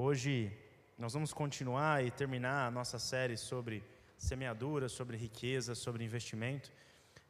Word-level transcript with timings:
Hoje 0.00 0.56
nós 0.96 1.12
vamos 1.12 1.32
continuar 1.32 2.04
e 2.04 2.12
terminar 2.12 2.68
a 2.68 2.70
nossa 2.70 3.00
série 3.00 3.36
sobre 3.36 3.82
semeadura, 4.16 4.88
sobre 4.88 5.16
riqueza, 5.16 5.74
sobre 5.74 6.04
investimento. 6.04 6.70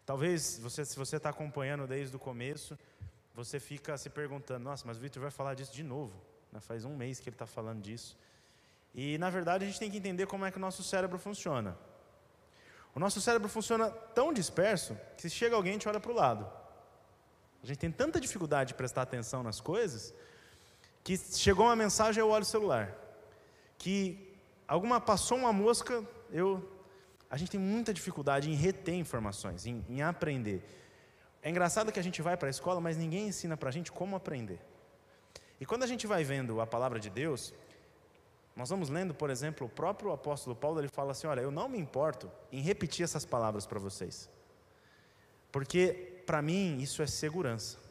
Talvez 0.04 0.58
você, 0.58 0.84
se 0.84 0.94
você 0.94 1.16
está 1.16 1.30
acompanhando 1.30 1.86
desde 1.86 2.14
o 2.14 2.18
começo, 2.18 2.78
você 3.34 3.58
fica 3.58 3.96
se 3.96 4.10
perguntando: 4.10 4.64
nossa, 4.64 4.86
mas 4.86 4.98
o 4.98 5.00
Vitor 5.00 5.22
vai 5.22 5.30
falar 5.30 5.54
disso 5.54 5.72
de 5.72 5.82
novo? 5.82 6.14
Né? 6.52 6.60
Faz 6.60 6.84
um 6.84 6.94
mês 6.94 7.18
que 7.18 7.30
ele 7.30 7.36
está 7.36 7.46
falando 7.46 7.80
disso. 7.80 8.18
E 8.94 9.16
na 9.16 9.30
verdade 9.30 9.64
a 9.64 9.66
gente 9.66 9.80
tem 9.80 9.90
que 9.90 9.96
entender 9.96 10.26
como 10.26 10.44
é 10.44 10.50
que 10.50 10.58
o 10.58 10.60
nosso 10.60 10.82
cérebro 10.82 11.18
funciona. 11.18 11.74
O 12.94 13.00
nosso 13.00 13.18
cérebro 13.18 13.48
funciona 13.48 13.90
tão 13.90 14.30
disperso 14.30 14.94
que 15.16 15.22
se 15.22 15.30
chega 15.30 15.56
alguém 15.56 15.70
a 15.70 15.72
gente 15.76 15.88
olha 15.88 16.00
para 16.00 16.12
o 16.12 16.14
lado. 16.14 16.46
A 17.62 17.66
gente 17.66 17.78
tem 17.78 17.90
tanta 17.90 18.20
dificuldade 18.20 18.68
de 18.68 18.74
prestar 18.74 19.00
atenção 19.00 19.42
nas 19.42 19.58
coisas 19.58 20.12
que 21.08 21.16
chegou 21.16 21.64
uma 21.64 21.74
mensagem 21.74 22.20
eu 22.20 22.28
olho 22.28 22.42
o 22.42 22.46
celular. 22.46 22.94
Que 23.78 24.30
alguma 24.66 25.00
passou 25.00 25.38
uma 25.38 25.54
mosca, 25.54 26.04
eu 26.30 26.70
a 27.30 27.36
gente 27.38 27.50
tem 27.50 27.60
muita 27.60 27.94
dificuldade 27.94 28.50
em 28.50 28.54
reter 28.54 28.94
informações, 28.94 29.64
em, 29.64 29.82
em 29.88 30.02
aprender. 30.02 30.62
É 31.42 31.48
engraçado 31.48 31.90
que 31.90 31.98
a 31.98 32.02
gente 32.02 32.20
vai 32.20 32.36
para 32.36 32.48
a 32.48 32.50
escola, 32.50 32.78
mas 32.78 32.98
ninguém 32.98 33.28
ensina 33.28 33.56
para 33.56 33.70
a 33.70 33.72
gente 33.72 33.90
como 33.90 34.16
aprender. 34.16 34.60
E 35.58 35.64
quando 35.64 35.82
a 35.82 35.86
gente 35.86 36.06
vai 36.06 36.24
vendo 36.24 36.60
a 36.60 36.66
palavra 36.66 37.00
de 37.00 37.08
Deus, 37.08 37.54
nós 38.54 38.68
vamos 38.68 38.90
lendo, 38.90 39.14
por 39.14 39.30
exemplo, 39.30 39.66
o 39.66 39.70
próprio 39.70 40.12
apóstolo 40.12 40.54
Paulo, 40.54 40.78
ele 40.78 40.88
fala 40.88 41.12
assim: 41.12 41.26
Olha, 41.26 41.40
eu 41.40 41.50
não 41.50 41.70
me 41.70 41.78
importo 41.78 42.30
em 42.52 42.60
repetir 42.60 43.02
essas 43.02 43.24
palavras 43.24 43.64
para 43.64 43.78
vocês, 43.78 44.28
porque 45.50 46.22
para 46.26 46.42
mim 46.42 46.78
isso 46.82 47.00
é 47.00 47.06
segurança. 47.06 47.87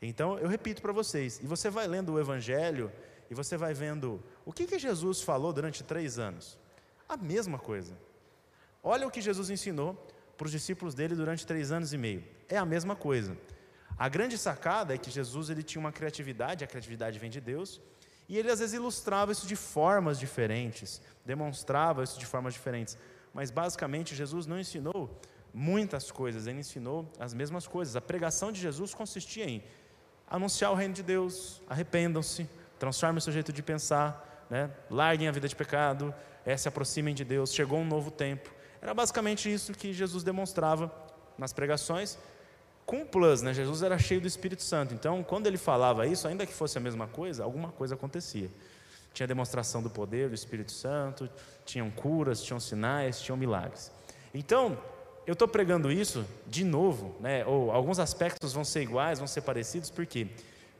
Então 0.00 0.38
eu 0.38 0.48
repito 0.48 0.80
para 0.80 0.92
vocês, 0.92 1.40
e 1.42 1.46
você 1.46 1.68
vai 1.68 1.86
lendo 1.86 2.12
o 2.12 2.20
Evangelho, 2.20 2.92
e 3.30 3.34
você 3.34 3.56
vai 3.56 3.74
vendo 3.74 4.22
o 4.44 4.52
que, 4.52 4.66
que 4.66 4.78
Jesus 4.78 5.22
falou 5.22 5.52
durante 5.52 5.82
três 5.82 6.18
anos. 6.18 6.58
A 7.08 7.16
mesma 7.16 7.58
coisa. 7.58 7.94
Olha 8.82 9.06
o 9.06 9.10
que 9.10 9.20
Jesus 9.20 9.50
ensinou 9.50 9.94
para 10.36 10.46
os 10.46 10.52
discípulos 10.52 10.94
dele 10.94 11.14
durante 11.14 11.46
três 11.46 11.72
anos 11.72 11.92
e 11.92 11.98
meio. 11.98 12.24
É 12.48 12.56
a 12.56 12.64
mesma 12.64 12.94
coisa. 12.94 13.36
A 13.98 14.08
grande 14.08 14.38
sacada 14.38 14.94
é 14.94 14.98
que 14.98 15.10
Jesus 15.10 15.50
ele 15.50 15.62
tinha 15.62 15.80
uma 15.80 15.90
criatividade, 15.90 16.62
a 16.62 16.66
criatividade 16.66 17.18
vem 17.18 17.28
de 17.28 17.40
Deus, 17.40 17.80
e 18.28 18.38
ele 18.38 18.50
às 18.50 18.60
vezes 18.60 18.74
ilustrava 18.74 19.32
isso 19.32 19.46
de 19.46 19.56
formas 19.56 20.18
diferentes, 20.18 21.02
demonstrava 21.24 22.04
isso 22.04 22.18
de 22.18 22.24
formas 22.24 22.54
diferentes. 22.54 22.96
Mas 23.34 23.50
basicamente 23.50 24.14
Jesus 24.14 24.46
não 24.46 24.58
ensinou 24.58 25.20
muitas 25.52 26.10
coisas, 26.10 26.46
ele 26.46 26.60
ensinou 26.60 27.10
as 27.18 27.34
mesmas 27.34 27.66
coisas. 27.66 27.96
A 27.96 28.00
pregação 28.00 28.52
de 28.52 28.60
Jesus 28.60 28.94
consistia 28.94 29.46
em 29.46 29.64
anunciar 30.30 30.70
o 30.72 30.74
reino 30.74 30.94
de 30.94 31.02
Deus, 31.02 31.60
arrependam-se, 31.68 32.48
transformem 32.78 33.18
o 33.18 33.20
seu 33.20 33.32
jeito 33.32 33.52
de 33.52 33.62
pensar, 33.62 34.46
né? 34.48 34.70
larguem 34.90 35.28
a 35.28 35.32
vida 35.32 35.48
de 35.48 35.56
pecado, 35.56 36.14
é, 36.44 36.56
se 36.56 36.68
aproximem 36.68 37.14
de 37.14 37.24
Deus, 37.24 37.52
chegou 37.52 37.78
um 37.78 37.84
novo 37.84 38.10
tempo. 38.10 38.50
Era 38.80 38.94
basicamente 38.94 39.52
isso 39.52 39.72
que 39.72 39.92
Jesus 39.92 40.22
demonstrava 40.22 40.92
nas 41.36 41.52
pregações, 41.52 42.18
com 42.86 43.04
plus, 43.04 43.42
né? 43.42 43.52
Jesus 43.52 43.82
era 43.82 43.98
cheio 43.98 44.20
do 44.20 44.26
Espírito 44.26 44.62
Santo, 44.62 44.94
então 44.94 45.22
quando 45.22 45.46
ele 45.46 45.58
falava 45.58 46.06
isso, 46.06 46.26
ainda 46.26 46.46
que 46.46 46.54
fosse 46.54 46.78
a 46.78 46.80
mesma 46.80 47.06
coisa, 47.06 47.44
alguma 47.44 47.70
coisa 47.70 47.94
acontecia. 47.94 48.50
Tinha 49.12 49.26
demonstração 49.26 49.82
do 49.82 49.90
poder 49.90 50.28
do 50.28 50.34
Espírito 50.34 50.72
Santo, 50.72 51.28
tinham 51.66 51.90
curas, 51.90 52.42
tinham 52.42 52.58
sinais, 52.58 53.20
tinham 53.20 53.36
milagres. 53.36 53.90
Então, 54.32 54.78
eu 55.28 55.34
estou 55.34 55.46
pregando 55.46 55.92
isso 55.92 56.24
de 56.46 56.64
novo, 56.64 57.14
né? 57.20 57.44
ou 57.44 57.70
alguns 57.70 57.98
aspectos 57.98 58.54
vão 58.54 58.64
ser 58.64 58.80
iguais, 58.80 59.18
vão 59.18 59.28
ser 59.28 59.42
parecidos, 59.42 59.90
por 59.90 60.06
quê? 60.06 60.26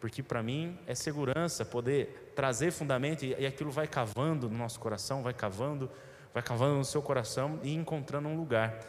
Porque 0.01 0.23
para 0.23 0.43
mim 0.43 0.79
é 0.87 0.95
segurança 0.95 1.67
poder 1.67 2.33
trazer 2.35 2.71
fundamento 2.71 3.27
e, 3.27 3.45
aquilo 3.45 3.71
vai 3.71 3.87
cavando 3.87 4.49
no 4.49 4.57
nosso 4.57 4.81
coração, 4.81 5.23
vai 5.23 5.35
cavando, 5.35 5.91
vai 6.33 6.43
cavando 6.43 6.79
no 6.79 6.85
seu 6.87 7.03
coração 7.03 7.61
e 7.63 7.75
encontrando 7.75 8.27
um 8.27 8.39
lugar. 8.39 8.81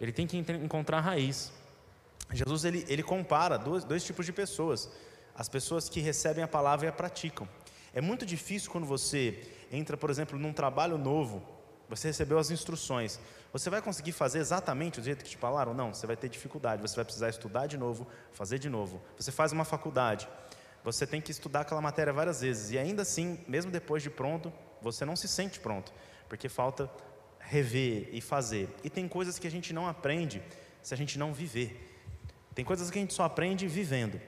Ele 0.00 0.12
tem 0.12 0.26
que 0.26 0.38
encontrar 0.38 1.00
raiz. 1.00 1.52
Jesus 2.32 2.64
ele, 2.64 2.82
ele 2.88 3.02
compara 3.02 3.58
dois, 3.58 3.84
dois 3.84 4.02
tipos 4.02 4.24
de 4.24 4.32
pessoas: 4.32 4.90
as 5.34 5.46
pessoas 5.46 5.90
que 5.90 6.00
recebem 6.00 6.42
a 6.42 6.48
palavra 6.48 6.86
e 6.86 6.88
a 6.88 6.92
praticam. 6.92 7.46
É 7.92 8.00
muito 8.00 8.24
difícil 8.24 8.70
quando 8.70 8.86
você 8.86 9.46
entra, 9.70 9.94
por 9.94 10.08
exemplo, 10.08 10.38
num 10.38 10.54
trabalho 10.54 10.96
novo, 10.96 11.46
você 11.96 12.08
recebeu 12.08 12.38
as 12.38 12.50
instruções, 12.50 13.20
você 13.52 13.68
vai 13.68 13.82
conseguir 13.82 14.12
fazer 14.12 14.38
exatamente 14.38 14.98
do 14.98 15.04
jeito 15.04 15.22
que 15.22 15.30
te 15.30 15.36
falaram? 15.36 15.74
Não, 15.74 15.92
você 15.92 16.06
vai 16.06 16.16
ter 16.16 16.30
dificuldade, 16.30 16.80
você 16.80 16.96
vai 16.96 17.04
precisar 17.04 17.28
estudar 17.28 17.66
de 17.66 17.76
novo, 17.76 18.06
fazer 18.32 18.58
de 18.58 18.70
novo. 18.70 19.02
Você 19.18 19.30
faz 19.30 19.52
uma 19.52 19.64
faculdade, 19.64 20.26
você 20.82 21.06
tem 21.06 21.20
que 21.20 21.30
estudar 21.30 21.60
aquela 21.60 21.82
matéria 21.82 22.10
várias 22.10 22.40
vezes, 22.40 22.70
e 22.70 22.78
ainda 22.78 23.02
assim, 23.02 23.38
mesmo 23.46 23.70
depois 23.70 24.02
de 24.02 24.08
pronto, 24.08 24.50
você 24.80 25.04
não 25.04 25.14
se 25.14 25.28
sente 25.28 25.60
pronto, 25.60 25.92
porque 26.30 26.48
falta 26.48 26.90
rever 27.38 28.08
e 28.10 28.22
fazer. 28.22 28.70
E 28.82 28.88
tem 28.88 29.06
coisas 29.06 29.38
que 29.38 29.46
a 29.46 29.50
gente 29.50 29.74
não 29.74 29.86
aprende 29.86 30.42
se 30.82 30.94
a 30.94 30.96
gente 30.96 31.18
não 31.18 31.34
viver. 31.34 32.00
Tem 32.54 32.64
coisas 32.64 32.90
que 32.90 32.98
a 32.98 33.02
gente 33.02 33.12
só 33.12 33.24
aprende 33.24 33.68
vivendo. 33.68 34.18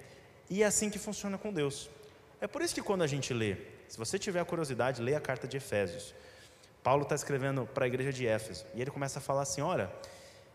E 0.50 0.62
é 0.62 0.66
assim 0.66 0.90
que 0.90 0.98
funciona 0.98 1.38
com 1.38 1.50
Deus. 1.50 1.88
É 2.42 2.46
por 2.46 2.60
isso 2.60 2.74
que 2.74 2.82
quando 2.82 3.00
a 3.00 3.06
gente 3.06 3.32
lê, 3.32 3.56
se 3.88 3.96
você 3.96 4.18
tiver 4.18 4.40
a 4.40 4.44
curiosidade, 4.44 5.00
lê 5.00 5.14
a 5.14 5.20
carta 5.20 5.48
de 5.48 5.56
Efésios. 5.56 6.14
Paulo 6.84 7.04
está 7.04 7.14
escrevendo 7.14 7.66
para 7.66 7.86
a 7.86 7.88
igreja 7.88 8.12
de 8.12 8.26
Éfeso 8.26 8.66
e 8.74 8.82
ele 8.82 8.90
começa 8.90 9.18
a 9.18 9.22
falar 9.22 9.40
assim: 9.40 9.62
Olha, 9.62 9.90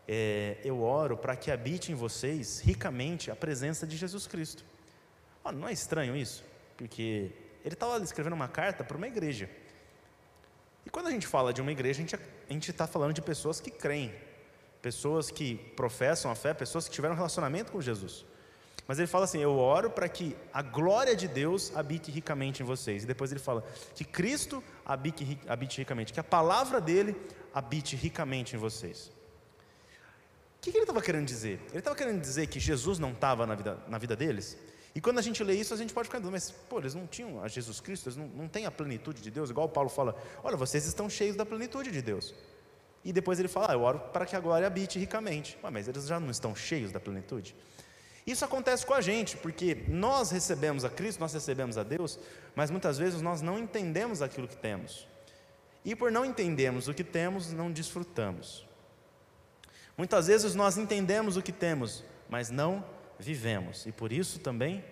é, 0.06 0.58
eu 0.64 0.80
oro 0.80 1.16
para 1.16 1.34
que 1.34 1.50
habite 1.50 1.90
em 1.90 1.94
vocês 1.96 2.60
ricamente 2.60 3.32
a 3.32 3.36
presença 3.36 3.84
de 3.84 3.96
Jesus 3.96 4.28
Cristo. 4.28 4.64
Olha, 5.42 5.58
não 5.58 5.68
é 5.68 5.72
estranho 5.72 6.16
isso? 6.16 6.44
Porque 6.76 7.32
ele 7.64 7.74
estava 7.74 8.02
escrevendo 8.02 8.34
uma 8.34 8.46
carta 8.46 8.84
para 8.84 8.96
uma 8.96 9.08
igreja. 9.08 9.50
E 10.86 10.90
quando 10.90 11.08
a 11.08 11.10
gente 11.10 11.26
fala 11.26 11.52
de 11.52 11.60
uma 11.60 11.72
igreja, 11.72 12.00
a 12.48 12.52
gente 12.52 12.70
está 12.70 12.86
falando 12.86 13.12
de 13.12 13.20
pessoas 13.20 13.60
que 13.60 13.70
creem, 13.70 14.14
pessoas 14.80 15.32
que 15.32 15.56
professam 15.76 16.30
a 16.30 16.36
fé, 16.36 16.54
pessoas 16.54 16.88
que 16.88 16.94
tiveram 16.94 17.16
relacionamento 17.16 17.72
com 17.72 17.80
Jesus. 17.80 18.24
Mas 18.90 18.98
ele 18.98 19.06
fala 19.06 19.24
assim: 19.24 19.38
Eu 19.38 19.56
oro 19.56 19.88
para 19.88 20.08
que 20.08 20.36
a 20.52 20.62
glória 20.62 21.14
de 21.14 21.28
Deus 21.28 21.70
habite 21.76 22.10
ricamente 22.10 22.60
em 22.60 22.66
vocês. 22.66 23.04
E 23.04 23.06
depois 23.06 23.30
ele 23.30 23.38
fala 23.38 23.64
que 23.94 24.02
Cristo 24.02 24.64
habite, 24.84 25.38
habite 25.46 25.78
ricamente, 25.78 26.12
que 26.12 26.18
a 26.18 26.24
palavra 26.24 26.80
dele 26.80 27.14
habite 27.54 27.94
ricamente 27.94 28.56
em 28.56 28.58
vocês. 28.58 29.06
O 29.06 30.60
que, 30.60 30.72
que 30.72 30.76
ele 30.76 30.82
estava 30.82 31.00
querendo 31.00 31.24
dizer? 31.24 31.60
Ele 31.68 31.78
estava 31.78 31.94
querendo 31.94 32.20
dizer 32.20 32.48
que 32.48 32.58
Jesus 32.58 32.98
não 32.98 33.12
estava 33.12 33.46
na 33.46 33.54
vida, 33.54 33.78
na 33.86 33.96
vida 33.96 34.16
deles? 34.16 34.58
E 34.92 35.00
quando 35.00 35.20
a 35.20 35.22
gente 35.22 35.44
lê 35.44 35.54
isso, 35.54 35.72
a 35.72 35.76
gente 35.76 35.94
pode 35.94 36.08
ficar 36.08 36.18
dizendo, 36.18 36.32
mas 36.32 36.50
pô, 36.50 36.80
eles 36.80 36.92
não 36.92 37.06
tinham 37.06 37.40
a 37.44 37.46
Jesus 37.46 37.78
Cristo, 37.78 38.08
eles 38.08 38.16
não, 38.16 38.26
não 38.26 38.48
têm 38.48 38.66
a 38.66 38.72
plenitude 38.72 39.22
de 39.22 39.30
Deus, 39.30 39.50
igual 39.50 39.68
Paulo 39.68 39.88
fala: 39.88 40.16
Olha, 40.42 40.56
vocês 40.56 40.84
estão 40.84 41.08
cheios 41.08 41.36
da 41.36 41.46
plenitude 41.46 41.92
de 41.92 42.02
Deus. 42.02 42.34
E 43.04 43.12
depois 43.12 43.38
ele 43.38 43.46
fala: 43.46 43.70
ah, 43.70 43.74
Eu 43.74 43.82
oro 43.82 44.00
para 44.12 44.26
que 44.26 44.34
a 44.34 44.40
glória 44.40 44.66
habite 44.66 44.98
ricamente. 44.98 45.56
Ué, 45.62 45.70
mas 45.70 45.86
eles 45.86 46.08
já 46.08 46.18
não 46.18 46.28
estão 46.28 46.56
cheios 46.56 46.90
da 46.90 46.98
plenitude? 46.98 47.54
Isso 48.30 48.44
acontece 48.44 48.86
com 48.86 48.94
a 48.94 49.00
gente, 49.00 49.36
porque 49.36 49.84
nós 49.88 50.30
recebemos 50.30 50.84
a 50.84 50.88
Cristo, 50.88 51.18
nós 51.18 51.32
recebemos 51.32 51.76
a 51.76 51.82
Deus, 51.82 52.16
mas 52.54 52.70
muitas 52.70 52.96
vezes 52.96 53.20
nós 53.20 53.42
não 53.42 53.58
entendemos 53.58 54.22
aquilo 54.22 54.46
que 54.46 54.56
temos. 54.56 55.08
E 55.84 55.96
por 55.96 56.12
não 56.12 56.24
entendermos 56.24 56.86
o 56.86 56.94
que 56.94 57.02
temos, 57.02 57.52
não 57.52 57.72
desfrutamos. 57.72 58.64
Muitas 59.98 60.28
vezes 60.28 60.54
nós 60.54 60.78
entendemos 60.78 61.36
o 61.36 61.42
que 61.42 61.50
temos, 61.50 62.04
mas 62.28 62.50
não 62.50 62.84
vivemos, 63.18 63.84
e 63.84 63.90
por 63.90 64.12
isso 64.12 64.38
também 64.38 64.84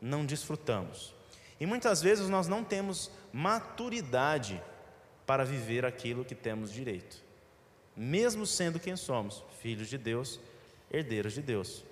não 0.00 0.24
desfrutamos. 0.24 1.12
E 1.58 1.66
muitas 1.66 2.00
vezes 2.00 2.28
nós 2.28 2.46
não 2.46 2.62
temos 2.62 3.10
maturidade 3.32 4.62
para 5.26 5.44
viver 5.44 5.84
aquilo 5.84 6.24
que 6.24 6.36
temos 6.36 6.72
direito, 6.72 7.20
mesmo 7.96 8.46
sendo 8.46 8.78
quem 8.78 8.94
somos, 8.94 9.42
filhos 9.60 9.88
de 9.88 9.98
Deus, 9.98 10.38
herdeiros 10.88 11.32
de 11.32 11.42
Deus. 11.42 11.84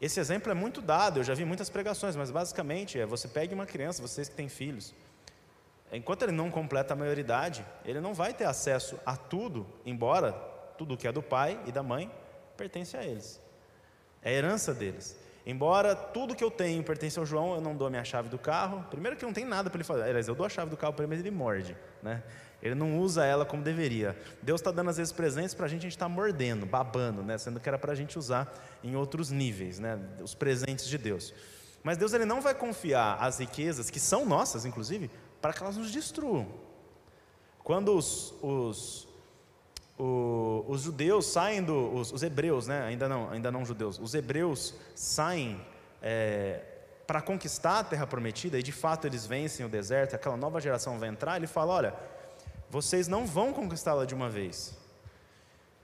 Esse 0.00 0.18
exemplo 0.18 0.50
é 0.50 0.54
muito 0.54 0.80
dado, 0.80 1.20
eu 1.20 1.24
já 1.24 1.34
vi 1.34 1.44
muitas 1.44 1.68
pregações, 1.68 2.16
mas 2.16 2.30
basicamente 2.30 2.98
é: 2.98 3.04
você 3.04 3.28
pegue 3.28 3.54
uma 3.54 3.66
criança, 3.66 4.00
vocês 4.00 4.28
que 4.28 4.34
têm 4.34 4.48
filhos, 4.48 4.94
enquanto 5.92 6.22
ele 6.22 6.32
não 6.32 6.50
completa 6.50 6.94
a 6.94 6.96
maioridade, 6.96 7.64
ele 7.84 8.00
não 8.00 8.14
vai 8.14 8.32
ter 8.32 8.44
acesso 8.44 8.98
a 9.04 9.16
tudo, 9.16 9.66
embora 9.84 10.32
tudo 10.78 10.96
que 10.96 11.06
é 11.06 11.12
do 11.12 11.22
pai 11.22 11.60
e 11.66 11.72
da 11.72 11.82
mãe 11.82 12.10
pertence 12.56 12.96
a 12.96 13.04
eles, 13.04 13.40
é 14.22 14.32
herança 14.32 14.72
deles. 14.72 15.16
Embora 15.50 15.96
tudo 15.96 16.36
que 16.36 16.44
eu 16.44 16.50
tenho 16.50 16.80
pertence 16.84 17.18
ao 17.18 17.26
João, 17.26 17.56
eu 17.56 17.60
não 17.60 17.74
dou 17.74 17.88
a 17.88 17.90
minha 17.90 18.04
chave 18.04 18.28
do 18.28 18.38
carro. 18.38 18.86
Primeiro 18.88 19.16
que 19.16 19.24
não 19.24 19.32
tem 19.32 19.44
nada 19.44 19.68
para 19.68 19.78
ele 19.78 19.84
fazer. 19.84 20.04
Aliás, 20.04 20.28
eu 20.28 20.34
dou 20.36 20.46
a 20.46 20.48
chave 20.48 20.70
do 20.70 20.76
carro 20.76 20.92
para 20.92 21.02
ele, 21.02 21.10
mas 21.10 21.18
ele 21.18 21.32
morde. 21.32 21.76
Né? 22.00 22.22
Ele 22.62 22.76
não 22.76 23.00
usa 23.00 23.24
ela 23.24 23.44
como 23.44 23.60
deveria. 23.60 24.16
Deus 24.40 24.60
está 24.60 24.70
dando 24.70 24.90
às 24.90 24.96
vezes 24.96 25.12
presentes 25.12 25.52
para 25.52 25.66
a 25.66 25.68
gente, 25.68 25.80
a 25.80 25.82
gente 25.82 25.96
está 25.96 26.08
mordendo, 26.08 26.66
babando, 26.66 27.24
né? 27.24 27.36
sendo 27.36 27.58
que 27.58 27.68
era 27.68 27.76
para 27.76 27.90
a 27.90 27.94
gente 27.96 28.16
usar 28.16 28.54
em 28.84 28.94
outros 28.94 29.32
níveis, 29.32 29.80
né? 29.80 29.98
os 30.22 30.36
presentes 30.36 30.86
de 30.86 30.96
Deus. 30.96 31.34
Mas 31.82 31.98
Deus 31.98 32.12
ele 32.12 32.24
não 32.24 32.40
vai 32.40 32.54
confiar 32.54 33.16
as 33.20 33.40
riquezas, 33.40 33.90
que 33.90 33.98
são 33.98 34.24
nossas, 34.24 34.64
inclusive, 34.64 35.10
para 35.40 35.52
que 35.52 35.60
elas 35.60 35.76
nos 35.76 35.90
destruam. 35.90 36.46
Quando 37.64 37.96
os, 37.96 38.32
os, 38.40 39.08
os, 40.00 40.64
os 40.66 40.82
judeus 40.82 41.26
saem 41.26 41.62
do. 41.62 41.94
Os, 41.94 42.12
os, 42.12 42.22
hebreus, 42.22 42.66
né? 42.66 42.82
ainda, 42.84 43.08
não, 43.08 43.30
ainda 43.30 43.50
não 43.50 43.64
judeus, 43.64 43.98
os 43.98 44.14
hebreus 44.14 44.74
saem 44.94 45.60
é, 46.02 46.62
para 47.06 47.20
conquistar 47.20 47.80
a 47.80 47.84
terra 47.84 48.06
prometida, 48.06 48.58
e 48.58 48.62
de 48.62 48.72
fato 48.72 49.06
eles 49.06 49.26
vencem 49.26 49.66
o 49.66 49.68
deserto, 49.68 50.14
aquela 50.14 50.36
nova 50.36 50.60
geração 50.60 50.98
vai 50.98 51.08
entrar, 51.08 51.36
ele 51.36 51.46
fala: 51.46 51.74
olha, 51.74 51.94
vocês 52.70 53.08
não 53.08 53.26
vão 53.26 53.52
conquistá-la 53.52 54.04
de 54.04 54.14
uma 54.14 54.30
vez. 54.30 54.78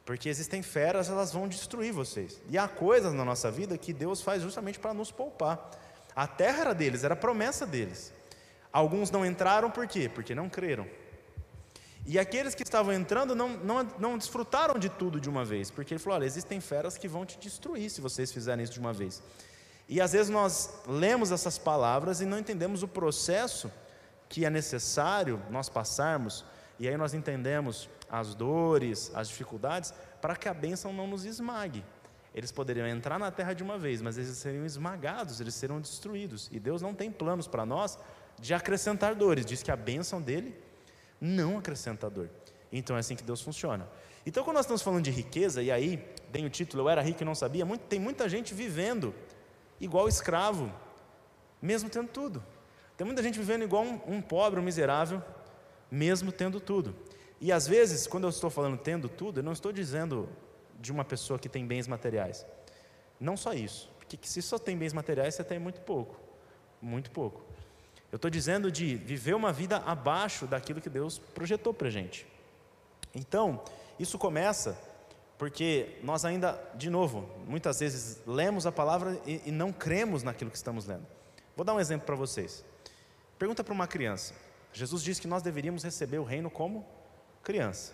Porque 0.05 0.29
existem 0.29 0.63
feras, 0.63 1.11
elas 1.11 1.33
vão 1.33 1.49
destruir 1.49 1.93
vocês. 1.93 2.41
E 2.49 2.57
há 2.57 2.69
coisas 2.69 3.13
na 3.13 3.25
nossa 3.25 3.51
vida 3.51 3.77
que 3.77 3.93
Deus 3.93 4.23
faz 4.23 4.41
justamente 4.41 4.79
para 4.79 4.95
nos 4.95 5.11
poupar. 5.11 5.69
A 6.15 6.29
terra 6.29 6.61
era 6.61 6.75
deles, 6.75 7.03
era 7.03 7.17
promessa 7.17 7.67
deles. 7.67 8.13
Alguns 8.73 9.11
não 9.11 9.27
entraram 9.27 9.69
por 9.69 9.87
quê? 9.89 10.09
Porque 10.09 10.33
não 10.33 10.49
creram. 10.49 10.87
E 12.09 12.21
aqueles 12.21 12.55
que 12.55 12.63
estavam 12.63 12.93
entrando 12.93 13.35
não, 13.35 13.49
não, 13.49 13.85
não 13.99 14.17
desfrutaram 14.17 14.79
de 14.79 14.89
tudo 14.89 15.21
de 15.21 15.29
uma 15.29 15.45
vez, 15.45 15.73
porque 15.73 15.93
ele 15.93 15.99
falou: 15.99 16.19
olha, 16.19 16.25
existem 16.25 16.61
feras 16.61 16.97
que 16.97 17.09
vão 17.09 17.27
te 17.27 17.37
destruir 17.37 17.91
se 17.91 18.01
vocês 18.01 18.31
fizerem 18.31 18.63
isso 18.63 18.73
de 18.73 18.79
uma 18.79 18.93
vez. 18.93 19.21
E 19.89 20.01
às 20.01 20.13
vezes 20.13 20.31
nós 20.31 20.81
lemos 20.87 21.33
essas 21.33 21.59
palavras 21.59 22.21
e 22.21 22.25
não 22.25 22.39
entendemos 22.39 22.85
o 22.85 22.89
processo 22.89 23.71
que 24.29 24.45
é 24.45 24.51
necessário 24.51 25.43
nós 25.51 25.69
passarmos, 25.69 26.45
e 26.79 26.89
aí 26.89 26.97
nós 26.97 27.13
entendemos 27.13 27.89
as 28.09 28.35
dores, 28.35 29.11
as 29.15 29.29
dificuldades, 29.29 29.93
para 30.21 30.37
que 30.37 30.49
a 30.49 30.55
bênção 30.55 30.93
não 30.93 31.09
nos 31.09 31.25
esmague. 31.25 31.85
Eles 32.33 32.53
poderiam 32.53 32.87
entrar 32.87 33.19
na 33.19 33.31
terra 33.31 33.53
de 33.53 33.63
uma 33.63 33.79
vez, 33.79 34.03
mas 34.03 34.19
eles 34.19 34.37
seriam 34.37 34.65
esmagados, 34.65 35.41
eles 35.41 35.55
serão 35.55 35.81
destruídos. 35.81 36.49
E 36.53 36.61
Deus 36.61 36.83
não 36.83 36.95
tem 36.95 37.11
planos 37.11 37.49
para 37.49 37.65
nós 37.65 37.99
de 38.39 38.53
acrescentar 38.53 39.15
dores, 39.15 39.47
diz 39.47 39.63
que 39.63 39.71
a 39.71 39.77
bênção 39.77 40.21
dele 40.21 40.55
não 41.21 41.59
acrescenta 41.59 42.09
dor. 42.11 42.31
Então 42.73 42.97
é 42.97 43.01
assim 43.01 43.17
que 43.17 43.23
Deus 43.23 43.41
funciona. 43.41 43.89
Então, 44.25 44.43
quando 44.43 44.57
nós 44.57 44.65
estamos 44.65 44.83
falando 44.83 45.05
de 45.05 45.11
riqueza, 45.11 45.63
e 45.63 45.71
aí 45.71 45.99
tem 46.33 46.45
o 46.45 46.51
título 46.51 46.83
Eu 46.83 46.89
Era 46.89 47.01
Rico 47.01 47.23
e 47.23 47.25
Não 47.25 47.35
Sabia, 47.35 47.65
muito, 47.65 47.83
tem 47.83 48.01
muita 48.01 48.29
gente 48.29 48.53
vivendo 48.53 49.15
igual 49.81 50.09
escravo, 50.09 50.73
mesmo 51.63 51.89
tendo 51.89 52.09
tudo. 52.09 52.43
Tem 52.97 53.07
muita 53.07 53.23
gente 53.23 53.39
vivendo 53.39 53.63
igual 53.63 53.85
um, 53.85 54.01
um 54.07 54.21
pobre, 54.21 54.59
um 54.59 54.63
miserável, 54.65 55.23
mesmo 55.89 56.33
tendo 56.33 56.59
tudo. 56.59 56.97
E 57.41 57.53
às 57.53 57.69
vezes, 57.69 58.07
quando 58.07 58.25
eu 58.25 58.31
estou 58.31 58.51
falando 58.51 58.77
tendo 58.77 59.09
tudo, 59.09 59.41
eu 59.41 59.45
não 59.45 59.53
estou 59.53 59.71
dizendo 59.71 60.29
de 60.81 60.91
uma 60.91 61.05
pessoa 61.05 61.39
que 61.39 61.49
tem 61.49 61.65
bens 61.65 61.87
materiais. 61.87 62.45
Não 63.21 63.37
só 63.37 63.53
isso, 63.53 63.91
porque 63.99 64.19
se 64.23 64.43
só 64.43 64.59
tem 64.59 64.77
bens 64.77 64.93
materiais, 64.93 65.35
você 65.35 65.45
tem 65.45 65.59
muito 65.59 65.81
pouco. 65.83 66.19
Muito 66.83 67.11
pouco. 67.11 67.45
Eu 68.11 68.17
estou 68.17 68.31
dizendo 68.31 68.71
de 68.71 68.95
viver 68.97 69.35
uma 69.35 69.53
vida 69.53 69.79
abaixo 69.79 70.47
daquilo 70.47 70.81
que 70.81 70.89
Deus 70.89 71.19
projetou 71.19 71.75
para 71.75 71.89
a 71.89 71.91
gente. 71.91 72.27
Então, 73.15 73.63
isso 73.99 74.19
começa 74.19 74.79
porque 75.39 75.99
nós 76.03 76.25
ainda, 76.25 76.59
de 76.75 76.89
novo, 76.89 77.29
muitas 77.47 77.81
vezes 77.81 78.21
lemos 78.27 78.67
a 78.67 78.73
palavra 78.73 79.21
e, 79.27 79.43
e 79.47 79.51
não 79.51 79.73
cremos 79.73 80.23
naquilo 80.23 80.51
que 80.51 80.57
estamos 80.57 80.87
lendo. 80.87 81.07
Vou 81.55 81.65
dar 81.65 81.75
um 81.75 81.81
exemplo 81.81 82.07
para 82.07 82.17
vocês. 82.17 82.65
Pergunta 83.39 83.63
para 83.63 83.75
uma 83.75 83.87
criança. 83.87 84.35
Jesus 84.73 85.03
disse 85.03 85.21
que 85.21 85.29
nós 85.29 85.43
deveríamos 85.43 85.83
receber 85.83 86.19
o 86.19 86.25
reino 86.25 86.51
como 86.51 86.87
criança. 87.43 87.93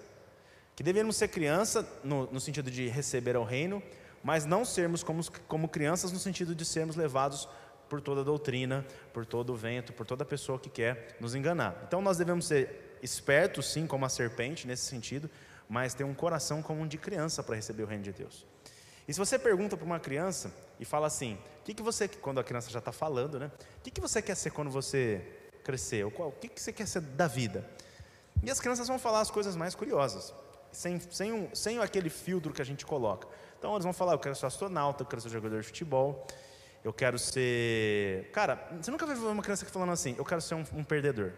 Que 0.77 0.83
deveríamos 0.83 1.17
ser 1.17 1.29
criança 1.29 1.87
no, 2.03 2.31
no 2.31 2.41
sentido 2.41 2.71
de 2.71 2.89
receber 2.89 3.37
o 3.37 3.45
reino, 3.45 3.83
mas 4.23 4.45
não 4.45 4.65
sermos 4.65 5.03
como, 5.03 5.23
como 5.49 5.69
crianças 5.69 6.13
no 6.13 6.19
sentido 6.19 6.55
de 6.55 6.65
sermos 6.65 6.95
levados 6.95 7.49
por 7.93 8.01
toda 8.01 8.25
doutrina, 8.25 8.87
por 9.13 9.27
todo 9.27 9.53
o 9.53 9.55
vento, 9.55 9.93
por 9.93 10.07
toda 10.07 10.25
pessoa 10.25 10.59
que 10.59 10.71
quer 10.71 11.15
nos 11.21 11.35
enganar. 11.35 11.79
Então 11.87 12.01
nós 12.01 12.17
devemos 12.17 12.47
ser 12.47 12.97
espertos, 13.03 13.71
sim, 13.71 13.87
como 13.87 14.07
a 14.07 14.09
serpente, 14.09 14.67
nesse 14.67 14.87
sentido, 14.87 15.29
mas 15.69 15.93
ter 15.93 16.03
um 16.03 16.15
coração 16.15 16.63
como 16.63 16.81
um 16.81 16.89
de 16.89 16.97
criança 16.97 17.43
para 17.43 17.55
receber 17.55 17.83
o 17.83 17.87
reino 17.87 18.03
de 18.03 18.11
Deus. 18.11 18.47
E 19.07 19.13
se 19.13 19.19
você 19.19 19.39
pergunta 19.39 19.77
para 19.77 19.85
uma 19.85 20.01
criança 20.01 20.51
e 20.81 20.87
fala 20.87 21.07
assim, 21.07 21.35
o 21.61 21.65
que, 21.65 21.75
que 21.75 21.83
você, 21.83 22.09
quando 22.09 22.41
a 22.41 22.45
criança 22.45 22.71
já 22.71 22.79
está 22.79 22.93
falando, 22.93 23.39
né? 23.39 23.51
O 23.77 23.83
que, 23.83 23.91
que 23.91 24.01
você 24.01 24.23
quer 24.23 24.37
ser 24.37 24.53
quando 24.53 24.71
você 24.71 25.21
crescer? 25.63 26.03
Ou 26.03 26.29
o 26.29 26.33
que, 26.33 26.49
que 26.49 26.63
você 26.63 26.73
quer 26.73 26.89
ser 26.89 27.03
da 27.03 27.27
vida? 27.27 27.69
E 28.43 28.51
as 28.51 28.59
crianças 28.59 28.89
vão 28.89 28.99
falar 28.99 29.21
as 29.21 29.31
coisas 29.31 29.55
mais 29.55 29.75
curiosas, 29.75 30.33
sem, 30.73 30.99
sem, 30.99 31.31
um, 31.31 31.55
sem 31.55 31.79
aquele 31.79 32.09
filtro 32.09 32.55
que 32.55 32.63
a 32.63 32.65
gente 32.65 32.87
coloca. 32.87 33.29
Então 33.59 33.75
eles 33.75 33.85
vão 33.85 33.93
falar, 33.93 34.15
eu 34.15 34.19
quero 34.19 34.35
ser 34.35 34.47
astronauta, 34.47 35.03
eu 35.03 35.07
quero 35.07 35.21
ser 35.21 35.29
jogador 35.29 35.61
de 35.61 35.67
futebol, 35.67 36.27
eu 36.85 36.93
quero 36.93 37.19
ser. 37.19 38.31
Cara, 38.33 38.69
você 38.81 38.91
nunca 38.91 39.07
vai 39.07 39.15
ver 39.15 39.27
uma 39.27 39.43
criança 39.43 39.65
falando 39.67 39.93
assim, 39.93 40.15
eu 40.19 40.25
quero 40.25 40.41
ser 40.41 40.55
um, 40.55 40.65
um 40.75 40.85
perdedor. 40.85 41.33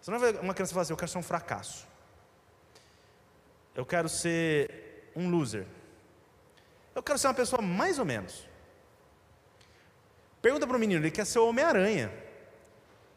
Você 0.00 0.10
não 0.10 0.18
vai 0.18 0.32
ver 0.32 0.40
uma 0.40 0.52
criança 0.52 0.72
falando 0.72 0.84
assim, 0.84 0.92
eu 0.92 0.96
quero 0.96 1.10
ser 1.10 1.18
um 1.18 1.22
fracasso. 1.22 1.86
Eu 3.74 3.86
quero 3.86 4.08
ser 4.08 5.12
um 5.16 5.30
loser. 5.30 5.66
Eu 6.94 7.02
quero 7.02 7.18
ser 7.18 7.28
uma 7.28 7.34
pessoa 7.34 7.62
mais 7.62 7.98
ou 7.98 8.04
menos. 8.04 8.48
Pergunta 10.42 10.66
para 10.66 10.76
o 10.76 10.80
menino, 10.80 11.02
ele 11.02 11.10
quer 11.10 11.24
ser 11.24 11.38
o 11.38 11.48
Homem-Aranha. 11.48 12.12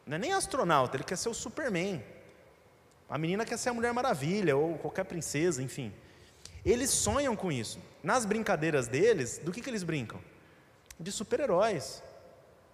Não 0.05 0.15
é 0.15 0.19
nem 0.19 0.33
astronauta, 0.33 0.95
ele 0.95 1.03
quer 1.03 1.17
ser 1.17 1.29
o 1.29 1.33
Superman. 1.33 2.03
A 3.09 3.17
menina 3.17 3.45
quer 3.45 3.57
ser 3.57 3.69
a 3.69 3.73
Mulher 3.73 3.93
Maravilha, 3.93 4.55
ou 4.55 4.77
qualquer 4.77 5.03
princesa, 5.03 5.61
enfim. 5.61 5.93
Eles 6.65 6.89
sonham 6.89 7.35
com 7.35 7.51
isso. 7.51 7.79
Nas 8.03 8.25
brincadeiras 8.25 8.87
deles, 8.87 9.39
do 9.39 9.51
que, 9.51 9.61
que 9.61 9.69
eles 9.69 9.83
brincam? 9.83 10.19
De 10.99 11.11
super-heróis. 11.11 12.03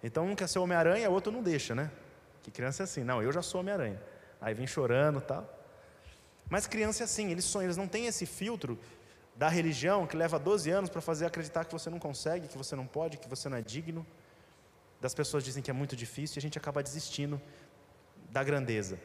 Então 0.02 0.26
um 0.26 0.34
quer 0.34 0.48
ser 0.48 0.58
Homem-Aranha, 0.58 1.08
o 1.10 1.12
outro 1.12 1.32
não 1.32 1.42
deixa, 1.42 1.74
né? 1.74 1.90
Que 2.42 2.50
criança 2.50 2.82
é 2.82 2.84
assim, 2.84 3.02
não, 3.02 3.22
eu 3.22 3.32
já 3.32 3.42
sou 3.42 3.60
Homem-Aranha. 3.60 4.00
Aí 4.40 4.52
vem 4.52 4.66
chorando 4.66 5.20
tal. 5.20 5.48
Mas 6.48 6.66
criança 6.66 7.02
é 7.02 7.04
assim, 7.04 7.30
eles 7.30 7.44
sonham, 7.44 7.66
eles 7.66 7.76
não 7.76 7.88
têm 7.88 8.06
esse 8.06 8.26
filtro 8.26 8.78
da 9.34 9.48
religião 9.48 10.06
que 10.06 10.16
leva 10.16 10.38
12 10.38 10.70
anos 10.70 10.90
para 10.90 11.00
fazer 11.00 11.26
acreditar 11.26 11.64
que 11.64 11.72
você 11.72 11.90
não 11.90 11.98
consegue, 11.98 12.46
que 12.46 12.58
você 12.58 12.76
não 12.76 12.86
pode, 12.86 13.16
que 13.16 13.28
você 13.28 13.48
não 13.48 13.56
é 13.56 13.62
digno. 13.62 14.06
Das 15.00 15.14
pessoas 15.14 15.42
dizem 15.42 15.62
que 15.62 15.70
é 15.70 15.74
muito 15.74 15.96
difícil 15.96 16.36
e 16.36 16.38
a 16.38 16.42
gente 16.42 16.58
acaba 16.58 16.82
desistindo 16.82 17.40
da 18.30 18.44
grandeza. 18.44 18.98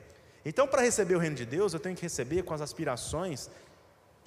Então, 0.46 0.68
para 0.68 0.82
receber 0.82 1.16
o 1.16 1.20
reino 1.20 1.36
de 1.36 1.46
Deus, 1.46 1.74
eu 1.74 1.80
tenho 1.80 1.96
que 1.96 2.02
receber 2.02 2.44
com 2.44 2.54
as 2.54 2.62
aspirações 2.62 3.50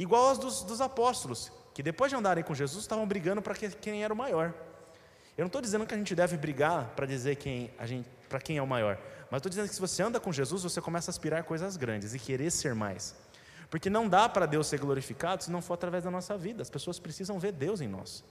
igual 0.02 0.30
as 0.30 0.38
dos, 0.38 0.62
dos 0.62 0.80
apóstolos, 0.80 1.50
que 1.72 1.82
depois 1.82 2.10
de 2.10 2.16
andarem 2.16 2.42
com 2.44 2.54
Jesus 2.54 2.82
estavam 2.82 3.06
brigando 3.06 3.40
para 3.40 3.54
que, 3.54 3.68
quem 3.70 4.02
era 4.02 4.12
o 4.12 4.16
maior. 4.16 4.52
Eu 5.36 5.42
não 5.42 5.46
estou 5.46 5.62
dizendo 5.62 5.86
que 5.86 5.94
a 5.94 5.96
gente 5.96 6.14
deve 6.14 6.36
brigar 6.36 6.92
para 6.94 7.06
dizer 7.06 7.36
quem 7.36 7.70
para 8.28 8.40
quem 8.40 8.56
é 8.56 8.62
o 8.62 8.66
maior, 8.66 8.98
mas 9.30 9.38
estou 9.38 9.50
dizendo 9.50 9.68
que 9.68 9.74
se 9.74 9.80
você 9.80 10.02
anda 10.02 10.18
com 10.18 10.32
Jesus, 10.32 10.62
você 10.62 10.80
começa 10.80 11.10
a 11.10 11.12
aspirar 11.12 11.44
coisas 11.44 11.76
grandes 11.76 12.14
e 12.14 12.18
querer 12.18 12.50
ser 12.50 12.74
mais. 12.74 13.14
Porque 13.70 13.88
não 13.88 14.08
dá 14.08 14.28
para 14.28 14.44
Deus 14.44 14.66
ser 14.66 14.78
glorificado 14.78 15.44
se 15.44 15.50
não 15.50 15.62
for 15.62 15.74
através 15.74 16.04
da 16.04 16.10
nossa 16.10 16.36
vida. 16.36 16.62
As 16.62 16.68
pessoas 16.68 16.98
precisam 16.98 17.38
ver 17.38 17.52
Deus 17.52 17.80
em 17.80 17.88
nós. 17.88 18.22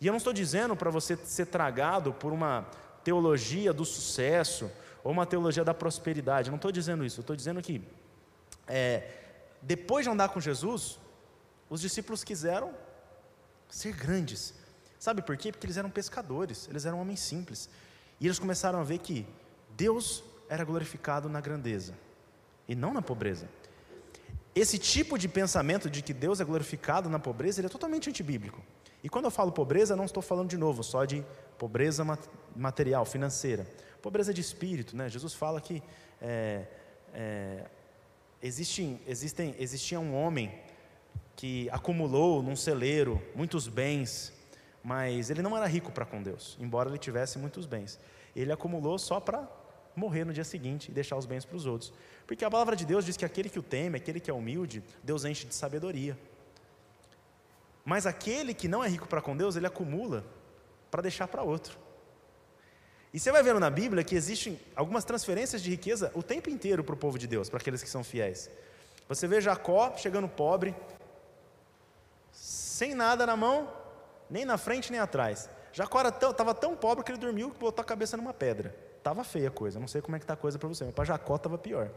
E 0.00 0.06
eu 0.06 0.12
não 0.12 0.18
estou 0.18 0.32
dizendo 0.32 0.76
para 0.76 0.90
você 0.90 1.16
ser 1.16 1.46
tragado 1.46 2.12
por 2.12 2.32
uma 2.32 2.66
teologia 3.02 3.72
do 3.72 3.84
sucesso 3.84 4.70
ou 5.02 5.10
uma 5.10 5.26
teologia 5.26 5.64
da 5.64 5.74
prosperidade. 5.74 6.48
Eu 6.48 6.52
não 6.52 6.56
estou 6.56 6.70
dizendo 6.70 7.04
isso. 7.04 7.18
Eu 7.18 7.22
estou 7.22 7.34
dizendo 7.34 7.60
que 7.60 7.82
é, 8.68 9.19
depois 9.62 10.04
de 10.04 10.10
andar 10.10 10.28
com 10.30 10.40
Jesus, 10.40 10.98
os 11.68 11.80
discípulos 11.80 12.24
quiseram 12.24 12.74
ser 13.68 13.94
grandes. 13.94 14.54
Sabe 14.98 15.22
por 15.22 15.36
quê? 15.36 15.52
Porque 15.52 15.66
eles 15.66 15.76
eram 15.76 15.90
pescadores, 15.90 16.68
eles 16.68 16.84
eram 16.84 17.00
homens 17.00 17.20
simples. 17.20 17.68
E 18.20 18.26
eles 18.26 18.38
começaram 18.38 18.80
a 18.80 18.84
ver 18.84 18.98
que 18.98 19.26
Deus 19.76 20.22
era 20.48 20.64
glorificado 20.64 21.28
na 21.28 21.40
grandeza 21.40 21.94
e 22.68 22.74
não 22.74 22.92
na 22.92 23.00
pobreza. 23.00 23.48
Esse 24.54 24.78
tipo 24.78 25.16
de 25.16 25.28
pensamento 25.28 25.88
de 25.88 26.02
que 26.02 26.12
Deus 26.12 26.40
é 26.40 26.44
glorificado 26.44 27.08
na 27.08 27.18
pobreza, 27.18 27.60
ele 27.60 27.66
é 27.66 27.70
totalmente 27.70 28.10
antibíblico. 28.10 28.60
E 29.02 29.08
quando 29.08 29.26
eu 29.26 29.30
falo 29.30 29.52
pobreza, 29.52 29.96
não 29.96 30.04
estou 30.04 30.22
falando 30.22 30.48
de 30.48 30.58
novo 30.58 30.82
só 30.82 31.04
de 31.04 31.24
pobreza 31.56 32.04
material, 32.54 33.04
financeira. 33.04 33.66
Pobreza 34.02 34.34
de 34.34 34.40
espírito, 34.40 34.96
né? 34.96 35.08
Jesus 35.08 35.32
fala 35.32 35.60
que 35.60 35.82
é, 36.20 36.66
é, 37.14 37.64
Existe, 38.42 38.98
existem, 39.06 39.54
existia 39.58 40.00
um 40.00 40.14
homem 40.14 40.52
que 41.36 41.68
acumulou 41.70 42.42
num 42.42 42.56
celeiro 42.56 43.22
muitos 43.34 43.68
bens, 43.68 44.32
mas 44.82 45.30
ele 45.30 45.42
não 45.42 45.56
era 45.56 45.66
rico 45.66 45.92
para 45.92 46.06
com 46.06 46.22
Deus, 46.22 46.56
embora 46.60 46.88
ele 46.88 46.98
tivesse 46.98 47.38
muitos 47.38 47.66
bens. 47.66 47.98
Ele 48.34 48.52
acumulou 48.52 48.98
só 48.98 49.20
para 49.20 49.48
morrer 49.94 50.24
no 50.24 50.32
dia 50.32 50.44
seguinte 50.44 50.90
e 50.90 50.92
deixar 50.92 51.16
os 51.16 51.26
bens 51.26 51.44
para 51.44 51.56
os 51.56 51.66
outros. 51.66 51.92
Porque 52.26 52.44
a 52.44 52.50
palavra 52.50 52.76
de 52.76 52.86
Deus 52.86 53.04
diz 53.04 53.16
que 53.16 53.24
aquele 53.24 53.50
que 53.50 53.58
o 53.58 53.62
teme, 53.62 53.96
aquele 53.96 54.20
que 54.20 54.30
é 54.30 54.34
humilde, 54.34 54.82
Deus 55.02 55.24
enche 55.24 55.46
de 55.46 55.54
sabedoria. 55.54 56.18
Mas 57.84 58.06
aquele 58.06 58.54
que 58.54 58.68
não 58.68 58.82
é 58.84 58.88
rico 58.88 59.08
para 59.08 59.20
com 59.20 59.36
Deus, 59.36 59.56
ele 59.56 59.66
acumula 59.66 60.24
para 60.90 61.02
deixar 61.02 61.28
para 61.28 61.42
outro. 61.42 61.78
E 63.12 63.18
você 63.18 63.32
vai 63.32 63.42
vendo 63.42 63.58
na 63.58 63.70
Bíblia 63.70 64.04
que 64.04 64.14
existem 64.14 64.58
algumas 64.76 65.04
transferências 65.04 65.62
de 65.62 65.70
riqueza 65.70 66.12
o 66.14 66.22
tempo 66.22 66.48
inteiro 66.48 66.84
para 66.84 66.94
o 66.94 66.98
povo 66.98 67.18
de 67.18 67.26
Deus, 67.26 67.48
para 67.48 67.58
aqueles 67.58 67.82
que 67.82 67.88
são 67.88 68.04
fiéis. 68.04 68.48
Você 69.08 69.26
vê 69.26 69.40
Jacó 69.40 69.96
chegando 69.96 70.28
pobre, 70.28 70.74
sem 72.30 72.94
nada 72.94 73.26
na 73.26 73.36
mão, 73.36 73.68
nem 74.30 74.44
na 74.44 74.56
frente 74.56 74.92
nem 74.92 75.00
atrás. 75.00 75.48
Jacó 75.72 76.00
estava 76.02 76.54
tão 76.54 76.76
pobre 76.76 77.04
que 77.04 77.10
ele 77.10 77.18
dormiu 77.18 77.52
e 77.54 77.58
botou 77.58 77.82
a 77.82 77.84
cabeça 77.84 78.16
numa 78.16 78.32
pedra. 78.32 78.74
Estava 78.96 79.24
feia 79.24 79.48
a 79.48 79.50
coisa, 79.50 79.80
não 79.80 79.88
sei 79.88 80.00
como 80.00 80.14
é 80.14 80.18
que 80.18 80.24
está 80.24 80.34
a 80.34 80.36
coisa 80.36 80.58
para 80.58 80.68
você, 80.68 80.84
mas 80.84 80.94
para 80.94 81.04
Jacó 81.04 81.34
estava 81.34 81.58
pior. 81.58 81.90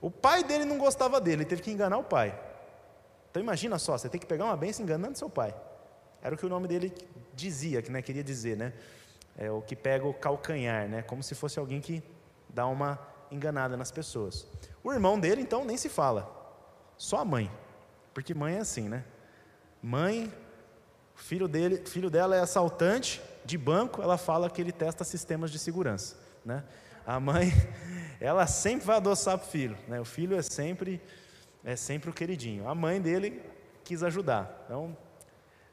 O 0.00 0.10
pai 0.10 0.42
dele 0.44 0.64
não 0.64 0.78
gostava 0.78 1.20
dele, 1.20 1.42
ele 1.42 1.48
teve 1.48 1.60
que 1.60 1.70
enganar 1.70 1.98
o 1.98 2.04
pai. 2.04 2.38
Então 3.30 3.42
imagina 3.42 3.78
só, 3.78 3.98
você 3.98 4.08
tem 4.08 4.18
que 4.18 4.26
pegar 4.26 4.46
uma 4.46 4.56
bênção 4.56 4.84
enganando 4.84 5.18
seu 5.18 5.28
pai. 5.28 5.54
Era 6.22 6.34
o 6.34 6.38
que 6.38 6.46
o 6.46 6.48
nome 6.48 6.66
dele 6.66 6.92
dizia, 7.34 7.82
que 7.82 7.90
né, 7.90 8.00
queria 8.00 8.24
dizer, 8.24 8.56
né? 8.56 8.72
É 9.38 9.50
o 9.50 9.62
que 9.62 9.76
pega 9.76 10.04
o 10.04 10.12
calcanhar, 10.12 10.88
né? 10.88 11.00
Como 11.02 11.22
se 11.22 11.34
fosse 11.34 11.58
alguém 11.58 11.80
que 11.80 12.02
dá 12.48 12.66
uma 12.66 12.98
enganada 13.30 13.76
nas 13.76 13.92
pessoas. 13.92 14.46
O 14.82 14.92
irmão 14.92 15.18
dele, 15.18 15.40
então, 15.40 15.64
nem 15.64 15.76
se 15.76 15.88
fala. 15.88 16.28
Só 16.96 17.18
a 17.18 17.24
mãe. 17.24 17.50
Porque 18.12 18.34
mãe 18.34 18.56
é 18.56 18.58
assim, 18.58 18.88
né? 18.88 19.04
Mãe, 19.80 20.32
filho 21.14 21.46
dele, 21.46 21.86
filho 21.86 22.10
dela 22.10 22.34
é 22.34 22.40
assaltante 22.40 23.22
de 23.44 23.56
banco, 23.56 24.02
ela 24.02 24.18
fala 24.18 24.50
que 24.50 24.60
ele 24.60 24.72
testa 24.72 25.04
sistemas 25.04 25.50
de 25.50 25.58
segurança, 25.58 26.16
né? 26.44 26.64
A 27.06 27.20
mãe, 27.20 27.52
ela 28.20 28.46
sempre 28.46 28.86
vai 28.86 28.96
adoçar 28.96 29.36
o 29.36 29.38
filho, 29.38 29.78
né? 29.86 30.00
O 30.00 30.04
filho 30.04 30.36
é 30.36 30.42
sempre 30.42 31.00
é 31.64 31.76
sempre 31.76 32.10
o 32.10 32.12
queridinho. 32.12 32.68
A 32.68 32.74
mãe 32.74 33.00
dele 33.00 33.42
quis 33.84 34.02
ajudar. 34.02 34.64
Então, 34.64 34.96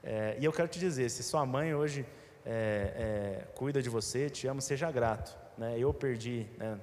é, 0.03 0.37
e 0.39 0.45
eu 0.45 0.53
quero 0.53 0.67
te 0.67 0.79
dizer, 0.79 1.09
se 1.09 1.23
sua 1.23 1.45
mãe 1.45 1.73
hoje 1.73 2.05
é, 2.45 3.41
é, 3.41 3.43
cuida 3.55 3.81
de 3.81 3.89
você, 3.89 4.29
te 4.29 4.47
ama, 4.47 4.61
seja 4.61 4.91
grato. 4.91 5.35
Né? 5.57 5.77
Eu 5.79 5.93
perdi, 5.93 6.45
né? 6.57 6.77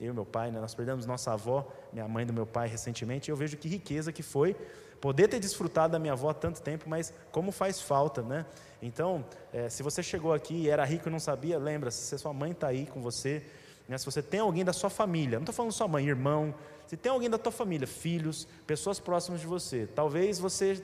eu 0.00 0.12
e 0.12 0.14
meu 0.14 0.24
pai, 0.24 0.50
né? 0.50 0.60
nós 0.60 0.74
perdemos 0.74 1.06
nossa 1.06 1.32
avó, 1.32 1.66
minha 1.92 2.06
mãe 2.06 2.24
do 2.24 2.32
meu 2.32 2.46
pai 2.46 2.68
recentemente, 2.68 3.28
e 3.28 3.32
eu 3.32 3.36
vejo 3.36 3.56
que 3.56 3.68
riqueza 3.68 4.12
que 4.12 4.22
foi 4.22 4.54
poder 5.00 5.28
ter 5.28 5.40
desfrutado 5.40 5.92
da 5.92 5.98
minha 5.98 6.12
avó 6.12 6.30
há 6.30 6.34
tanto 6.34 6.60
tempo, 6.60 6.88
mas 6.88 7.12
como 7.30 7.52
faz 7.52 7.80
falta, 7.80 8.22
né? 8.22 8.44
Então, 8.82 9.24
é, 9.52 9.68
se 9.68 9.82
você 9.82 10.02
chegou 10.02 10.32
aqui 10.32 10.54
e 10.54 10.70
era 10.70 10.84
rico 10.84 11.08
e 11.08 11.12
não 11.12 11.20
sabia, 11.20 11.58
lembra, 11.58 11.90
se 11.90 12.18
sua 12.18 12.32
mãe 12.32 12.52
está 12.52 12.68
aí 12.68 12.86
com 12.86 13.00
você, 13.00 13.44
né? 13.88 13.96
se 13.96 14.04
você 14.04 14.22
tem 14.22 14.40
alguém 14.40 14.64
da 14.64 14.72
sua 14.72 14.90
família, 14.90 15.38
não 15.38 15.44
estou 15.44 15.54
falando 15.54 15.72
sua 15.72 15.88
mãe, 15.88 16.06
irmão, 16.06 16.54
se 16.86 16.96
tem 16.96 17.10
alguém 17.10 17.30
da 17.30 17.38
tua 17.38 17.52
família, 17.52 17.86
filhos, 17.86 18.46
pessoas 18.66 19.00
próximas 19.00 19.40
de 19.40 19.46
você, 19.46 19.88
talvez 19.94 20.38
você 20.38 20.82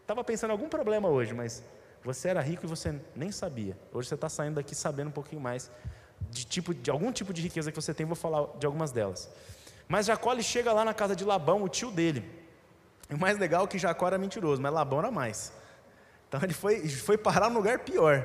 estava 0.00 0.22
pensando 0.24 0.50
em 0.50 0.52
algum 0.52 0.68
problema 0.68 1.08
hoje, 1.08 1.34
mas 1.34 1.62
você 2.06 2.28
era 2.28 2.40
rico 2.40 2.64
e 2.64 2.68
você 2.68 2.94
nem 3.16 3.32
sabia. 3.32 3.76
Hoje 3.92 4.08
você 4.08 4.14
está 4.14 4.28
saindo 4.28 4.54
daqui 4.54 4.76
sabendo 4.76 5.08
um 5.08 5.12
pouquinho 5.12 5.40
mais 5.40 5.68
de, 6.30 6.44
tipo, 6.44 6.72
de 6.72 6.88
algum 6.88 7.10
tipo 7.10 7.34
de 7.34 7.42
riqueza 7.42 7.72
que 7.72 7.82
você 7.82 7.92
tem, 7.92 8.06
vou 8.06 8.14
falar 8.14 8.46
de 8.60 8.64
algumas 8.64 8.92
delas. 8.92 9.28
Mas 9.88 10.06
Jacó 10.06 10.32
ele 10.32 10.44
chega 10.44 10.72
lá 10.72 10.84
na 10.84 10.94
casa 10.94 11.16
de 11.16 11.24
Labão, 11.24 11.64
o 11.64 11.68
tio 11.68 11.90
dele. 11.90 12.24
E 13.10 13.14
o 13.14 13.18
mais 13.18 13.36
legal 13.38 13.64
é 13.64 13.66
que 13.66 13.76
Jacó 13.76 14.06
era 14.06 14.18
mentiroso, 14.18 14.62
mas 14.62 14.72
Labão 14.72 15.00
era 15.00 15.10
mais. 15.10 15.52
Então 16.28 16.40
ele 16.44 16.54
foi, 16.54 16.88
foi 16.88 17.18
parar 17.18 17.50
num 17.50 17.56
lugar 17.56 17.80
pior. 17.80 18.24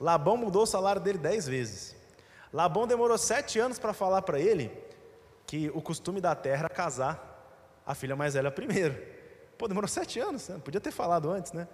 Labão 0.00 0.36
mudou 0.36 0.62
o 0.62 0.66
salário 0.66 1.02
dele 1.02 1.18
dez 1.18 1.44
vezes. 1.44 1.96
Labão 2.52 2.86
demorou 2.86 3.18
sete 3.18 3.58
anos 3.58 3.80
para 3.80 3.92
falar 3.92 4.22
para 4.22 4.38
ele 4.38 4.70
que 5.44 5.70
o 5.74 5.82
costume 5.82 6.20
da 6.20 6.36
terra 6.36 6.60
era 6.60 6.68
casar 6.68 7.82
a 7.84 7.96
filha 7.96 8.14
mais 8.14 8.34
velha 8.34 8.50
primeiro. 8.52 8.96
Pô, 9.58 9.66
demorou 9.66 9.88
sete 9.88 10.20
anos, 10.20 10.48
né? 10.48 10.60
podia 10.64 10.80
ter 10.80 10.92
falado 10.92 11.28
antes, 11.32 11.52
né? 11.52 11.66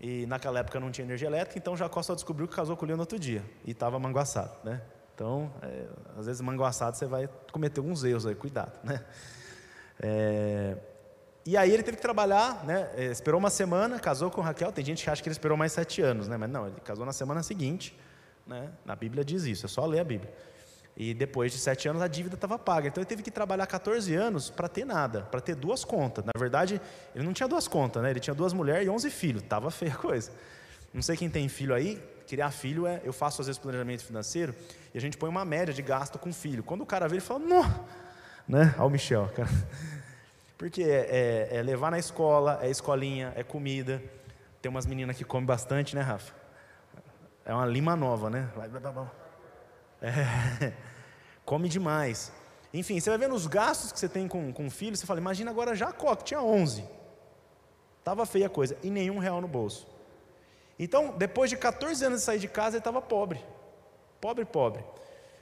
E 0.00 0.24
naquela 0.26 0.60
época 0.60 0.80
não 0.80 0.90
tinha 0.90 1.04
energia 1.04 1.28
elétrica, 1.28 1.58
então 1.58 1.76
Jacó 1.76 2.02
só 2.02 2.14
descobriu 2.14 2.48
que 2.48 2.56
casou 2.56 2.76
com 2.76 2.86
Lia 2.86 2.96
no 2.96 3.02
outro 3.02 3.18
dia. 3.18 3.44
E 3.64 3.72
estava 3.72 3.98
manguaçado, 3.98 4.56
né? 4.64 4.80
Então, 5.14 5.52
é, 5.60 5.86
às 6.18 6.24
vezes 6.24 6.40
manguaçado 6.40 6.96
você 6.96 7.04
vai 7.04 7.28
cometer 7.52 7.80
alguns 7.80 8.02
erros 8.02 8.24
aí, 8.24 8.34
cuidado, 8.34 8.78
né? 8.82 9.04
É, 10.02 10.78
e 11.44 11.56
aí 11.56 11.70
ele 11.70 11.82
teve 11.82 11.98
que 11.98 12.02
trabalhar, 12.02 12.64
né? 12.64 12.90
É, 12.94 13.04
esperou 13.06 13.38
uma 13.38 13.50
semana, 13.50 13.98
casou 13.98 14.30
com 14.30 14.40
Raquel. 14.40 14.72
Tem 14.72 14.84
gente 14.84 15.04
que 15.04 15.10
acha 15.10 15.22
que 15.22 15.28
ele 15.28 15.34
esperou 15.34 15.58
mais 15.58 15.72
sete 15.72 16.00
anos, 16.00 16.28
né? 16.28 16.38
Mas 16.38 16.48
não, 16.48 16.66
ele 16.66 16.80
casou 16.80 17.04
na 17.04 17.12
semana 17.12 17.42
seguinte. 17.42 17.98
Né? 18.46 18.70
Na 18.84 18.96
Bíblia 18.96 19.24
diz 19.24 19.44
isso, 19.44 19.66
é 19.66 19.68
só 19.68 19.84
ler 19.86 20.00
a 20.00 20.04
Bíblia. 20.04 20.32
E 21.02 21.14
depois 21.14 21.50
de 21.50 21.56
sete 21.56 21.88
anos 21.88 22.02
a 22.02 22.06
dívida 22.06 22.34
estava 22.34 22.58
paga. 22.58 22.88
Então 22.88 23.00
ele 23.00 23.08
teve 23.08 23.22
que 23.22 23.30
trabalhar 23.30 23.66
14 23.66 24.14
anos 24.14 24.50
para 24.50 24.68
ter 24.68 24.84
nada, 24.84 25.22
para 25.22 25.40
ter 25.40 25.54
duas 25.54 25.82
contas. 25.82 26.22
Na 26.26 26.38
verdade, 26.38 26.78
ele 27.14 27.24
não 27.24 27.32
tinha 27.32 27.48
duas 27.48 27.66
contas, 27.66 28.02
né? 28.02 28.10
Ele 28.10 28.20
tinha 28.20 28.34
duas 28.34 28.52
mulheres 28.52 28.86
e 28.86 28.90
11 28.90 29.08
filhos. 29.08 29.42
Tava 29.44 29.70
feia 29.72 29.94
a 29.94 29.96
coisa. 29.96 30.30
Não 30.92 31.00
sei 31.00 31.16
quem 31.16 31.30
tem 31.30 31.48
filho 31.48 31.74
aí. 31.74 31.98
Criar 32.28 32.50
filho 32.50 32.86
é. 32.86 33.00
Eu 33.02 33.14
faço 33.14 33.40
às 33.40 33.46
vezes 33.46 33.58
planejamento 33.58 34.04
financeiro 34.04 34.54
e 34.92 34.98
a 34.98 35.00
gente 35.00 35.16
põe 35.16 35.30
uma 35.30 35.42
média 35.42 35.72
de 35.72 35.80
gasto 35.80 36.18
com 36.18 36.30
filho. 36.34 36.62
Quando 36.62 36.82
o 36.82 36.86
cara 36.86 37.08
vê, 37.08 37.14
ele 37.14 37.22
fala, 37.22 37.40
não, 37.40 37.86
né? 38.46 38.74
Olha 38.76 38.84
o 38.84 38.90
Michel, 38.90 39.26
cara. 39.34 39.48
Porque 40.58 40.82
é, 40.82 41.48
é, 41.50 41.56
é 41.56 41.62
levar 41.62 41.90
na 41.90 41.98
escola, 41.98 42.58
é 42.60 42.68
escolinha, 42.68 43.32
é 43.36 43.42
comida. 43.42 44.02
Tem 44.60 44.68
umas 44.68 44.84
meninas 44.84 45.16
que 45.16 45.24
comem 45.24 45.46
bastante, 45.46 45.96
né, 45.96 46.02
Rafa? 46.02 46.34
É 47.42 47.54
uma 47.54 47.64
lima 47.64 47.96
nova, 47.96 48.28
né? 48.28 48.50
É 50.02 50.74
come 51.50 51.68
demais. 51.68 52.30
Enfim, 52.72 53.00
você 53.00 53.10
vai 53.10 53.18
vendo 53.18 53.34
os 53.34 53.48
gastos 53.48 53.90
que 53.90 53.98
você 53.98 54.08
tem 54.08 54.28
com, 54.28 54.52
com 54.52 54.68
o 54.68 54.70
filho, 54.70 54.96
você 54.96 55.04
fala, 55.04 55.18
imagina 55.18 55.50
agora 55.50 55.74
Jacó, 55.74 56.14
que 56.14 56.22
tinha 56.22 56.40
11. 56.40 56.84
Estava 57.98 58.24
feia 58.24 58.46
a 58.46 58.48
coisa, 58.48 58.76
e 58.84 58.88
nenhum 58.88 59.18
real 59.18 59.40
no 59.40 59.48
bolso. 59.48 59.84
Então, 60.78 61.12
depois 61.18 61.50
de 61.50 61.56
14 61.56 62.04
anos 62.04 62.20
de 62.20 62.24
sair 62.24 62.38
de 62.38 62.46
casa, 62.46 62.76
ele 62.76 62.78
estava 62.78 63.02
pobre. 63.02 63.44
Pobre, 64.20 64.44
pobre. 64.44 64.84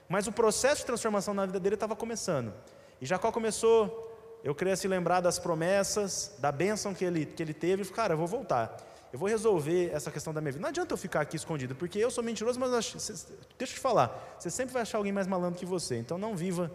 Mas 0.08 0.26
o 0.26 0.32
processo 0.32 0.80
de 0.80 0.86
transformação 0.86 1.34
na 1.34 1.44
vida 1.44 1.60
dele 1.60 1.74
estava 1.74 1.94
começando. 1.94 2.54
E 3.02 3.04
Jacó 3.04 3.30
começou, 3.30 4.10
eu 4.42 4.54
creio, 4.54 4.72
a 4.72 4.76
se 4.78 4.88
lembrar 4.88 5.20
das 5.20 5.38
promessas, 5.38 6.34
da 6.38 6.50
bênção 6.50 6.94
que 6.94 7.04
ele, 7.04 7.26
que 7.26 7.42
ele 7.42 7.52
teve, 7.52 7.82
e 7.82 7.84
falou, 7.84 7.96
cara, 7.96 8.14
eu 8.14 8.18
vou 8.18 8.26
voltar. 8.26 8.74
Eu 9.12 9.18
vou 9.18 9.28
resolver 9.28 9.90
essa 9.92 10.10
questão 10.10 10.34
da 10.34 10.40
minha 10.40 10.52
vida. 10.52 10.62
Não 10.62 10.68
adianta 10.68 10.92
eu 10.92 10.98
ficar 10.98 11.22
aqui 11.22 11.36
escondido, 11.36 11.74
porque 11.74 11.98
eu 11.98 12.10
sou 12.10 12.22
mentiroso, 12.22 12.60
mas 12.60 12.70
deixa 12.70 13.26
eu 13.58 13.66
te 13.66 13.78
falar, 13.78 14.36
você 14.38 14.50
sempre 14.50 14.72
vai 14.72 14.82
achar 14.82 14.98
alguém 14.98 15.12
mais 15.12 15.26
malandro 15.26 15.58
que 15.58 15.64
você. 15.64 15.96
Então 15.96 16.18
não 16.18 16.36
viva 16.36 16.70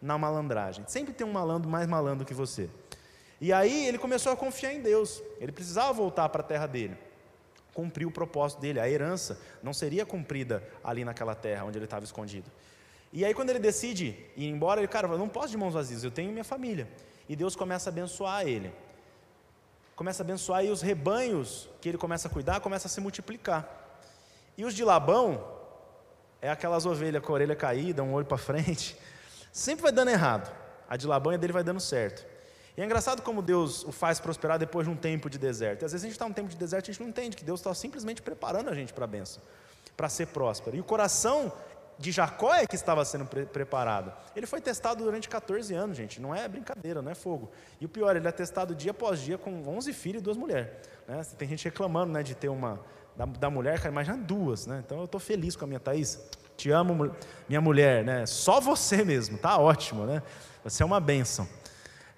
na 0.00 0.16
malandragem. 0.16 0.84
Sempre 0.86 1.12
tem 1.12 1.26
um 1.26 1.32
malandro 1.32 1.68
mais 1.68 1.88
malandro 1.88 2.24
que 2.24 2.34
você. 2.34 2.70
E 3.40 3.52
aí 3.52 3.86
ele 3.86 3.98
começou 3.98 4.32
a 4.32 4.36
confiar 4.36 4.72
em 4.72 4.80
Deus. 4.80 5.20
Ele 5.40 5.50
precisava 5.50 5.92
voltar 5.92 6.28
para 6.28 6.42
a 6.42 6.44
terra 6.44 6.66
dele. 6.66 6.96
Cumprir 7.74 8.06
o 8.06 8.10
propósito 8.10 8.60
dele. 8.60 8.78
A 8.78 8.88
herança 8.88 9.40
não 9.62 9.72
seria 9.72 10.06
cumprida 10.06 10.62
ali 10.84 11.04
naquela 11.04 11.34
terra 11.34 11.64
onde 11.64 11.78
ele 11.78 11.86
estava 11.86 12.04
escondido. 12.04 12.48
E 13.12 13.24
aí 13.24 13.34
quando 13.34 13.50
ele 13.50 13.58
decide 13.58 14.16
ir 14.36 14.46
embora, 14.46 14.80
ele, 14.80 14.88
cara, 14.88 15.08
eu 15.08 15.18
não 15.18 15.28
posso 15.28 15.48
de 15.48 15.56
mãos 15.56 15.74
vazias, 15.74 16.04
eu 16.04 16.10
tenho 16.10 16.30
minha 16.30 16.44
família. 16.44 16.88
E 17.28 17.34
Deus 17.34 17.56
começa 17.56 17.88
a 17.88 17.92
abençoar 17.92 18.46
ele 18.46 18.72
começa 19.94 20.22
a 20.22 20.24
abençoar 20.24 20.64
e 20.64 20.70
os 20.70 20.82
rebanhos 20.82 21.68
que 21.80 21.88
ele 21.88 21.98
começa 21.98 22.28
a 22.28 22.30
cuidar 22.30 22.60
começam 22.60 22.88
a 22.88 22.90
se 22.90 23.00
multiplicar. 23.00 23.68
E 24.56 24.64
os 24.64 24.74
de 24.74 24.84
Labão, 24.84 25.44
é 26.40 26.50
aquelas 26.50 26.84
ovelhas 26.84 27.22
com 27.22 27.32
a 27.32 27.34
orelha 27.34 27.54
caída, 27.54 28.02
um 28.02 28.12
olho 28.12 28.26
para 28.26 28.36
frente, 28.36 28.96
sempre 29.52 29.82
vai 29.82 29.92
dando 29.92 30.10
errado. 30.10 30.52
A 30.88 30.96
de 30.96 31.06
Labão 31.06 31.32
e 31.32 31.36
a 31.36 31.38
dele 31.38 31.52
vai 31.52 31.62
dando 31.62 31.80
certo. 31.80 32.26
E 32.76 32.80
é 32.80 32.84
engraçado 32.84 33.22
como 33.22 33.40
Deus 33.40 33.84
o 33.84 33.92
faz 33.92 34.18
prosperar 34.18 34.58
depois 34.58 34.86
de 34.86 34.92
um 34.92 34.96
tempo 34.96 35.30
de 35.30 35.38
deserto. 35.38 35.82
E 35.82 35.84
às 35.84 35.92
vezes 35.92 36.04
a 36.04 36.06
gente 36.06 36.14
está 36.14 36.26
num 36.26 36.34
tempo 36.34 36.48
de 36.48 36.56
deserto 36.56 36.88
e 36.88 36.90
a 36.90 36.92
gente 36.92 37.00
não 37.00 37.08
entende 37.08 37.36
que 37.36 37.44
Deus 37.44 37.60
está 37.60 37.72
simplesmente 37.74 38.22
preparando 38.22 38.70
a 38.70 38.74
gente 38.74 38.92
para 38.92 39.04
a 39.04 39.06
benção, 39.06 39.42
para 39.96 40.08
ser 40.08 40.26
próspero. 40.28 40.76
E 40.76 40.80
o 40.80 40.84
coração 40.84 41.52
de 42.02 42.10
Jacó 42.10 42.52
é 42.52 42.66
que 42.66 42.74
estava 42.74 43.04
sendo 43.04 43.24
pre 43.24 43.46
preparado. 43.46 44.12
Ele 44.34 44.44
foi 44.44 44.60
testado 44.60 45.04
durante 45.04 45.28
14 45.28 45.72
anos, 45.72 45.96
gente, 45.96 46.20
não 46.20 46.34
é 46.34 46.48
brincadeira, 46.48 47.00
não 47.00 47.12
é 47.12 47.14
fogo. 47.14 47.52
E 47.80 47.86
o 47.86 47.88
pior, 47.88 48.16
ele 48.16 48.26
é 48.26 48.32
testado 48.32 48.74
dia 48.74 48.90
após 48.90 49.20
dia 49.20 49.38
com 49.38 49.62
11 49.68 49.92
filhos 49.92 50.20
e 50.20 50.24
duas 50.24 50.36
mulheres. 50.36 50.68
Né? 51.06 51.22
Tem 51.38 51.48
gente 51.48 51.64
reclamando 51.64 52.12
né, 52.12 52.24
de 52.24 52.34
ter 52.34 52.48
uma, 52.48 52.80
da, 53.16 53.24
da 53.24 53.48
mulher, 53.48 53.78
cara, 53.78 53.90
imagina 53.90 54.16
duas, 54.16 54.66
né? 54.66 54.82
Então 54.84 54.98
eu 54.98 55.04
estou 55.04 55.20
feliz 55.20 55.54
com 55.54 55.64
a 55.64 55.68
minha 55.68 55.78
Thaís. 55.78 56.20
Te 56.56 56.70
amo, 56.70 57.14
minha 57.48 57.60
mulher, 57.60 58.04
né? 58.04 58.26
Só 58.26 58.60
você 58.60 59.04
mesmo, 59.04 59.38
tá 59.38 59.56
ótimo, 59.56 60.04
né? 60.04 60.22
Você 60.64 60.82
é 60.82 60.86
uma 60.86 61.00
bênção. 61.00 61.48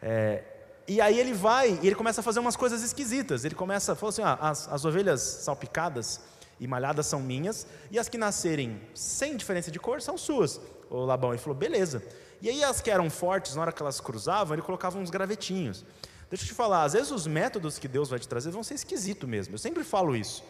É, 0.03 0.43
e 0.89 1.01
aí 1.01 1.19
ele 1.19 1.35
vai 1.35 1.79
e 1.83 1.87
ele 1.87 1.95
começa 1.95 2.21
a 2.21 2.25
fazer 2.25 2.41
umas 2.41 2.57
coisas 2.57 2.83
esquisitas. 2.83 3.45
Ele 3.45 3.55
começa, 3.55 3.95
falou 3.95 4.11
assim: 4.11 4.23
as, 4.23 4.67
as 4.69 4.85
ovelhas 4.85 5.21
salpicadas 5.21 6.21
e 6.61 6.67
malhadas 6.67 7.07
são 7.07 7.21
minhas, 7.21 7.67
e 7.91 7.99
as 7.99 8.09
que 8.09 8.19
nascerem 8.19 8.81
sem 8.95 9.37
diferença 9.37 9.71
de 9.71 9.79
cor 9.79 10.01
são 10.01 10.17
suas. 10.17 10.61
O 10.91 11.05
Labão 11.05 11.31
ele 11.31 11.39
falou, 11.39 11.57
beleza. 11.57 12.03
E 12.41 12.49
aí 12.49 12.63
as 12.63 12.81
que 12.81 12.91
eram 12.91 13.09
fortes, 13.09 13.55
na 13.55 13.63
hora 13.63 13.73
que 13.73 13.83
elas 13.83 14.01
cruzavam, 14.01 14.55
ele 14.55 14.63
colocava 14.63 14.99
uns 14.99 15.11
gravetinhos. 15.11 15.85
Deixa 16.29 16.45
eu 16.45 16.49
te 16.49 16.55
falar, 16.55 16.85
às 16.85 16.93
vezes 16.95 17.11
os 17.11 17.27
métodos 17.27 17.79
que 17.79 17.89
Deus 17.89 18.09
vai 18.09 18.19
te 18.19 18.27
trazer 18.27 18.51
vão 18.51 18.63
ser 18.63 18.75
esquisitos 18.75 19.29
mesmo. 19.29 19.55
Eu 19.55 19.59
sempre 19.59 19.85
falo 19.85 20.17
isso. 20.17 20.43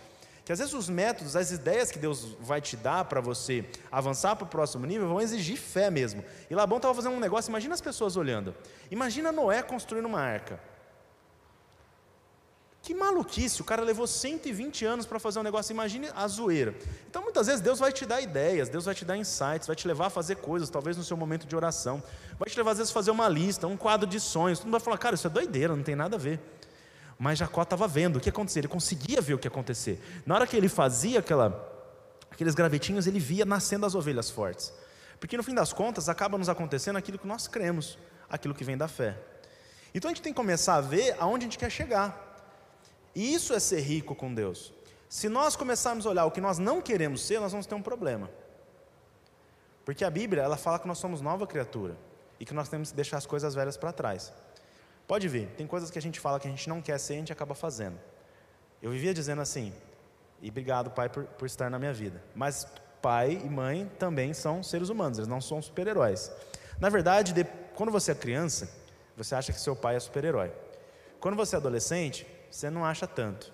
Que 0.45 0.53
às 0.53 0.59
vezes 0.59 0.75
os 0.75 0.91
métodos, 0.91 1.37
as 1.37 1.51
ideias 1.51 1.91
que 1.91 1.99
Deus 1.99 2.37
vai 2.41 2.61
te 2.61 2.77
dar 2.77 3.07
para 3.07 3.21
você 3.21 3.65
avançar 3.91 4.37
para 4.37 4.45
o 4.45 4.49
próximo 4.49 4.85
nível 4.85 5.09
vão 5.09 5.21
exigir 5.21 5.57
fé 5.57 5.91
mesmo. 5.91 6.23
E 6.51 6.55
Labão 6.55 6.77
estava 6.77 6.95
fazendo 6.95 7.15
um 7.15 7.21
negócio, 7.21 7.51
imagina 7.51 7.75
as 7.75 7.81
pessoas 7.81 8.17
olhando. 8.17 8.55
Imagina 8.91 9.33
Noé 9.33 9.63
construindo 9.63 10.05
uma 10.05 10.21
arca. 10.21 10.61
Que 12.85 12.93
maluquice, 12.93 13.63
o 13.63 13.65
cara 13.65 13.83
levou 13.83 14.07
120 14.07 14.85
anos 14.85 15.07
para 15.07 15.19
fazer 15.19 15.39
um 15.39 15.43
negócio, 15.43 15.73
imagine 15.73 16.11
a 16.15 16.29
zoeira. 16.29 16.75
Então 17.09 17.23
muitas 17.23 17.47
vezes 17.47 17.63
Deus 17.63 17.79
vai 17.79 17.91
te 17.91 18.05
dar 18.05 18.21
ideias, 18.21 18.69
Deus 18.69 18.85
vai 18.85 18.95
te 18.95 19.07
dar 19.07 19.17
insights, 19.17 19.67
vai 19.67 19.75
te 19.75 19.89
levar 19.89 20.09
a 20.09 20.11
fazer 20.11 20.37
coisas, 20.37 20.69
talvez 20.69 20.95
no 20.95 21.03
seu 21.03 21.17
momento 21.17 21.47
de 21.47 21.57
oração, 21.57 22.03
vai 22.39 22.47
te 22.47 22.59
levar 22.59 22.73
às 22.73 22.77
vezes 22.77 22.91
a 22.91 22.93
fazer 22.93 23.11
uma 23.11 23.27
lista, 23.27 23.67
um 23.67 23.75
quadro 23.75 24.07
de 24.07 24.21
sonhos, 24.21 24.59
tu 24.59 24.65
não 24.67 24.73
vai 24.73 24.81
falar, 24.81 24.99
cara, 24.99 25.15
isso 25.15 25.27
é 25.27 25.31
doideira, 25.31 25.75
não 25.75 25.83
tem 25.83 25.97
nada 25.97 26.17
a 26.17 26.19
ver. 26.19 26.39
Mas 27.19 27.39
Jacó 27.39 27.63
estava 27.63 27.89
vendo 27.89 28.17
o 28.17 28.21
que 28.21 28.29
acontecia, 28.29 28.61
ele 28.61 28.69
conseguia 28.69 29.23
ver 29.23 29.33
o 29.33 29.39
que 29.39 29.49
acontecer. 29.49 29.99
Na 30.27 30.35
hora 30.35 30.47
que 30.47 30.55
ele 30.55 30.69
fazia 30.69 31.21
aquela, 31.21 31.67
aqueles 32.31 32.55
gravetinhos, 32.55 33.07
ele 33.07 33.19
via 33.19 33.47
nascendo 33.47 33.87
as 33.87 33.95
ovelhas 33.95 34.29
fortes. 34.29 34.71
Porque 35.19 35.39
no 35.39 35.43
fim 35.43 35.55
das 35.55 35.73
contas 35.73 36.11
acaba 36.11 36.37
nos 36.37 36.51
acontecendo 36.51 36.97
aquilo 36.97 37.19
que 37.19 37.27
nós 37.27 37.49
cremos, 37.49 37.99
aquilo 38.29 38.55
que 38.55 38.63
vem 38.63 38.77
da 38.77 38.89
fé. 38.89 39.17
Então 39.95 40.11
a 40.11 40.13
gente 40.13 40.23
tem 40.23 40.35
que 40.35 40.37
começar 40.37 40.75
a 40.75 40.83
ver 40.83 41.17
aonde 41.19 41.47
a 41.47 41.47
gente 41.47 41.57
quer 41.57 41.71
chegar. 41.71 42.24
E 43.15 43.35
isso 43.35 43.53
é 43.55 43.61
ser 43.61 43.81
rico 43.81 44.15
com 44.15 44.35
Deus. 44.35 44.73
Se 45.09 45.29
nós 45.29 45.55
começarmos 45.55 46.07
a 46.07 46.11
olhar 46.11 46.25
o 46.25 46.31
que 46.31 46.41
nós 46.41 46.59
não 46.59 46.83
queremos 46.83 47.23
ser, 47.23 47.39
nós 47.41 47.53
vamos 47.53 47.67
ter 47.67 47.75
um 47.75 47.83
problema. 47.83 48.29
Porque 49.85 50.05
a 50.05 50.11
Bíblia, 50.11 50.43
ela 50.43 50.57
fala 50.57 50.79
que 50.79 50.89
nós 50.89 50.99
somos 50.99 51.21
nova 51.21 51.47
criatura 51.47 51.97
e 52.41 52.45
que 52.45 52.55
nós 52.55 52.69
temos 52.69 52.91
que 52.91 52.97
deixar 52.97 53.19
as 53.19 53.27
coisas 53.27 53.55
velhas 53.55 53.77
para 53.77 53.93
trás. 53.93 54.33
Pode 55.07 55.29
ver, 55.29 55.49
tem 55.57 55.67
coisas 55.67 55.91
que 55.91 55.99
a 55.99 56.03
gente 56.03 56.19
fala 56.19 56.41
que 56.41 56.49
a 56.49 56.51
gente 56.51 56.69
não 56.69 56.81
quer 56.81 56.99
ser 56.99 57.15
e 57.15 57.17
a 57.17 57.19
gente 57.21 57.33
acaba 57.33 57.55
fazendo. 57.55 57.99
Eu 58.83 58.91
vivia 58.91 59.13
dizendo 59.13 59.43
assim, 59.43 59.73
e 60.41 60.49
obrigado, 60.49 60.91
Pai, 60.91 61.09
por, 61.09 61.25
por 61.25 61.47
estar 61.47 61.71
na 61.71 61.79
minha 61.79 61.93
vida. 61.93 62.23
Mas 62.35 62.67
pai 63.01 63.41
e 63.45 63.49
mãe 63.49 63.91
também 63.99 64.33
são 64.33 64.63
seres 64.63 64.89
humanos, 64.89 65.19
eles 65.19 65.29
não 65.29 65.41
são 65.41 65.61
super-heróis. 65.61 66.33
Na 66.81 66.89
verdade, 66.89 67.33
de, 67.35 67.45
quando 67.75 67.93
você 67.93 68.13
é 68.13 68.15
criança, 68.15 68.69
você 69.17 69.35
acha 69.35 69.53
que 69.53 69.61
seu 69.61 69.77
pai 69.77 69.97
é 69.97 70.01
super-herói. 70.01 70.51
Quando 71.21 71.37
você 71.37 71.55
é 71.55 71.59
adolescente, 71.59 72.27
você 72.55 72.71
não 72.71 72.85
acha 72.85 73.07
tanto. 73.07 73.53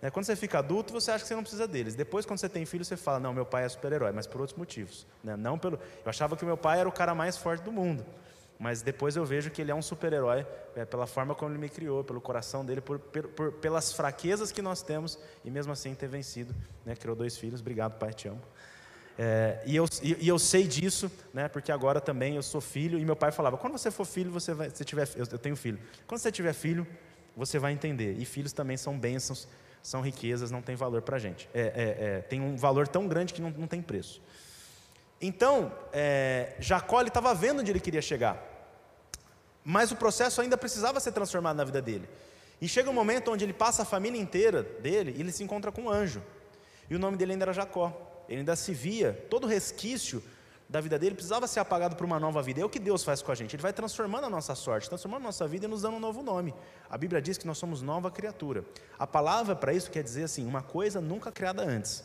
Né? 0.00 0.10
Quando 0.10 0.26
você 0.26 0.34
fica 0.34 0.58
adulto, 0.58 0.92
você 0.92 1.12
acha 1.12 1.22
que 1.22 1.28
você 1.28 1.34
não 1.34 1.42
precisa 1.42 1.68
deles. 1.68 1.94
Depois, 1.94 2.26
quando 2.26 2.40
você 2.40 2.48
tem 2.48 2.66
filho, 2.66 2.84
você 2.84 2.96
fala: 2.96 3.20
Não, 3.20 3.32
meu 3.32 3.46
pai 3.46 3.64
é 3.64 3.68
super-herói, 3.68 4.10
mas 4.10 4.26
por 4.26 4.40
outros 4.40 4.58
motivos. 4.58 5.06
Né? 5.22 5.36
Não 5.36 5.56
pelo... 5.56 5.76
Eu 5.76 6.10
achava 6.10 6.36
que 6.36 6.44
meu 6.44 6.56
pai 6.56 6.80
era 6.80 6.88
o 6.88 6.92
cara 6.92 7.14
mais 7.14 7.36
forte 7.36 7.62
do 7.62 7.70
mundo. 7.70 8.04
Mas 8.58 8.82
depois 8.82 9.16
eu 9.16 9.24
vejo 9.24 9.50
que 9.50 9.60
ele 9.60 9.70
é 9.70 9.74
um 9.74 9.82
super-herói 9.82 10.46
é, 10.76 10.84
pela 10.84 11.06
forma 11.06 11.34
como 11.34 11.50
ele 11.52 11.58
me 11.58 11.68
criou, 11.68 12.04
pelo 12.04 12.20
coração 12.20 12.64
dele, 12.64 12.80
por, 12.80 12.98
por, 12.98 13.52
pelas 13.52 13.92
fraquezas 13.92 14.52
que 14.52 14.62
nós 14.62 14.82
temos 14.82 15.18
e 15.44 15.50
mesmo 15.50 15.72
assim 15.72 15.94
ter 15.94 16.08
vencido. 16.08 16.54
Né? 16.84 16.94
Criou 16.94 17.16
dois 17.16 17.36
filhos, 17.36 17.60
obrigado, 17.60 17.98
pai, 17.98 18.12
te 18.12 18.28
amo. 18.28 18.40
É, 19.18 19.60
e, 19.66 19.76
eu, 19.76 19.86
e, 20.02 20.26
eu 20.26 20.38
sei 20.38 20.66
disso, 20.66 21.10
né, 21.34 21.46
porque 21.46 21.70
agora 21.70 22.00
também 22.00 22.36
eu 22.36 22.42
sou 22.42 22.60
filho, 22.60 22.98
e 22.98 23.04
meu 23.04 23.14
pai 23.14 23.30
falava: 23.30 23.58
quando 23.58 23.72
você 23.74 23.90
for 23.90 24.06
filho, 24.06 24.30
você 24.30 24.54
vai. 24.54 24.70
Se 24.70 24.84
tiver, 24.84 25.08
eu, 25.16 25.26
eu 25.30 25.38
tenho 25.38 25.54
filho. 25.54 25.78
Quando 26.06 26.20
você 26.20 26.32
tiver 26.32 26.54
filho, 26.54 26.86
você 27.36 27.58
vai 27.58 27.72
entender. 27.72 28.16
E 28.18 28.24
filhos 28.24 28.52
também 28.52 28.76
são 28.76 28.98
bênçãos, 28.98 29.48
são 29.82 30.00
riquezas, 30.00 30.50
não 30.50 30.62
tem 30.62 30.76
valor 30.76 31.02
para 31.02 31.16
a 31.16 31.18
gente. 31.18 31.48
É, 31.52 31.60
é, 31.60 31.64
é, 31.64 32.20
tem 32.20 32.40
um 32.40 32.56
valor 32.56 32.86
tão 32.86 33.06
grande 33.06 33.32
que 33.32 33.42
não, 33.42 33.50
não 33.50 33.66
tem 33.66 33.82
preço. 33.82 34.20
Então, 35.20 35.72
é, 35.92 36.54
Jacó 36.58 37.00
estava 37.02 37.34
vendo 37.34 37.60
onde 37.60 37.70
ele 37.70 37.80
queria 37.80 38.02
chegar, 38.02 38.42
mas 39.64 39.92
o 39.92 39.96
processo 39.96 40.40
ainda 40.40 40.56
precisava 40.56 40.98
ser 40.98 41.12
transformado 41.12 41.56
na 41.56 41.64
vida 41.64 41.80
dele. 41.80 42.08
E 42.60 42.68
chega 42.68 42.90
um 42.90 42.92
momento 42.92 43.30
onde 43.30 43.44
ele 43.44 43.52
passa 43.52 43.82
a 43.82 43.84
família 43.84 44.20
inteira 44.20 44.62
dele 44.62 45.14
e 45.16 45.20
ele 45.20 45.32
se 45.32 45.42
encontra 45.42 45.70
com 45.70 45.82
um 45.82 45.90
anjo. 45.90 46.22
E 46.90 46.94
o 46.94 46.98
nome 46.98 47.16
dele 47.16 47.32
ainda 47.32 47.44
era 47.44 47.52
Jacó 47.52 48.12
ele 48.28 48.40
ainda 48.40 48.56
se 48.56 48.72
via, 48.72 49.12
todo 49.28 49.46
resquício 49.46 50.22
da 50.72 50.80
vida 50.80 50.98
dele 50.98 51.14
precisava 51.14 51.46
ser 51.46 51.60
apagado 51.60 51.94
para 51.94 52.06
uma 52.06 52.18
nova 52.18 52.40
vida. 52.40 52.62
É 52.62 52.64
o 52.64 52.68
que 52.68 52.78
Deus 52.78 53.04
faz 53.04 53.20
com 53.20 53.30
a 53.30 53.34
gente. 53.34 53.54
Ele 53.54 53.62
vai 53.62 53.74
transformando 53.74 54.24
a 54.24 54.30
nossa 54.30 54.54
sorte, 54.54 54.88
transformando 54.88 55.20
a 55.20 55.26
nossa 55.26 55.46
vida 55.46 55.66
e 55.66 55.68
nos 55.68 55.82
dando 55.82 55.98
um 55.98 56.00
novo 56.00 56.22
nome. 56.22 56.54
A 56.88 56.96
Bíblia 56.96 57.20
diz 57.20 57.36
que 57.36 57.46
nós 57.46 57.58
somos 57.58 57.82
nova 57.82 58.10
criatura. 58.10 58.64
A 58.98 59.06
palavra 59.06 59.54
para 59.54 59.74
isso 59.74 59.90
quer 59.90 60.02
dizer 60.02 60.24
assim, 60.24 60.46
uma 60.46 60.62
coisa 60.62 60.98
nunca 60.98 61.30
criada 61.30 61.62
antes. 61.62 62.02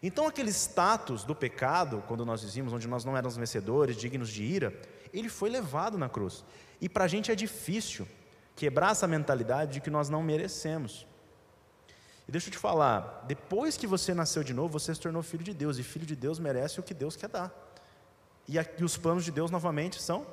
Então 0.00 0.28
aquele 0.28 0.50
status 0.50 1.24
do 1.24 1.34
pecado, 1.34 2.04
quando 2.06 2.24
nós 2.24 2.40
dizíamos, 2.40 2.72
onde 2.72 2.86
nós 2.86 3.04
não 3.04 3.16
éramos 3.16 3.36
vencedores, 3.36 3.96
dignos 3.96 4.28
de 4.28 4.44
ira, 4.44 4.72
ele 5.12 5.28
foi 5.28 5.50
levado 5.50 5.98
na 5.98 6.08
cruz. 6.08 6.44
E 6.80 6.88
para 6.88 7.04
a 7.04 7.08
gente 7.08 7.32
é 7.32 7.34
difícil 7.34 8.06
quebrar 8.54 8.92
essa 8.92 9.08
mentalidade 9.08 9.72
de 9.72 9.80
que 9.80 9.90
nós 9.90 10.08
não 10.08 10.22
merecemos. 10.22 11.04
E 12.26 12.32
deixa 12.32 12.48
eu 12.48 12.52
te 12.52 12.58
falar, 12.58 13.24
depois 13.26 13.76
que 13.76 13.86
você 13.86 14.14
nasceu 14.14 14.42
de 14.42 14.54
novo, 14.54 14.78
você 14.78 14.94
se 14.94 15.00
tornou 15.00 15.22
filho 15.22 15.44
de 15.44 15.52
Deus, 15.52 15.78
e 15.78 15.82
filho 15.82 16.06
de 16.06 16.16
Deus 16.16 16.38
merece 16.38 16.80
o 16.80 16.82
que 16.82 16.94
Deus 16.94 17.16
quer 17.16 17.28
dar. 17.28 17.52
E, 18.48 18.58
aqui, 18.58 18.82
os 18.82 18.96
planos 18.96 19.24
de 19.24 19.30
Deus, 19.30 19.50
novamente, 19.50 20.00
são 20.00 20.26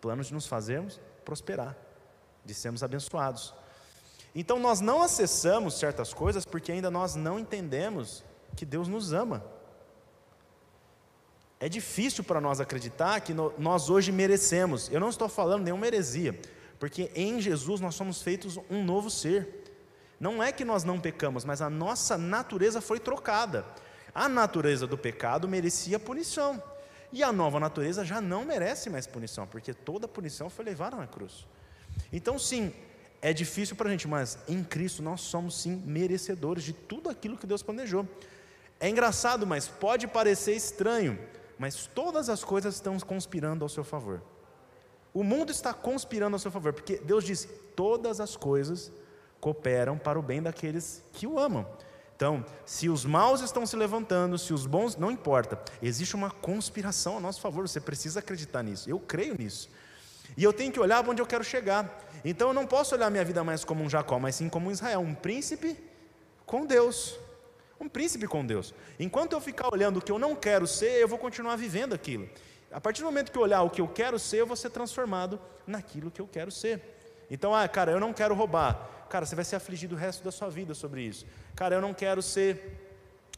planos 0.00 0.28
de 0.28 0.34
nos 0.34 0.46
fazermos 0.46 1.00
prosperar, 1.24 1.76
de 2.44 2.54
sermos 2.54 2.82
abençoados. 2.82 3.54
Então, 4.34 4.58
nós 4.58 4.80
não 4.80 5.02
acessamos 5.02 5.78
certas 5.78 6.12
coisas 6.12 6.44
porque 6.44 6.72
ainda 6.72 6.90
nós 6.90 7.14
não 7.14 7.38
entendemos 7.38 8.24
que 8.54 8.64
Deus 8.64 8.88
nos 8.88 9.12
ama. 9.12 9.44
É 11.60 11.68
difícil 11.68 12.22
para 12.22 12.40
nós 12.40 12.60
acreditar 12.60 13.20
que 13.20 13.34
nós 13.34 13.90
hoje 13.90 14.12
merecemos. 14.12 14.88
Eu 14.90 15.00
não 15.00 15.08
estou 15.08 15.28
falando 15.28 15.64
nenhuma 15.64 15.86
heresia, 15.86 16.38
porque 16.78 17.10
em 17.14 17.40
Jesus 17.40 17.80
nós 17.80 17.94
somos 17.94 18.22
feitos 18.22 18.58
um 18.70 18.84
novo 18.84 19.10
ser. 19.10 19.64
Não 20.18 20.42
é 20.42 20.50
que 20.50 20.64
nós 20.64 20.84
não 20.84 21.00
pecamos, 21.00 21.44
mas 21.44 21.62
a 21.62 21.70
nossa 21.70 22.18
natureza 22.18 22.80
foi 22.80 22.98
trocada. 22.98 23.64
A 24.14 24.28
natureza 24.28 24.86
do 24.86 24.98
pecado 24.98 25.46
merecia 25.46 25.98
punição. 25.98 26.62
E 27.12 27.22
a 27.22 27.32
nova 27.32 27.58
natureza 27.58 28.04
já 28.04 28.20
não 28.20 28.44
merece 28.44 28.90
mais 28.90 29.06
punição, 29.06 29.46
porque 29.46 29.72
toda 29.72 30.08
punição 30.08 30.50
foi 30.50 30.64
levada 30.64 30.96
na 30.96 31.06
cruz. 31.06 31.46
Então, 32.12 32.38
sim, 32.38 32.72
é 33.22 33.32
difícil 33.32 33.76
para 33.76 33.88
a 33.88 33.90
gente, 33.90 34.06
mas 34.06 34.38
em 34.46 34.62
Cristo 34.62 35.02
nós 35.02 35.20
somos 35.20 35.62
sim 35.62 35.82
merecedores 35.86 36.64
de 36.64 36.72
tudo 36.72 37.08
aquilo 37.08 37.36
que 37.36 37.46
Deus 37.46 37.62
planejou. 37.62 38.06
É 38.78 38.88
engraçado, 38.88 39.46
mas 39.46 39.66
pode 39.66 40.06
parecer 40.06 40.54
estranho, 40.54 41.18
mas 41.58 41.86
todas 41.86 42.28
as 42.28 42.44
coisas 42.44 42.74
estão 42.74 42.98
conspirando 43.00 43.64
ao 43.64 43.68
seu 43.68 43.82
favor. 43.82 44.22
O 45.12 45.24
mundo 45.24 45.50
está 45.50 45.72
conspirando 45.74 46.34
ao 46.34 46.38
seu 46.38 46.50
favor, 46.50 46.72
porque 46.72 46.98
Deus 46.98 47.24
diz: 47.24 47.48
todas 47.74 48.20
as 48.20 48.36
coisas 48.36 48.92
cooperam 49.40 49.96
para 49.96 50.18
o 50.18 50.22
bem 50.22 50.42
daqueles 50.42 51.02
que 51.12 51.26
o 51.26 51.38
amam. 51.38 51.66
Então, 52.16 52.44
se 52.66 52.88
os 52.88 53.04
maus 53.04 53.40
estão 53.40 53.64
se 53.64 53.76
levantando, 53.76 54.36
se 54.36 54.52
os 54.52 54.66
bons, 54.66 54.96
não 54.96 55.10
importa, 55.10 55.60
existe 55.80 56.16
uma 56.16 56.30
conspiração 56.30 57.16
a 57.16 57.20
nosso 57.20 57.40
favor, 57.40 57.68
você 57.68 57.80
precisa 57.80 58.18
acreditar 58.18 58.62
nisso, 58.62 58.90
eu 58.90 58.98
creio 58.98 59.36
nisso. 59.38 59.70
E 60.36 60.42
eu 60.42 60.52
tenho 60.52 60.72
que 60.72 60.80
olhar 60.80 61.08
onde 61.08 61.22
eu 61.22 61.26
quero 61.26 61.44
chegar. 61.44 62.04
Então 62.24 62.48
eu 62.48 62.54
não 62.54 62.66
posso 62.66 62.94
olhar 62.94 63.10
minha 63.10 63.24
vida 63.24 63.44
mais 63.44 63.64
como 63.64 63.84
um 63.84 63.88
Jacó, 63.88 64.18
mas 64.18 64.34
sim 64.34 64.48
como 64.48 64.68
um 64.68 64.72
Israel, 64.72 65.00
um 65.00 65.14
príncipe 65.14 65.76
com 66.44 66.66
Deus. 66.66 67.18
Um 67.80 67.88
príncipe 67.88 68.26
com 68.26 68.44
Deus. 68.44 68.74
Enquanto 68.98 69.34
eu 69.34 69.40
ficar 69.40 69.72
olhando 69.72 69.98
o 69.98 70.02
que 70.02 70.10
eu 70.10 70.18
não 70.18 70.34
quero 70.34 70.66
ser, 70.66 71.00
eu 71.00 71.06
vou 71.06 71.18
continuar 71.18 71.54
vivendo 71.54 71.94
aquilo. 71.94 72.28
A 72.72 72.80
partir 72.80 73.02
do 73.02 73.06
momento 73.06 73.30
que 73.30 73.38
eu 73.38 73.42
olhar 73.42 73.62
o 73.62 73.70
que 73.70 73.80
eu 73.80 73.88
quero 73.88 74.18
ser, 74.18 74.38
eu 74.38 74.46
vou 74.46 74.56
ser 74.56 74.70
transformado 74.70 75.40
naquilo 75.66 76.10
que 76.10 76.20
eu 76.20 76.26
quero 76.26 76.50
ser. 76.50 76.82
Então, 77.30 77.54
ah, 77.54 77.66
cara, 77.68 77.92
eu 77.92 78.00
não 78.00 78.12
quero 78.12 78.34
roubar. 78.34 78.97
Cara, 79.08 79.26
você 79.26 79.34
vai 79.34 79.44
ser 79.44 79.56
afligido 79.56 79.94
o 79.94 79.98
resto 79.98 80.22
da 80.22 80.30
sua 80.30 80.48
vida 80.48 80.74
sobre 80.74 81.02
isso. 81.02 81.26
Cara, 81.54 81.74
eu 81.74 81.80
não 81.80 81.94
quero 81.94 82.22
ser 82.22 82.78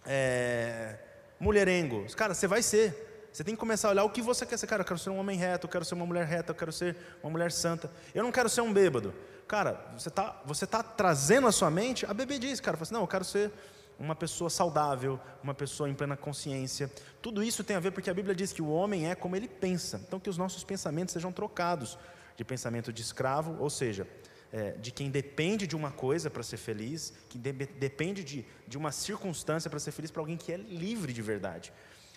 é, 0.07 0.97
mulherengo. 1.39 2.05
Cara, 2.15 2.35
você 2.35 2.47
vai 2.47 2.63
ser. 2.63 3.29
Você 3.33 3.45
tem 3.45 3.55
que 3.55 3.61
começar 3.61 3.89
a 3.89 3.91
olhar 3.93 4.05
o 4.05 4.11
que 4.11 4.21
você 4.21 4.45
quer 4.45 4.59
ser. 4.59 4.67
Cara, 4.67 4.83
eu 4.83 4.87
quero 4.87 4.99
ser 4.99 5.11
um 5.11 5.19
homem 5.19 5.39
reto, 5.39 5.67
eu 5.67 5.71
quero 5.71 5.85
ser 5.85 5.95
uma 5.95 6.05
mulher 6.05 6.27
reta, 6.27 6.51
eu 6.51 6.55
quero 6.55 6.73
ser 6.73 6.97
uma 7.23 7.31
mulher 7.31 7.53
santa. 7.53 7.91
Eu 8.15 8.25
não 8.25 8.33
quero 8.33 8.49
ser 8.49 8.61
um 8.61 8.73
bêbado. 8.73 9.15
Cara, 9.47 9.81
você 9.97 10.09
está 10.09 10.43
você 10.45 10.67
tá 10.67 10.83
trazendo 10.83 11.47
a 11.47 11.53
sua 11.53 11.71
mente 11.71 12.05
a 12.07 12.13
bebedice, 12.13 12.61
cara. 12.61 12.77
Assim, 12.81 12.95
não, 12.95 13.03
eu 13.03 13.09
quero 13.09 13.25
ser 13.25 13.53
uma 13.99 14.17
pessoa 14.17 14.49
saudável, 14.49 15.21
uma 15.43 15.53
pessoa 15.55 15.89
em 15.89 15.95
plena 15.95 16.17
consciência. 16.17 16.91
Tudo 17.21 17.43
isso 17.43 17.63
tem 17.63 17.77
a 17.77 17.81
ver 17.81 17.91
porque 17.91 18.09
a 18.09 18.15
Bíblia 18.15 18.35
diz 18.35 18.53
que 18.53 18.63
o 18.63 18.71
homem 18.71 19.11
é 19.11 19.15
como 19.15 19.37
ele 19.37 19.47
pensa. 19.47 20.01
Então, 20.07 20.19
que 20.19 20.31
os 20.31 20.39
nossos 20.39 20.65
pensamentos 20.65 21.13
sejam 21.13 21.31
trocados 21.31 21.99
de 22.35 22.43
pensamento 22.43 22.91
de 22.91 23.03
escravo, 23.03 23.57
ou 23.61 23.69
seja, 23.69 24.07
é, 24.53 24.73
de 24.73 24.91
quem 24.91 25.11
depende 25.11 25.67
de 25.67 25.77
uma 25.77 25.91
coisa 25.91 26.29
para 26.29 26.43
ser 26.43 26.57
feliz, 26.57 27.13
que 27.29 27.39
de, 27.39 27.53
depende 27.53 28.25
de, 28.25 28.45
de 28.67 28.77
uma 28.77 28.91
circunstância 28.91 29.71
para 29.71 29.79
ser 29.79 29.93
feliz, 29.93 30.11
para 30.11 30.21
alguém 30.21 30.37
que 30.37 30.53
é 30.53 30.57
livre 30.57 31.13
de 31.13 31.23
verdade. 31.23 31.73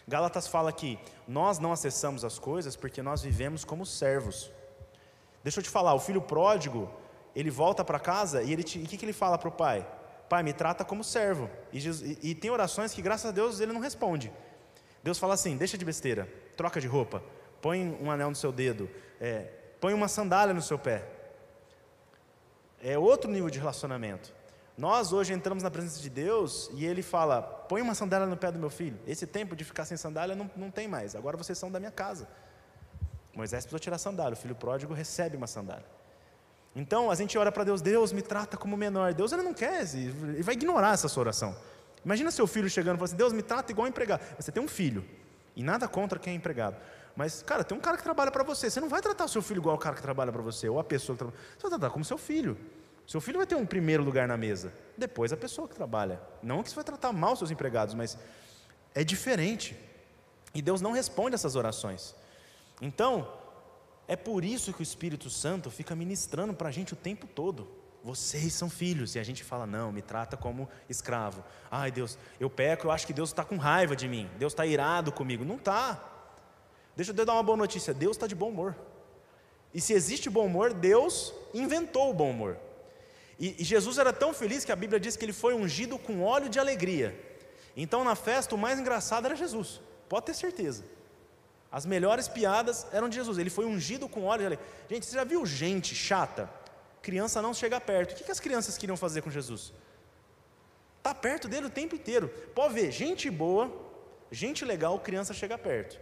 Gálatas 0.07 0.47
fala 0.47 0.73
que 0.73 0.99
nós 1.27 1.59
não 1.59 1.71
acessamos 1.71 2.25
as 2.25 2.39
coisas 2.39 2.75
porque 2.75 3.01
nós 3.01 3.21
vivemos 3.21 3.63
como 3.63 3.85
servos. 3.85 4.51
Deixa 5.43 5.59
eu 5.59 5.63
te 5.63 5.69
falar, 5.69 5.93
o 5.93 5.99
filho 5.99 6.21
pródigo, 6.21 6.91
ele 7.35 7.49
volta 7.49 7.83
para 7.83 7.99
casa 7.99 8.41
e 8.41 8.51
ele 8.51 8.63
o 8.63 8.65
que, 8.65 8.97
que 8.97 9.05
ele 9.05 9.13
fala 9.13 9.37
para 9.37 9.49
o 9.49 9.51
pai? 9.51 9.87
Pai, 10.27 10.41
me 10.41 10.53
trata 10.53 10.83
como 10.83 11.03
servo. 11.03 11.49
E, 11.71 11.79
Jesus, 11.79 12.17
e, 12.23 12.29
e 12.29 12.35
tem 12.35 12.49
orações 12.49 12.93
que, 12.93 13.01
graças 13.01 13.27
a 13.27 13.31
Deus, 13.31 13.59
ele 13.59 13.71
não 13.71 13.81
responde. 13.81 14.31
Deus 15.03 15.19
fala 15.19 15.35
assim: 15.35 15.55
deixa 15.55 15.77
de 15.77 15.85
besteira, 15.85 16.27
troca 16.57 16.81
de 16.81 16.87
roupa, 16.87 17.23
põe 17.61 17.95
um 18.01 18.09
anel 18.09 18.29
no 18.29 18.35
seu 18.35 18.51
dedo, 18.51 18.89
é, 19.21 19.49
põe 19.79 19.93
uma 19.93 20.07
sandália 20.07 20.53
no 20.53 20.61
seu 20.61 20.79
pé 20.79 21.22
é 22.83 22.97
outro 22.97 23.31
nível 23.31 23.49
de 23.49 23.57
relacionamento. 23.57 24.33
Nós 24.77 25.13
hoje 25.13 25.33
entramos 25.33 25.63
na 25.63 25.71
presença 25.71 26.01
de 26.01 26.09
Deus 26.09 26.69
e 26.73 26.85
Ele 26.85 27.01
fala: 27.01 27.41
põe 27.41 27.81
uma 27.81 27.95
sandália 27.95 28.27
no 28.27 28.35
pé 28.35 28.51
do 28.51 28.59
meu 28.59 28.69
filho. 28.69 28.99
Esse 29.07 29.25
tempo 29.25 29.55
de 29.55 29.63
ficar 29.63 29.85
sem 29.85 29.95
sandália 29.95 30.35
não, 30.35 30.49
não 30.55 30.69
tem 30.69 30.87
mais. 30.87 31.15
Agora 31.15 31.37
vocês 31.37 31.57
são 31.57 31.71
da 31.71 31.79
minha 31.79 31.91
casa. 31.91 32.27
Moisés 33.33 33.63
precisou 33.63 33.79
tirar 33.79 33.95
a 33.95 33.99
sandália. 33.99 34.33
O 34.33 34.37
filho 34.37 34.55
pródigo 34.55 34.93
recebe 34.93 35.37
uma 35.37 35.47
sandália. 35.47 35.85
Então 36.75 37.09
a 37.09 37.15
gente 37.15 37.37
ora 37.37 37.51
para 37.51 37.63
Deus: 37.63 37.81
Deus 37.81 38.11
me 38.11 38.21
trata 38.21 38.57
como 38.57 38.75
menor. 38.75 39.13
Deus 39.13 39.31
ele 39.31 39.43
não 39.43 39.53
quer, 39.53 39.83
ele 39.95 40.43
vai 40.43 40.55
ignorar 40.55 40.93
essa 40.93 41.07
sua 41.07 41.21
oração. 41.21 41.55
Imagina 42.03 42.31
seu 42.31 42.47
filho 42.47 42.69
chegando 42.69 42.95
e 42.95 42.97
falando 42.97 43.09
assim: 43.09 43.15
Deus 43.15 43.31
me 43.31 43.43
trata 43.43 43.71
igual 43.71 43.87
empregado. 43.87 44.21
Você 44.37 44.51
tem 44.51 44.61
um 44.61 44.67
filho 44.67 45.05
e 45.55 45.63
nada 45.63 45.87
contra 45.87 46.17
quem 46.17 46.33
é 46.33 46.35
empregado. 46.35 46.77
Mas, 47.15 47.43
cara, 47.43 47.63
tem 47.63 47.77
um 47.77 47.81
cara 47.81 47.97
que 47.97 48.03
trabalha 48.03 48.31
para 48.31 48.43
você. 48.43 48.69
Você 48.69 48.81
não 48.81 48.89
vai 48.89 49.01
tratar 49.01 49.25
o 49.25 49.29
seu 49.29 49.41
filho 49.41 49.59
igual 49.59 49.75
o 49.75 49.79
cara 49.79 49.95
que 49.95 50.01
trabalha 50.01 50.31
para 50.31 50.41
você, 50.41 50.67
ou 50.67 50.79
a 50.79 50.83
pessoa 50.83 51.15
que 51.15 51.19
trabalha. 51.19 51.39
Você 51.57 51.61
vai 51.61 51.71
tratar 51.71 51.89
como 51.91 52.03
seu 52.03 52.17
filho. 52.17 52.57
Seu 53.05 53.19
filho 53.19 53.37
vai 53.37 53.45
ter 53.45 53.55
um 53.55 53.65
primeiro 53.65 54.01
lugar 54.01 54.27
na 54.27 54.37
mesa, 54.37 54.73
depois 54.97 55.33
a 55.33 55.37
pessoa 55.37 55.67
que 55.67 55.75
trabalha. 55.75 56.21
Não 56.41 56.63
que 56.63 56.69
você 56.69 56.75
vai 56.75 56.83
tratar 56.85 57.11
mal 57.11 57.35
seus 57.35 57.51
empregados, 57.51 57.93
mas 57.93 58.17
é 58.95 59.03
diferente. 59.03 59.77
E 60.55 60.61
Deus 60.61 60.81
não 60.81 60.91
responde 60.93 61.35
essas 61.35 61.55
orações. 61.55 62.15
Então, 62.81 63.27
é 64.07 64.15
por 64.15 64.43
isso 64.45 64.71
que 64.73 64.81
o 64.81 64.83
Espírito 64.83 65.29
Santo 65.29 65.69
fica 65.69 65.95
ministrando 65.95 66.53
para 66.53 66.69
a 66.69 66.71
gente 66.71 66.93
o 66.93 66.95
tempo 66.95 67.27
todo. 67.27 67.67
vocês 68.03 68.53
são 68.53 68.69
filhos. 68.69 69.15
E 69.15 69.19
a 69.19 69.23
gente 69.23 69.43
fala, 69.43 69.65
não, 69.65 69.91
me 69.91 70.01
trata 70.01 70.35
como 70.35 70.69
escravo. 70.89 71.43
Ai, 71.71 71.91
Deus, 71.91 72.17
eu 72.39 72.49
peco, 72.49 72.87
eu 72.87 72.91
acho 72.91 73.07
que 73.07 73.13
Deus 73.13 73.29
está 73.29 73.45
com 73.45 73.55
raiva 73.55 73.95
de 73.95 74.07
mim. 74.09 74.29
Deus 74.37 74.51
está 74.51 74.65
irado 74.65 75.11
comigo. 75.11 75.45
Não 75.45 75.55
está. 75.55 76.09
Deixa 76.95 77.11
eu 77.11 77.25
dar 77.25 77.33
uma 77.33 77.43
boa 77.43 77.57
notícia: 77.57 77.93
Deus 77.93 78.15
está 78.15 78.27
de 78.27 78.35
bom 78.35 78.49
humor. 78.49 78.75
E 79.73 79.81
se 79.81 79.93
existe 79.93 80.29
bom 80.29 80.45
humor, 80.45 80.73
Deus 80.73 81.33
inventou 81.53 82.11
o 82.11 82.13
bom 82.13 82.29
humor. 82.29 82.57
E, 83.39 83.61
e, 83.61 83.63
Jesus 83.63 83.97
era 83.97 84.13
tão 84.13 84.31
feliz 84.33 84.63
que 84.63 84.71
a 84.71 84.75
Bíblia 84.75 84.99
diz 84.99 85.15
que 85.15 85.25
ele 85.25 85.33
foi 85.33 85.55
ungido 85.55 85.97
com 85.97 86.21
óleo 86.21 86.47
de 86.47 86.59
alegria. 86.59 87.19
Então 87.75 88.03
na 88.03 88.15
festa 88.15 88.53
o 88.53 88.57
mais 88.57 88.79
engraçado 88.79 89.25
era 89.25 89.35
Jesus, 89.35 89.81
pode 90.07 90.27
ter 90.27 90.35
certeza. 90.35 90.83
As 91.71 91.87
melhores 91.87 92.27
piadas 92.27 92.85
eram 92.93 93.09
de 93.09 93.15
Jesus, 93.15 93.39
ele 93.39 93.49
foi 93.49 93.65
ungido 93.65 94.07
com 94.07 94.25
óleo 94.25 94.41
de 94.41 94.45
alegria. 94.45 94.67
Gente, 94.87 95.07
você 95.07 95.15
já 95.15 95.23
viu 95.23 95.43
gente 95.43 95.95
chata? 95.95 96.47
Criança 97.01 97.41
não 97.41 97.51
chega 97.51 97.81
perto. 97.81 98.11
O 98.11 98.15
que, 98.15 98.23
que 98.23 98.31
as 98.31 98.39
crianças 98.39 98.77
queriam 98.77 98.95
fazer 98.95 99.23
com 99.23 99.31
Jesus? 99.31 99.73
Está 100.99 101.15
perto 101.15 101.47
dele 101.47 101.65
o 101.65 101.71
tempo 101.71 101.95
inteiro. 101.95 102.29
Pode 102.53 102.75
ver, 102.75 102.91
gente 102.91 103.29
boa, 103.29 103.69
gente 104.31 104.63
legal, 104.63 104.99
criança 104.99 105.33
chega 105.33 105.57
perto. 105.57 105.99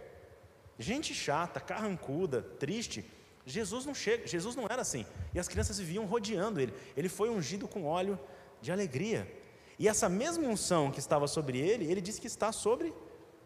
Gente 0.82 1.14
chata, 1.14 1.60
carrancuda, 1.60 2.42
triste, 2.42 3.04
Jesus 3.46 3.86
não 3.86 3.94
chega, 3.94 4.26
Jesus 4.26 4.54
não 4.56 4.64
era 4.64 4.82
assim. 4.82 5.06
E 5.32 5.38
as 5.38 5.48
crianças 5.48 5.78
viviam 5.78 6.04
rodeando 6.04 6.60
ele. 6.60 6.74
Ele 6.96 7.08
foi 7.08 7.30
ungido 7.30 7.68
com 7.68 7.84
óleo 7.84 8.18
de 8.60 8.70
alegria. 8.70 9.30
E 9.78 9.88
essa 9.88 10.08
mesma 10.08 10.46
unção 10.48 10.90
que 10.90 10.98
estava 10.98 11.26
sobre 11.26 11.58
ele, 11.58 11.90
ele 11.90 12.00
disse 12.00 12.20
que 12.20 12.26
está 12.26 12.52
sobre 12.52 12.92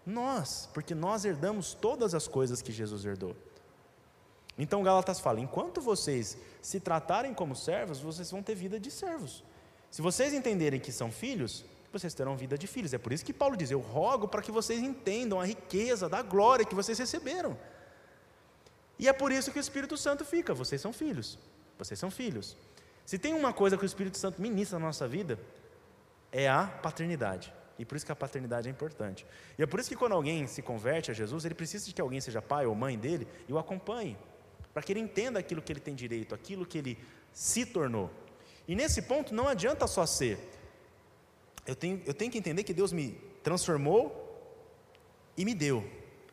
nós, 0.04 0.68
porque 0.72 0.94
nós 0.94 1.24
herdamos 1.24 1.74
todas 1.74 2.14
as 2.14 2.26
coisas 2.26 2.62
que 2.62 2.72
Jesus 2.72 3.04
herdou. 3.04 3.36
Então 4.58 4.82
Gálatas 4.82 5.20
fala: 5.20 5.40
enquanto 5.40 5.80
vocês 5.80 6.38
se 6.62 6.80
tratarem 6.80 7.34
como 7.34 7.54
servos, 7.54 8.00
vocês 8.00 8.30
vão 8.30 8.42
ter 8.42 8.54
vida 8.54 8.80
de 8.80 8.90
servos. 8.90 9.44
Se 9.90 10.02
vocês 10.02 10.32
entenderem 10.32 10.80
que 10.80 10.92
são 10.92 11.10
filhos, 11.10 11.64
vocês 11.98 12.14
terão 12.14 12.36
vida 12.36 12.56
de 12.56 12.66
filhos. 12.66 12.92
É 12.92 12.98
por 12.98 13.12
isso 13.12 13.24
que 13.24 13.32
Paulo 13.32 13.56
diz: 13.56 13.70
Eu 13.70 13.80
rogo 13.80 14.28
para 14.28 14.42
que 14.42 14.50
vocês 14.50 14.82
entendam 14.82 15.40
a 15.40 15.44
riqueza 15.44 16.08
da 16.08 16.22
glória 16.22 16.64
que 16.64 16.74
vocês 16.74 16.98
receberam. 16.98 17.56
E 18.98 19.08
é 19.08 19.12
por 19.12 19.30
isso 19.32 19.50
que 19.52 19.58
o 19.58 19.60
Espírito 19.60 19.96
Santo 19.96 20.24
fica. 20.24 20.54
Vocês 20.54 20.80
são 20.80 20.92
filhos. 20.92 21.38
Vocês 21.78 21.98
são 21.98 22.10
filhos. 22.10 22.56
Se 23.04 23.18
tem 23.18 23.34
uma 23.34 23.52
coisa 23.52 23.76
que 23.76 23.84
o 23.84 23.86
Espírito 23.86 24.18
Santo 24.18 24.40
ministra 24.40 24.78
na 24.78 24.86
nossa 24.86 25.06
vida, 25.06 25.38
é 26.32 26.48
a 26.48 26.66
paternidade. 26.66 27.52
E 27.78 27.84
por 27.84 27.96
isso 27.96 28.06
que 28.06 28.12
a 28.12 28.16
paternidade 28.16 28.68
é 28.68 28.70
importante. 28.70 29.26
E 29.58 29.62
é 29.62 29.66
por 29.66 29.78
isso 29.78 29.88
que 29.88 29.96
quando 29.96 30.12
alguém 30.12 30.46
se 30.46 30.62
converte 30.62 31.10
a 31.10 31.14
Jesus, 31.14 31.44
ele 31.44 31.54
precisa 31.54 31.84
de 31.84 31.94
que 31.94 32.00
alguém 32.00 32.20
seja 32.20 32.40
pai 32.40 32.66
ou 32.66 32.74
mãe 32.74 32.98
dele 32.98 33.28
e 33.48 33.52
o 33.52 33.58
acompanhe, 33.58 34.16
para 34.72 34.82
que 34.82 34.92
ele 34.92 35.00
entenda 35.00 35.38
aquilo 35.38 35.60
que 35.60 35.72
ele 35.72 35.80
tem 35.80 35.94
direito, 35.94 36.34
aquilo 36.34 36.64
que 36.64 36.78
ele 36.78 36.98
se 37.32 37.66
tornou. 37.66 38.10
E 38.66 38.74
nesse 38.74 39.02
ponto 39.02 39.34
não 39.34 39.46
adianta 39.46 39.86
só 39.86 40.06
ser. 40.06 40.38
Eu 41.66 41.74
tenho, 41.74 42.02
eu 42.06 42.14
tenho 42.14 42.30
que 42.30 42.38
entender 42.38 42.62
que 42.62 42.72
Deus 42.72 42.92
me 42.92 43.12
transformou 43.42 44.22
e 45.36 45.44
me 45.44 45.54
deu. 45.54 45.84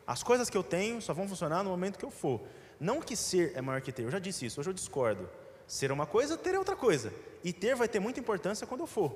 As 0.06 0.22
coisas 0.22 0.50
que 0.50 0.56
eu 0.56 0.62
tenho 0.62 1.00
só 1.00 1.12
vão 1.12 1.28
funcionar 1.28 1.62
no 1.62 1.70
momento 1.70 1.98
que 1.98 2.04
eu 2.04 2.10
for. 2.10 2.40
Não 2.78 3.00
que 3.00 3.16
ser 3.16 3.52
é 3.56 3.60
maior 3.60 3.80
que 3.80 3.92
ter, 3.92 4.02
eu 4.02 4.10
já 4.10 4.18
disse 4.18 4.46
isso, 4.46 4.60
hoje 4.60 4.70
eu 4.70 4.74
discordo. 4.74 5.28
Ser 5.66 5.90
é 5.90 5.92
uma 5.92 6.06
coisa, 6.06 6.36
ter 6.36 6.54
é 6.54 6.58
outra 6.58 6.76
coisa. 6.76 7.12
E 7.42 7.52
ter 7.52 7.74
vai 7.74 7.88
ter 7.88 8.00
muita 8.00 8.20
importância 8.20 8.66
quando 8.66 8.80
eu 8.82 8.86
for. 8.86 9.14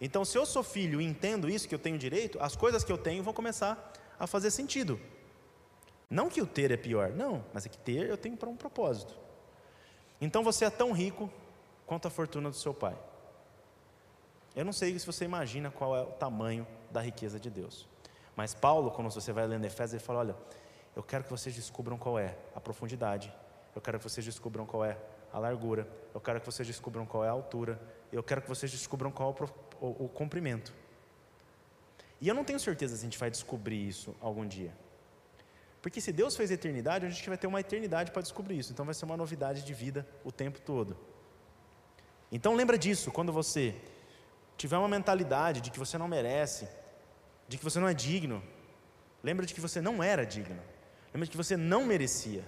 Então, 0.00 0.24
se 0.24 0.36
eu 0.36 0.46
sou 0.46 0.62
filho 0.62 1.00
e 1.00 1.04
entendo 1.04 1.48
isso, 1.48 1.68
que 1.68 1.74
eu 1.74 1.78
tenho 1.78 1.98
direito, 1.98 2.38
as 2.40 2.56
coisas 2.56 2.82
que 2.82 2.90
eu 2.90 2.98
tenho 2.98 3.22
vão 3.22 3.34
começar 3.34 3.92
a 4.18 4.26
fazer 4.26 4.50
sentido. 4.50 4.98
Não 6.08 6.28
que 6.28 6.42
o 6.42 6.46
ter 6.46 6.70
é 6.70 6.76
pior, 6.76 7.10
não, 7.10 7.44
mas 7.54 7.66
é 7.66 7.68
que 7.68 7.78
ter 7.78 8.08
eu 8.08 8.16
tenho 8.16 8.36
para 8.36 8.48
um 8.48 8.56
propósito. 8.56 9.14
Então 10.20 10.42
você 10.42 10.64
é 10.64 10.70
tão 10.70 10.92
rico 10.92 11.30
quanto 11.86 12.08
a 12.08 12.10
fortuna 12.10 12.50
do 12.50 12.56
seu 12.56 12.74
pai. 12.74 12.96
Eu 14.54 14.64
não 14.64 14.72
sei 14.72 14.98
se 14.98 15.06
você 15.06 15.24
imagina 15.24 15.70
qual 15.70 15.96
é 15.96 16.02
o 16.02 16.06
tamanho 16.06 16.66
da 16.90 17.00
riqueza 17.00 17.38
de 17.38 17.48
Deus. 17.48 17.86
Mas 18.34 18.54
Paulo, 18.54 18.90
quando 18.90 19.10
você 19.10 19.32
vai 19.32 19.46
lendo 19.46 19.64
Efésios, 19.64 19.94
ele 19.94 20.02
fala: 20.02 20.20
olha, 20.20 20.36
eu 20.96 21.02
quero 21.02 21.24
que 21.24 21.30
vocês 21.30 21.54
descubram 21.54 21.96
qual 21.96 22.18
é 22.18 22.36
a 22.54 22.60
profundidade, 22.60 23.32
eu 23.74 23.80
quero 23.80 23.98
que 23.98 24.04
vocês 24.04 24.24
descubram 24.24 24.66
qual 24.66 24.84
é 24.84 24.96
a 25.32 25.38
largura, 25.38 25.88
eu 26.12 26.20
quero 26.20 26.40
que 26.40 26.46
vocês 26.46 26.66
descubram 26.66 27.06
qual 27.06 27.24
é 27.24 27.28
a 27.28 27.32
altura, 27.32 27.80
eu 28.12 28.22
quero 28.22 28.42
que 28.42 28.48
vocês 28.48 28.70
descubram 28.70 29.10
qual 29.10 29.30
é 29.30 29.42
o, 29.42 29.86
o, 29.86 30.04
o 30.06 30.08
comprimento. 30.08 30.72
E 32.20 32.28
eu 32.28 32.34
não 32.34 32.44
tenho 32.44 32.60
certeza 32.60 32.96
se 32.96 33.02
a 33.02 33.04
gente 33.04 33.18
vai 33.18 33.30
descobrir 33.30 33.88
isso 33.88 34.14
algum 34.20 34.46
dia. 34.46 34.74
Porque 35.80 36.00
se 36.00 36.12
Deus 36.12 36.36
fez 36.36 36.50
a 36.50 36.54
eternidade, 36.54 37.06
a 37.06 37.08
gente 37.08 37.26
vai 37.26 37.38
ter 37.38 37.46
uma 37.46 37.60
eternidade 37.60 38.10
para 38.10 38.20
descobrir 38.20 38.58
isso. 38.58 38.72
Então 38.72 38.84
vai 38.84 38.94
ser 38.94 39.06
uma 39.06 39.16
novidade 39.16 39.62
de 39.62 39.72
vida 39.72 40.06
o 40.22 40.30
tempo 40.30 40.60
todo. 40.60 40.96
Então 42.30 42.54
lembra 42.54 42.76
disso, 42.76 43.10
quando 43.10 43.32
você 43.32 43.74
tiver 44.60 44.76
uma 44.76 44.88
mentalidade 44.88 45.62
de 45.62 45.70
que 45.70 45.78
você 45.78 45.96
não 45.96 46.06
merece, 46.06 46.68
de 47.48 47.56
que 47.56 47.64
você 47.64 47.78
não 47.80 47.88
é 47.88 47.94
digno. 47.94 48.42
Lembra 49.22 49.46
de 49.46 49.54
que 49.54 49.60
você 49.60 49.80
não 49.80 50.02
era 50.02 50.24
digno. 50.24 50.62
Lembra 51.12 51.24
de 51.24 51.30
que 51.30 51.36
você 51.36 51.56
não 51.56 51.82
merecia. 51.84 52.44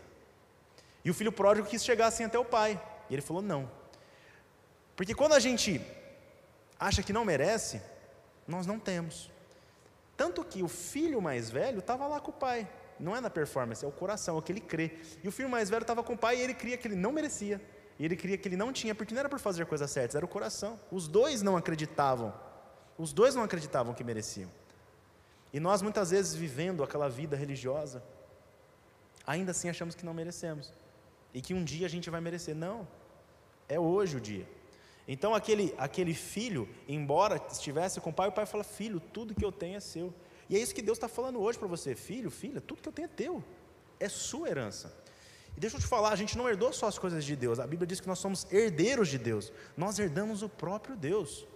E 1.04 1.10
o 1.10 1.14
filho 1.14 1.32
pródigo 1.32 1.66
quis 1.66 1.82
chegar 1.82 2.06
assim 2.08 2.24
até 2.24 2.38
o 2.38 2.44
pai. 2.44 2.80
E 3.08 3.14
ele 3.14 3.22
falou: 3.22 3.42
não. 3.42 3.62
Porque 4.94 5.14
quando 5.14 5.32
a 5.32 5.40
gente 5.40 5.80
acha 6.78 7.02
que 7.02 7.14
não 7.14 7.24
merece, 7.24 7.80
nós 8.46 8.66
não 8.66 8.78
temos. 8.78 9.30
Tanto 10.14 10.44
que 10.44 10.62
o 10.62 10.68
filho 10.68 11.20
mais 11.20 11.50
velho 11.50 11.78
estava 11.78 12.06
lá 12.06 12.20
com 12.20 12.30
o 12.30 12.34
pai. 12.34 12.68
Não 13.00 13.16
é 13.16 13.20
na 13.20 13.30
performance, 13.30 13.84
é 13.84 13.88
o 13.88 13.90
coração, 13.90 14.36
é 14.36 14.38
o 14.38 14.42
que 14.42 14.52
ele 14.52 14.60
crê. 14.60 14.98
E 15.24 15.28
o 15.28 15.32
filho 15.32 15.48
mais 15.48 15.70
velho 15.70 15.82
estava 15.82 16.02
com 16.02 16.12
o 16.12 16.18
pai 16.18 16.36
e 16.36 16.42
ele 16.42 16.54
cria 16.54 16.76
que 16.76 16.86
ele 16.86 16.94
não 16.94 17.10
merecia. 17.10 17.60
E 17.98 18.04
ele 18.04 18.16
cria 18.16 18.36
que 18.36 18.48
ele 18.48 18.56
não 18.56 18.72
tinha, 18.72 18.94
porque 18.94 19.14
não 19.14 19.20
era 19.20 19.28
por 19.28 19.38
fazer 19.38 19.66
coisas 19.66 19.90
certas, 19.90 20.14
era 20.16 20.24
o 20.24 20.28
coração. 20.28 20.78
Os 20.90 21.06
dois 21.06 21.42
não 21.42 21.56
acreditavam. 21.56 22.32
Os 22.98 23.12
dois 23.12 23.34
não 23.34 23.42
acreditavam 23.42 23.94
que 23.94 24.04
mereciam. 24.04 24.50
E 25.52 25.60
nós 25.60 25.82
muitas 25.82 26.10
vezes 26.10 26.34
vivendo 26.34 26.82
aquela 26.82 27.08
vida 27.08 27.36
religiosa, 27.36 28.02
ainda 29.26 29.50
assim 29.50 29.68
achamos 29.68 29.94
que 29.94 30.04
não 30.04 30.14
merecemos. 30.14 30.72
E 31.34 31.40
que 31.40 31.54
um 31.54 31.64
dia 31.64 31.86
a 31.86 31.90
gente 31.90 32.08
vai 32.10 32.20
merecer. 32.20 32.54
Não. 32.54 32.86
É 33.68 33.78
hoje 33.78 34.16
o 34.16 34.20
dia. 34.20 34.46
Então 35.06 35.34
aquele, 35.34 35.74
aquele 35.78 36.14
filho, 36.14 36.68
embora 36.88 37.40
estivesse 37.50 38.00
com 38.00 38.10
o 38.10 38.12
pai, 38.12 38.28
o 38.28 38.32
pai 38.32 38.46
fala: 38.46 38.64
Filho, 38.64 39.00
tudo 39.00 39.34
que 39.34 39.44
eu 39.44 39.52
tenho 39.52 39.76
é 39.76 39.80
seu. 39.80 40.12
E 40.48 40.56
é 40.56 40.58
isso 40.58 40.74
que 40.74 40.82
Deus 40.82 40.96
está 40.96 41.08
falando 41.08 41.40
hoje 41.40 41.58
para 41.58 41.68
você: 41.68 41.94
Filho, 41.94 42.30
filha, 42.30 42.60
tudo 42.60 42.82
que 42.82 42.88
eu 42.88 42.92
tenho 42.92 43.06
é 43.06 43.08
teu. 43.08 43.44
É 43.98 44.08
sua 44.08 44.48
herança. 44.48 44.94
E 45.56 45.60
deixa 45.60 45.76
eu 45.76 45.80
te 45.80 45.86
falar: 45.86 46.12
a 46.12 46.16
gente 46.16 46.36
não 46.36 46.48
herdou 46.48 46.72
só 46.72 46.86
as 46.86 46.98
coisas 46.98 47.24
de 47.24 47.36
Deus. 47.36 47.58
A 47.58 47.66
Bíblia 47.66 47.86
diz 47.86 48.00
que 48.00 48.08
nós 48.08 48.18
somos 48.18 48.46
herdeiros 48.50 49.08
de 49.08 49.18
Deus. 49.18 49.52
Nós 49.76 49.98
herdamos 49.98 50.42
o 50.42 50.48
próprio 50.48 50.96
Deus. 50.96 51.46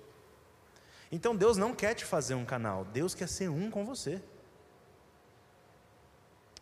Então 1.11 1.37
Deus 1.37 1.57
não 1.57 1.75
quer 1.75 1.95
te 1.95 2.05
fazer 2.05 2.35
um 2.35 2.45
canal, 2.45 2.85
Deus 2.85 3.15
quer 3.15 3.29
ser 3.29 3.49
um 3.49 3.71
com 3.71 3.85
você. 3.85 4.23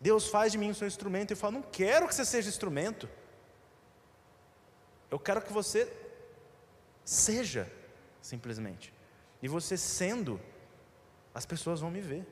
Deus 0.00 0.28
faz 0.28 0.52
de 0.52 0.58
mim 0.58 0.70
o 0.70 0.74
seu 0.74 0.86
instrumento 0.86 1.32
e 1.32 1.36
fala: 1.36 1.54
Não 1.54 1.62
quero 1.62 2.06
que 2.06 2.14
você 2.14 2.24
seja 2.24 2.48
instrumento. 2.48 3.08
Eu 5.10 5.18
quero 5.18 5.40
que 5.40 5.52
você 5.52 5.90
seja, 7.04 7.70
simplesmente. 8.20 8.92
E 9.40 9.48
você 9.48 9.76
sendo, 9.76 10.40
as 11.34 11.46
pessoas 11.46 11.80
vão 11.80 11.90
me 11.90 12.00
ver. 12.00 12.26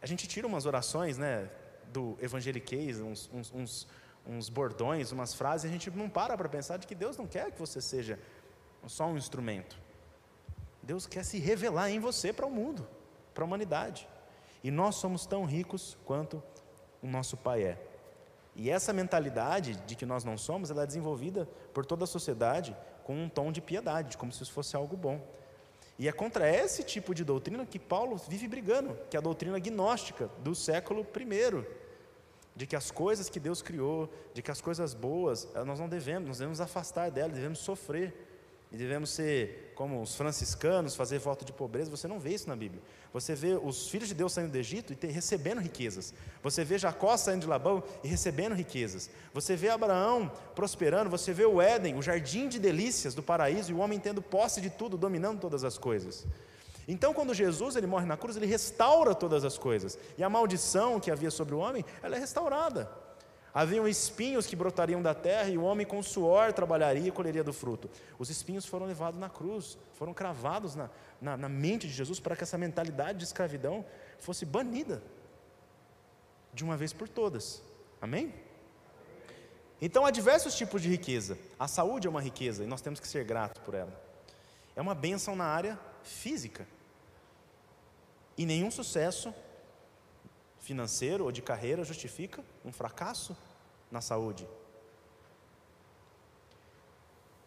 A 0.00 0.06
gente 0.06 0.26
tira 0.26 0.46
umas 0.46 0.66
orações, 0.66 1.18
né, 1.18 1.50
do 1.92 2.16
evangeliquez, 2.20 3.00
uns, 3.00 3.30
uns, 3.32 3.52
uns, 3.52 3.88
uns 4.26 4.48
bordões, 4.48 5.12
umas 5.12 5.34
frases, 5.34 5.70
a 5.70 5.72
gente 5.72 5.90
não 5.90 6.08
para 6.08 6.36
para 6.36 6.48
pensar 6.48 6.78
de 6.78 6.86
que 6.86 6.94
Deus 6.94 7.16
não 7.16 7.26
quer 7.26 7.50
que 7.50 7.58
você 7.58 7.80
seja 7.80 8.18
só 8.86 9.06
um 9.06 9.16
instrumento. 9.16 9.78
Deus 10.82 11.06
quer 11.06 11.24
se 11.24 11.38
revelar 11.38 11.90
em 11.90 12.00
você 12.00 12.32
para 12.32 12.46
o 12.46 12.50
mundo, 12.50 12.86
para 13.32 13.44
a 13.44 13.46
humanidade. 13.46 14.08
E 14.64 14.70
nós 14.70 14.96
somos 14.96 15.26
tão 15.26 15.44
ricos 15.44 15.96
quanto 16.04 16.42
o 17.00 17.06
nosso 17.06 17.36
Pai 17.36 17.62
é. 17.62 17.78
E 18.54 18.68
essa 18.68 18.92
mentalidade 18.92 19.76
de 19.86 19.94
que 19.94 20.04
nós 20.04 20.24
não 20.24 20.36
somos, 20.36 20.70
ela 20.70 20.82
é 20.82 20.86
desenvolvida 20.86 21.48
por 21.72 21.86
toda 21.86 22.04
a 22.04 22.06
sociedade 22.06 22.76
com 23.04 23.14
um 23.16 23.28
tom 23.28 23.50
de 23.50 23.60
piedade, 23.60 24.16
como 24.16 24.32
se 24.32 24.42
isso 24.42 24.52
fosse 24.52 24.76
algo 24.76 24.96
bom. 24.96 25.20
E 25.98 26.08
é 26.08 26.12
contra 26.12 26.48
esse 26.48 26.82
tipo 26.82 27.14
de 27.14 27.24
doutrina 27.24 27.66
que 27.66 27.78
Paulo 27.78 28.16
vive 28.28 28.48
brigando, 28.48 28.96
que 29.10 29.16
é 29.16 29.18
a 29.18 29.22
doutrina 29.22 29.58
gnóstica 29.58 30.28
do 30.38 30.54
século 30.54 31.06
I, 31.16 31.64
de 32.54 32.66
que 32.66 32.76
as 32.76 32.90
coisas 32.90 33.28
que 33.28 33.38
Deus 33.38 33.62
criou, 33.62 34.12
de 34.34 34.42
que 34.42 34.50
as 34.50 34.60
coisas 34.60 34.94
boas, 34.94 35.48
nós 35.66 35.78
não 35.78 35.88
devemos, 35.88 36.28
nós 36.28 36.38
devemos 36.38 36.60
afastar 36.60 37.10
delas, 37.10 37.34
devemos 37.34 37.58
sofrer. 37.58 38.31
E 38.72 38.76
devemos 38.76 39.10
ser 39.10 39.72
como 39.74 40.00
os 40.00 40.14
franciscanos, 40.14 40.96
fazer 40.96 41.18
voto 41.18 41.44
de 41.44 41.52
pobreza. 41.52 41.90
Você 41.90 42.08
não 42.08 42.18
vê 42.18 42.30
isso 42.30 42.48
na 42.48 42.56
Bíblia. 42.56 42.82
Você 43.12 43.34
vê 43.34 43.58
os 43.62 43.88
filhos 43.88 44.08
de 44.08 44.14
Deus 44.14 44.32
saindo 44.32 44.50
do 44.50 44.56
Egito 44.56 44.92
e 44.92 44.96
ter, 44.96 45.08
recebendo 45.08 45.60
riquezas. 45.60 46.14
Você 46.42 46.64
vê 46.64 46.78
Jacó 46.78 47.14
saindo 47.16 47.42
de 47.42 47.46
Labão 47.46 47.82
e 48.02 48.08
recebendo 48.08 48.54
riquezas. 48.54 49.10
Você 49.34 49.56
vê 49.56 49.68
Abraão 49.68 50.32
prosperando. 50.54 51.10
Você 51.10 51.34
vê 51.34 51.44
o 51.44 51.60
Éden, 51.60 51.98
o 51.98 52.02
jardim 52.02 52.48
de 52.48 52.58
delícias 52.58 53.14
do 53.14 53.22
paraíso 53.22 53.70
e 53.70 53.74
o 53.74 53.78
homem 53.78 53.98
tendo 53.98 54.22
posse 54.22 54.60
de 54.60 54.70
tudo, 54.70 54.96
dominando 54.96 55.38
todas 55.38 55.64
as 55.64 55.76
coisas. 55.76 56.26
Então, 56.88 57.12
quando 57.12 57.34
Jesus 57.34 57.76
ele 57.76 57.86
morre 57.86 58.06
na 58.06 58.16
cruz, 58.16 58.36
ele 58.36 58.46
restaura 58.46 59.14
todas 59.14 59.44
as 59.44 59.58
coisas. 59.58 59.98
E 60.16 60.24
a 60.24 60.30
maldição 60.30 60.98
que 60.98 61.10
havia 61.10 61.30
sobre 61.30 61.54
o 61.54 61.58
homem, 61.58 61.84
ela 62.02 62.16
é 62.16 62.18
restaurada. 62.18 63.01
Haviam 63.54 63.86
espinhos 63.86 64.46
que 64.46 64.56
brotariam 64.56 65.02
da 65.02 65.14
terra 65.14 65.50
e 65.50 65.58
o 65.58 65.62
homem 65.62 65.86
com 65.86 66.02
suor 66.02 66.52
trabalharia 66.54 67.08
e 67.08 67.12
colheria 67.12 67.44
do 67.44 67.52
fruto. 67.52 67.90
Os 68.18 68.30
espinhos 68.30 68.64
foram 68.64 68.86
levados 68.86 69.20
na 69.20 69.28
cruz, 69.28 69.76
foram 69.92 70.14
cravados 70.14 70.74
na, 70.74 70.88
na, 71.20 71.36
na 71.36 71.48
mente 71.48 71.86
de 71.86 71.92
Jesus 71.92 72.18
para 72.18 72.34
que 72.34 72.44
essa 72.44 72.56
mentalidade 72.56 73.18
de 73.18 73.24
escravidão 73.24 73.84
fosse 74.18 74.46
banida 74.46 75.02
de 76.54 76.64
uma 76.64 76.76
vez 76.78 76.94
por 76.94 77.08
todas. 77.08 77.62
Amém? 78.00 78.34
Então 79.80 80.06
há 80.06 80.10
diversos 80.10 80.54
tipos 80.54 80.80
de 80.80 80.88
riqueza. 80.88 81.36
A 81.58 81.68
saúde 81.68 82.06
é 82.06 82.10
uma 82.10 82.22
riqueza 82.22 82.64
e 82.64 82.66
nós 82.66 82.80
temos 82.80 83.00
que 83.00 83.08
ser 83.08 83.24
gratos 83.24 83.62
por 83.62 83.74
ela. 83.74 83.92
É 84.74 84.80
uma 84.80 84.94
bênção 84.94 85.36
na 85.36 85.44
área 85.44 85.78
física. 86.02 86.66
E 88.38 88.46
nenhum 88.46 88.70
sucesso 88.70 89.34
financeiro 90.62 91.24
ou 91.24 91.32
de 91.32 91.42
carreira 91.42 91.84
justifica 91.84 92.42
um 92.64 92.72
fracasso 92.72 93.36
na 93.90 94.00
saúde. 94.00 94.48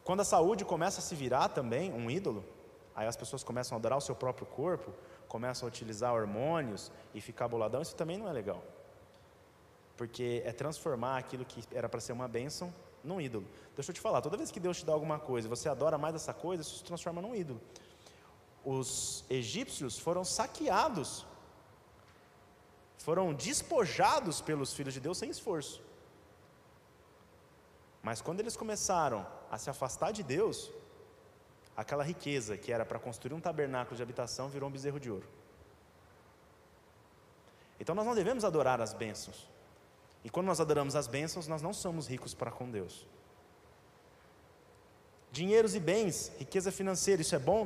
Quando 0.03 0.19
a 0.19 0.25
saúde 0.25 0.63
começa 0.63 0.99
a 0.99 1.01
se 1.01 1.15
virar 1.15 1.49
também 1.49 1.91
um 1.91 2.11
ídolo, 2.11 2.45
aí 2.93 3.07
as 3.07 3.15
pessoas 3.15 3.43
começam 3.43 3.75
a 3.75 3.79
adorar 3.79 3.97
o 3.97 4.01
seu 4.01 4.13
próprio 4.13 4.45
corpo, 4.45 4.91
começam 5.27 5.65
a 5.65 5.69
utilizar 5.69 6.13
hormônios 6.13 6.91
e 7.13 7.21
ficar 7.21 7.47
boladão, 7.47 7.81
isso 7.81 7.95
também 7.95 8.17
não 8.17 8.27
é 8.27 8.33
legal. 8.33 8.61
Porque 9.97 10.43
é 10.45 10.51
transformar 10.51 11.17
aquilo 11.17 11.45
que 11.45 11.63
era 11.71 11.89
para 11.89 12.01
ser 12.01 12.11
uma 12.11 12.27
bênção 12.27 12.71
num 13.03 13.19
ídolo. 13.19 13.47
Deixa 13.75 13.91
eu 13.91 13.95
te 13.95 14.01
falar, 14.01 14.21
toda 14.21 14.37
vez 14.37 14.51
que 14.51 14.59
Deus 14.59 14.77
te 14.77 14.85
dá 14.85 14.91
alguma 14.91 15.17
coisa, 15.17 15.47
você 15.47 15.69
adora 15.69 15.97
mais 15.97 16.15
essa 16.15 16.33
coisa, 16.33 16.61
isso 16.61 16.77
se 16.77 16.83
transforma 16.83 17.21
num 17.21 17.33
ídolo. 17.33 17.61
Os 18.63 19.23
egípcios 19.29 19.97
foram 19.97 20.25
saqueados 20.25 21.25
foram 23.05 23.35
despojados 23.35 24.41
pelos 24.41 24.73
filhos 24.73 24.93
de 24.95 24.99
Deus 24.99 25.19
sem 25.19 25.29
esforço. 25.29 25.79
Mas 28.01 28.19
quando 28.19 28.39
eles 28.39 28.57
começaram 28.57 29.19
a 29.51 29.59
se 29.59 29.69
afastar 29.69 30.11
de 30.11 30.23
Deus, 30.23 30.71
aquela 31.77 32.03
riqueza 32.03 32.57
que 32.57 32.71
era 32.71 32.83
para 32.83 32.97
construir 32.97 33.35
um 33.35 33.39
tabernáculo 33.39 33.95
de 33.95 34.01
habitação 34.01 34.49
virou 34.49 34.69
um 34.69 34.71
bezerro 34.71 34.99
de 34.99 35.11
ouro. 35.11 35.27
Então 37.79 37.93
nós 37.93 38.07
não 38.07 38.15
devemos 38.15 38.43
adorar 38.43 38.81
as 38.81 38.93
bênçãos. 38.93 39.47
E 40.23 40.29
quando 40.31 40.47
nós 40.47 40.59
adoramos 40.59 40.95
as 40.95 41.05
bênçãos, 41.05 41.47
nós 41.47 41.61
não 41.61 41.73
somos 41.73 42.07
ricos 42.07 42.33
para 42.33 42.49
com 42.49 42.71
Deus. 42.71 43.05
Dinheiros 45.31 45.75
e 45.75 45.79
bens, 45.79 46.31
riqueza 46.39 46.71
financeira, 46.71 47.21
isso 47.21 47.35
é 47.35 47.39
bom? 47.39 47.63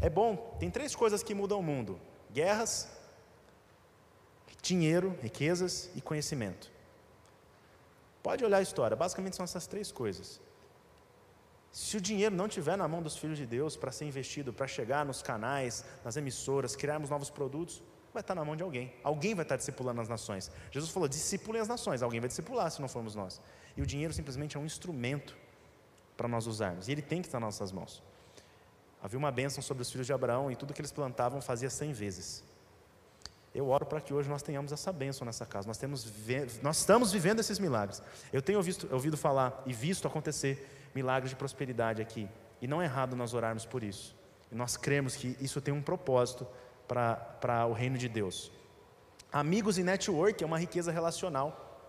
É 0.00 0.08
bom. 0.08 0.56
Tem 0.60 0.70
três 0.70 0.94
coisas 0.94 1.24
que 1.24 1.34
mudam 1.34 1.58
o 1.58 1.62
mundo: 1.62 2.00
guerras, 2.32 2.95
dinheiro, 4.66 5.16
riquezas 5.22 5.90
e 5.94 6.00
conhecimento. 6.00 6.70
Pode 8.22 8.44
olhar 8.44 8.58
a 8.58 8.62
história, 8.62 8.96
basicamente 8.96 9.36
são 9.36 9.44
essas 9.44 9.66
três 9.66 9.92
coisas. 9.92 10.40
Se 11.70 11.96
o 11.96 12.00
dinheiro 12.00 12.34
não 12.34 12.46
estiver 12.46 12.76
na 12.76 12.88
mão 12.88 13.02
dos 13.02 13.16
filhos 13.16 13.38
de 13.38 13.46
Deus 13.46 13.76
para 13.76 13.92
ser 13.92 14.06
investido, 14.06 14.52
para 14.52 14.66
chegar 14.66 15.04
nos 15.04 15.22
canais, 15.22 15.84
nas 16.04 16.16
emissoras, 16.16 16.74
criarmos 16.74 17.10
novos 17.10 17.30
produtos, 17.30 17.82
vai 18.12 18.22
estar 18.22 18.34
na 18.34 18.44
mão 18.44 18.56
de 18.56 18.62
alguém. 18.62 18.92
Alguém 19.04 19.34
vai 19.34 19.44
estar 19.44 19.56
discipulando 19.56 20.00
as 20.00 20.08
nações. 20.08 20.50
Jesus 20.70 20.90
falou: 20.90 21.06
discipulem 21.06 21.60
as 21.60 21.68
nações. 21.68 22.02
Alguém 22.02 22.18
vai 22.18 22.28
discipular 22.28 22.70
se 22.70 22.80
não 22.80 22.88
formos 22.88 23.14
nós. 23.14 23.40
E 23.76 23.82
o 23.82 23.86
dinheiro 23.86 24.12
simplesmente 24.14 24.56
é 24.56 24.60
um 24.60 24.64
instrumento 24.64 25.36
para 26.16 26.26
nós 26.26 26.46
usarmos. 26.46 26.88
E 26.88 26.92
ele 26.92 27.02
tem 27.02 27.20
que 27.20 27.28
estar 27.28 27.38
nas 27.38 27.54
nossas 27.54 27.72
mãos. 27.72 28.02
Havia 29.02 29.18
uma 29.18 29.30
bênção 29.30 29.62
sobre 29.62 29.82
os 29.82 29.90
filhos 29.90 30.06
de 30.06 30.14
Abraão 30.14 30.50
e 30.50 30.56
tudo 30.56 30.72
que 30.72 30.80
eles 30.80 30.90
plantavam 30.90 31.42
fazia 31.42 31.68
cem 31.68 31.92
vezes. 31.92 32.42
Eu 33.56 33.70
oro 33.70 33.86
para 33.86 34.02
que 34.02 34.12
hoje 34.12 34.28
nós 34.28 34.42
tenhamos 34.42 34.70
essa 34.70 34.92
bênção 34.92 35.24
nessa 35.24 35.46
casa. 35.46 35.66
Nós, 35.66 35.78
temos, 35.78 36.06
nós 36.62 36.78
estamos 36.78 37.10
vivendo 37.10 37.40
esses 37.40 37.58
milagres. 37.58 38.02
Eu 38.30 38.42
tenho 38.42 38.58
ouvido, 38.58 38.86
ouvido 38.92 39.16
falar 39.16 39.62
e 39.64 39.72
visto 39.72 40.06
acontecer 40.06 40.90
milagres 40.94 41.30
de 41.30 41.36
prosperidade 41.36 42.02
aqui. 42.02 42.28
E 42.60 42.66
não 42.68 42.82
é 42.82 42.84
errado 42.84 43.16
nós 43.16 43.32
orarmos 43.32 43.64
por 43.64 43.82
isso. 43.82 44.14
E 44.52 44.54
nós 44.54 44.76
cremos 44.76 45.16
que 45.16 45.38
isso 45.40 45.58
tem 45.62 45.72
um 45.72 45.80
propósito 45.80 46.46
para 46.86 47.66
o 47.66 47.72
reino 47.72 47.96
de 47.96 48.10
Deus. 48.10 48.52
Amigos 49.32 49.78
e 49.78 49.82
network 49.82 50.44
é 50.44 50.46
uma 50.46 50.58
riqueza 50.58 50.92
relacional. 50.92 51.88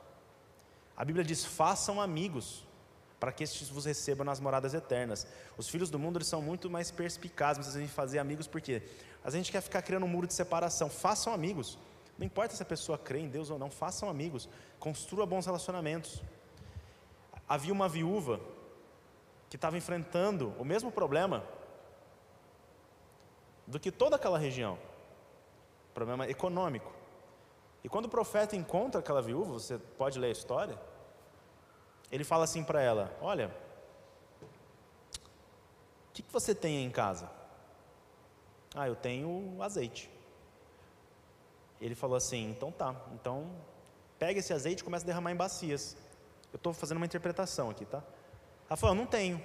A 0.95 1.03
Bíblia 1.03 1.25
diz: 1.25 1.43
façam 1.43 1.99
amigos 2.01 2.65
para 3.19 3.31
que 3.31 3.43
estes 3.43 3.69
vos 3.69 3.85
recebam 3.85 4.23
nas 4.25 4.39
moradas 4.39 4.73
eternas. 4.73 5.25
Os 5.57 5.67
filhos 5.67 5.89
do 5.89 5.97
mundo 5.97 6.17
eles 6.17 6.27
são 6.27 6.41
muito 6.41 6.69
mais 6.69 6.91
perspicazes, 6.91 7.75
a 7.75 7.87
fazer 7.87 8.19
amigos 8.19 8.47
porque 8.47 8.83
a 9.23 9.29
gente 9.29 9.51
quer 9.51 9.61
ficar 9.61 9.81
criando 9.81 10.05
um 10.05 10.09
muro 10.09 10.27
de 10.27 10.33
separação. 10.33 10.89
Façam 10.89 11.33
amigos. 11.33 11.77
Não 12.17 12.25
importa 12.25 12.55
se 12.55 12.63
a 12.63 12.65
pessoa 12.65 12.97
crê 12.97 13.19
em 13.19 13.29
Deus 13.29 13.49
ou 13.49 13.59
não, 13.59 13.69
façam 13.69 14.09
amigos. 14.09 14.47
Construa 14.79 15.25
bons 15.25 15.45
relacionamentos. 15.45 16.21
Havia 17.47 17.73
uma 17.73 17.89
viúva 17.89 18.39
que 19.49 19.55
estava 19.55 19.77
enfrentando 19.77 20.53
o 20.59 20.65
mesmo 20.65 20.91
problema 20.91 21.43
do 23.65 23.79
que 23.79 23.91
toda 23.91 24.15
aquela 24.15 24.37
região 24.37 24.77
problema 25.93 26.29
econômico. 26.29 26.91
E 27.83 27.89
quando 27.89 28.05
o 28.05 28.09
profeta 28.09 28.55
encontra 28.55 28.99
aquela 28.99 29.21
viúva, 29.21 29.53
você 29.53 29.79
pode 29.97 30.19
ler 30.19 30.27
a 30.27 30.31
história, 30.31 30.77
ele 32.11 32.23
fala 32.23 32.43
assim 32.43 32.63
para 32.63 32.81
ela: 32.81 33.15
Olha, 33.21 33.47
o 34.41 36.13
que, 36.13 36.21
que 36.21 36.31
você 36.31 36.55
tem 36.55 36.85
em 36.85 36.89
casa? 36.89 37.29
Ah, 38.75 38.87
eu 38.87 38.95
tenho 38.95 39.61
azeite. 39.61 40.09
Ele 41.81 41.95
falou 41.95 42.15
assim: 42.15 42.49
Então 42.49 42.71
tá, 42.71 42.95
então 43.13 43.49
pega 44.17 44.39
esse 44.39 44.53
azeite 44.53 44.81
e 44.81 44.83
começa 44.83 45.05
a 45.05 45.07
derramar 45.07 45.31
em 45.31 45.35
bacias. 45.35 45.95
Eu 46.51 46.57
estou 46.57 46.73
fazendo 46.73 46.97
uma 46.97 47.05
interpretação 47.05 47.69
aqui, 47.69 47.85
tá? 47.85 48.01
Ela 48.69 48.77
falou: 48.77 48.95
Não 48.95 49.05
tenho. 49.05 49.41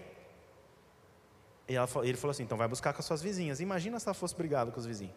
E 1.68 1.74
falou, 1.86 2.08
ele 2.08 2.16
falou 2.16 2.32
assim: 2.32 2.44
Então 2.44 2.56
vai 2.56 2.68
buscar 2.68 2.92
com 2.92 3.00
as 3.00 3.04
suas 3.04 3.22
vizinhas. 3.22 3.60
Imagina 3.60 3.98
se 3.98 4.06
ela 4.06 4.14
fosse 4.14 4.34
brigada 4.34 4.70
com 4.70 4.78
os 4.78 4.86
vizinhos. 4.86 5.14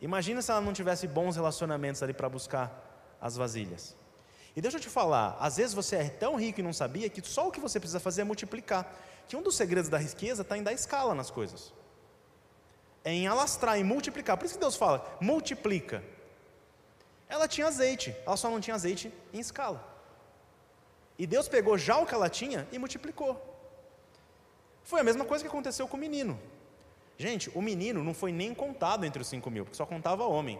Imagina 0.00 0.42
se 0.42 0.50
ela 0.50 0.60
não 0.60 0.72
tivesse 0.72 1.06
bons 1.06 1.36
relacionamentos 1.36 2.02
ali 2.02 2.12
para 2.12 2.28
buscar 2.28 3.16
as 3.20 3.36
vasilhas. 3.36 3.94
E 4.54 4.60
deixa 4.60 4.76
eu 4.76 4.80
te 4.80 4.88
falar, 4.88 5.36
às 5.40 5.56
vezes 5.56 5.74
você 5.74 5.96
é 5.96 6.08
tão 6.08 6.36
rico 6.36 6.60
e 6.60 6.62
não 6.62 6.72
sabia 6.72 7.08
que 7.08 7.26
só 7.26 7.48
o 7.48 7.50
que 7.50 7.60
você 7.60 7.80
precisa 7.80 7.98
fazer 7.98 8.22
é 8.22 8.24
multiplicar. 8.24 8.94
Que 9.26 9.36
um 9.36 9.42
dos 9.42 9.54
segredos 9.54 9.88
da 9.88 9.98
riqueza 9.98 10.42
está 10.42 10.58
em 10.58 10.62
dar 10.62 10.72
escala 10.72 11.14
nas 11.14 11.30
coisas. 11.30 11.72
É 13.04 13.12
em 13.12 13.26
alastrar, 13.26 13.78
em 13.78 13.84
multiplicar. 13.84 14.36
Por 14.36 14.44
isso 14.44 14.54
que 14.54 14.60
Deus 14.60 14.76
fala, 14.76 15.16
multiplica. 15.20 16.04
Ela 17.28 17.48
tinha 17.48 17.66
azeite, 17.66 18.14
ela 18.26 18.36
só 18.36 18.50
não 18.50 18.60
tinha 18.60 18.74
azeite 18.74 19.12
em 19.32 19.40
escala. 19.40 19.82
E 21.18 21.26
Deus 21.26 21.48
pegou 21.48 21.78
já 21.78 21.98
o 21.98 22.04
que 22.04 22.14
ela 22.14 22.28
tinha 22.28 22.68
e 22.70 22.78
multiplicou. 22.78 23.40
Foi 24.84 25.00
a 25.00 25.04
mesma 25.04 25.24
coisa 25.24 25.42
que 25.42 25.48
aconteceu 25.48 25.88
com 25.88 25.96
o 25.96 26.00
menino. 26.00 26.38
Gente, 27.16 27.50
o 27.54 27.62
menino 27.62 28.02
não 28.02 28.12
foi 28.12 28.32
nem 28.32 28.54
contado 28.54 29.04
entre 29.04 29.22
os 29.22 29.28
cinco 29.28 29.50
mil, 29.50 29.64
porque 29.64 29.76
só 29.76 29.86
contava 29.86 30.24
homem. 30.24 30.58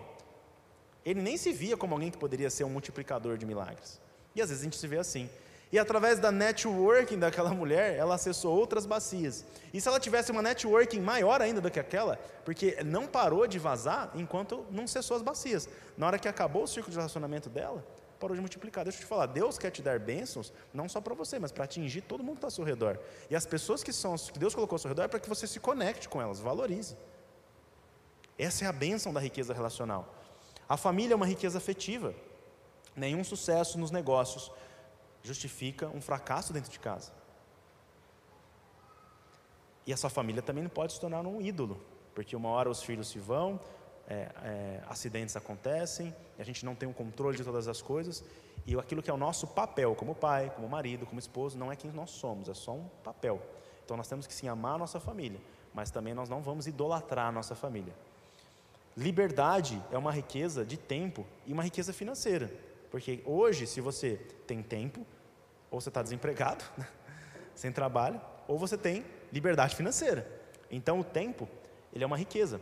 Ele 1.05 1.21
nem 1.21 1.37
se 1.37 1.53
via 1.53 1.77
como 1.77 1.95
alguém 1.95 2.11
que 2.11 2.19
poderia 2.19 2.51
ser 2.51 2.65
um 2.65 2.69
multiplicador 2.71 3.37
de 3.37 3.45
milagres. 3.45 4.01
E 4.35 4.41
às 4.41 4.49
vezes 4.49 4.63
a 4.63 4.65
gente 4.65 4.77
se 4.77 4.87
vê 4.87 4.99
assim. 4.99 5.29
E 5.73 5.79
através 5.79 6.19
da 6.19 6.31
networking 6.31 7.19
daquela 7.19 7.51
mulher, 7.55 7.97
ela 7.97 8.15
acessou 8.15 8.55
outras 8.55 8.85
bacias. 8.85 9.45
E 9.73 9.81
se 9.81 9.89
ela 9.89 9.99
tivesse 9.99 10.31
uma 10.31 10.43
networking 10.43 11.01
maior 11.01 11.41
ainda 11.41 11.61
do 11.61 11.71
que 11.71 11.81
aquela, 11.81 12.17
porque 12.45 12.83
não 12.85 13.07
parou 13.07 13.47
de 13.47 13.59
vazar 13.59 14.11
enquanto 14.15 14.67
não 14.71 14.87
cessou 14.87 15.17
as 15.17 15.23
bacias. 15.23 15.69
Na 15.97 16.07
hora 16.07 16.19
que 16.19 16.29
acabou 16.29 16.65
o 16.65 16.69
círculo 16.69 16.91
de 16.91 16.99
relacionamento 16.99 17.49
dela, 17.49 17.85
parou 18.21 18.37
de 18.37 18.41
multiplicar. 18.41 18.85
Deixa 18.85 18.99
eu 18.99 19.03
te 19.03 19.07
falar, 19.07 19.27
Deus 19.27 19.59
quer 19.59 19.71
te 19.71 19.81
dar 19.81 19.99
bênçãos, 19.99 20.53
não 20.75 20.89
só 20.91 21.01
para 21.01 21.15
você, 21.15 21.39
mas 21.39 21.51
para 21.51 21.65
atingir 21.65 22.03
todo 22.03 22.23
mundo 22.23 22.35
que 22.35 22.39
está 22.39 22.49
ao 22.49 22.53
seu 22.53 22.65
redor. 22.65 22.99
E 23.31 23.35
as 23.35 23.47
pessoas 23.47 23.83
que, 23.83 23.95
são, 23.95 24.15
que 24.17 24.39
Deus 24.39 24.55
colocou 24.55 24.77
ao 24.77 24.79
seu 24.79 24.89
redor 24.89 25.05
é 25.05 25.09
para 25.09 25.19
que 25.19 25.29
você 25.29 25.47
se 25.47 25.59
conecte 25.59 26.07
com 26.07 26.21
elas, 26.21 26.39
valorize. 26.39 26.97
Essa 28.39 28.67
é 28.67 28.69
a 28.69 28.73
bênção 28.73 29.13
da 29.13 29.21
riqueza 29.21 29.55
relacional. 29.55 30.22
A 30.69 30.77
família 30.77 31.15
é 31.15 31.17
uma 31.17 31.27
riqueza 31.27 31.59
afetiva. 31.59 32.15
Nenhum 32.95 33.25
sucesso 33.25 33.79
nos 33.79 33.91
negócios 33.91 34.51
justifica 35.23 35.89
um 35.89 36.01
fracasso 36.01 36.53
dentro 36.53 36.71
de 36.71 36.79
casa. 36.79 37.13
E 39.87 39.93
a 39.93 39.97
sua 39.97 40.11
família 40.11 40.43
também 40.43 40.63
não 40.63 40.71
pode 40.71 40.93
se 40.93 41.01
tornar 41.01 41.27
um 41.27 41.41
ídolo, 41.41 41.81
porque 42.15 42.37
uma 42.37 42.49
hora 42.51 42.71
os 42.71 42.83
filhos 42.83 43.09
se 43.09 43.19
vão, 43.19 43.59
é, 44.09 44.31
é, 44.43 44.83
acidentes 44.89 45.37
acontecem, 45.37 46.15
a 46.39 46.45
gente 46.45 46.65
não 46.65 46.75
tem 46.75 46.89
o 46.89 46.93
controle 46.93 47.37
de 47.37 47.45
todas 47.45 47.67
as 47.67 47.83
coisas, 47.83 48.25
e 48.67 48.79
aquilo 48.79 49.03
que 49.03 49.11
é 49.11 49.13
o 49.13 49.17
nosso 49.17 49.47
papel 49.47 49.95
como 49.95 50.15
pai, 50.15 50.53
como 50.55 50.69
marido, 50.69 51.05
como 51.05 51.19
esposo, 51.19 51.59
não 51.59 51.73
é 51.73 51.77
quem 51.77 51.91
nós 51.91 52.11
somos, 52.11 52.49
é 52.49 52.55
só 52.55 52.73
um 52.73 52.85
papel. 53.03 53.43
Então 53.85 53.97
nós 53.97 54.07
temos 54.07 54.27
que 54.27 54.35
sim 54.35 54.47
amar 54.47 54.77
a 54.77 54.79
nossa 54.79 55.01
família, 55.01 55.41
mas 55.75 55.91
também 55.91 56.15
nós 56.15 56.29
não 56.29 56.43
vamos 56.43 56.67
idolatrar 56.67 57.29
a 57.29 57.33
nossa 57.33 57.57
família. 57.57 57.95
Liberdade 58.97 59.83
é 59.91 59.97
uma 59.97 60.13
riqueza 60.13 60.65
de 60.65 60.77
tempo 60.77 61.27
e 61.47 61.53
uma 61.53 61.63
riqueza 61.63 61.93
financeira. 61.93 62.53
Porque 62.91 63.23
hoje, 63.25 63.67
se 63.67 63.81
você 63.81 64.21
tem 64.47 64.63
tempo, 64.63 65.07
ou 65.71 65.81
você 65.81 65.89
está 65.89 66.03
desempregado, 66.03 66.65
sem 67.55 67.73
trabalho, 67.73 68.21
ou 68.47 68.59
você 68.59 68.77
tem 68.77 69.05
liberdade 69.33 69.75
financeira. 69.75 70.31
Então, 70.71 71.01
o 71.01 71.05
tempo, 71.05 71.49
ele 71.93 72.05
é 72.05 72.07
uma 72.07 72.19
riqueza. 72.19 72.61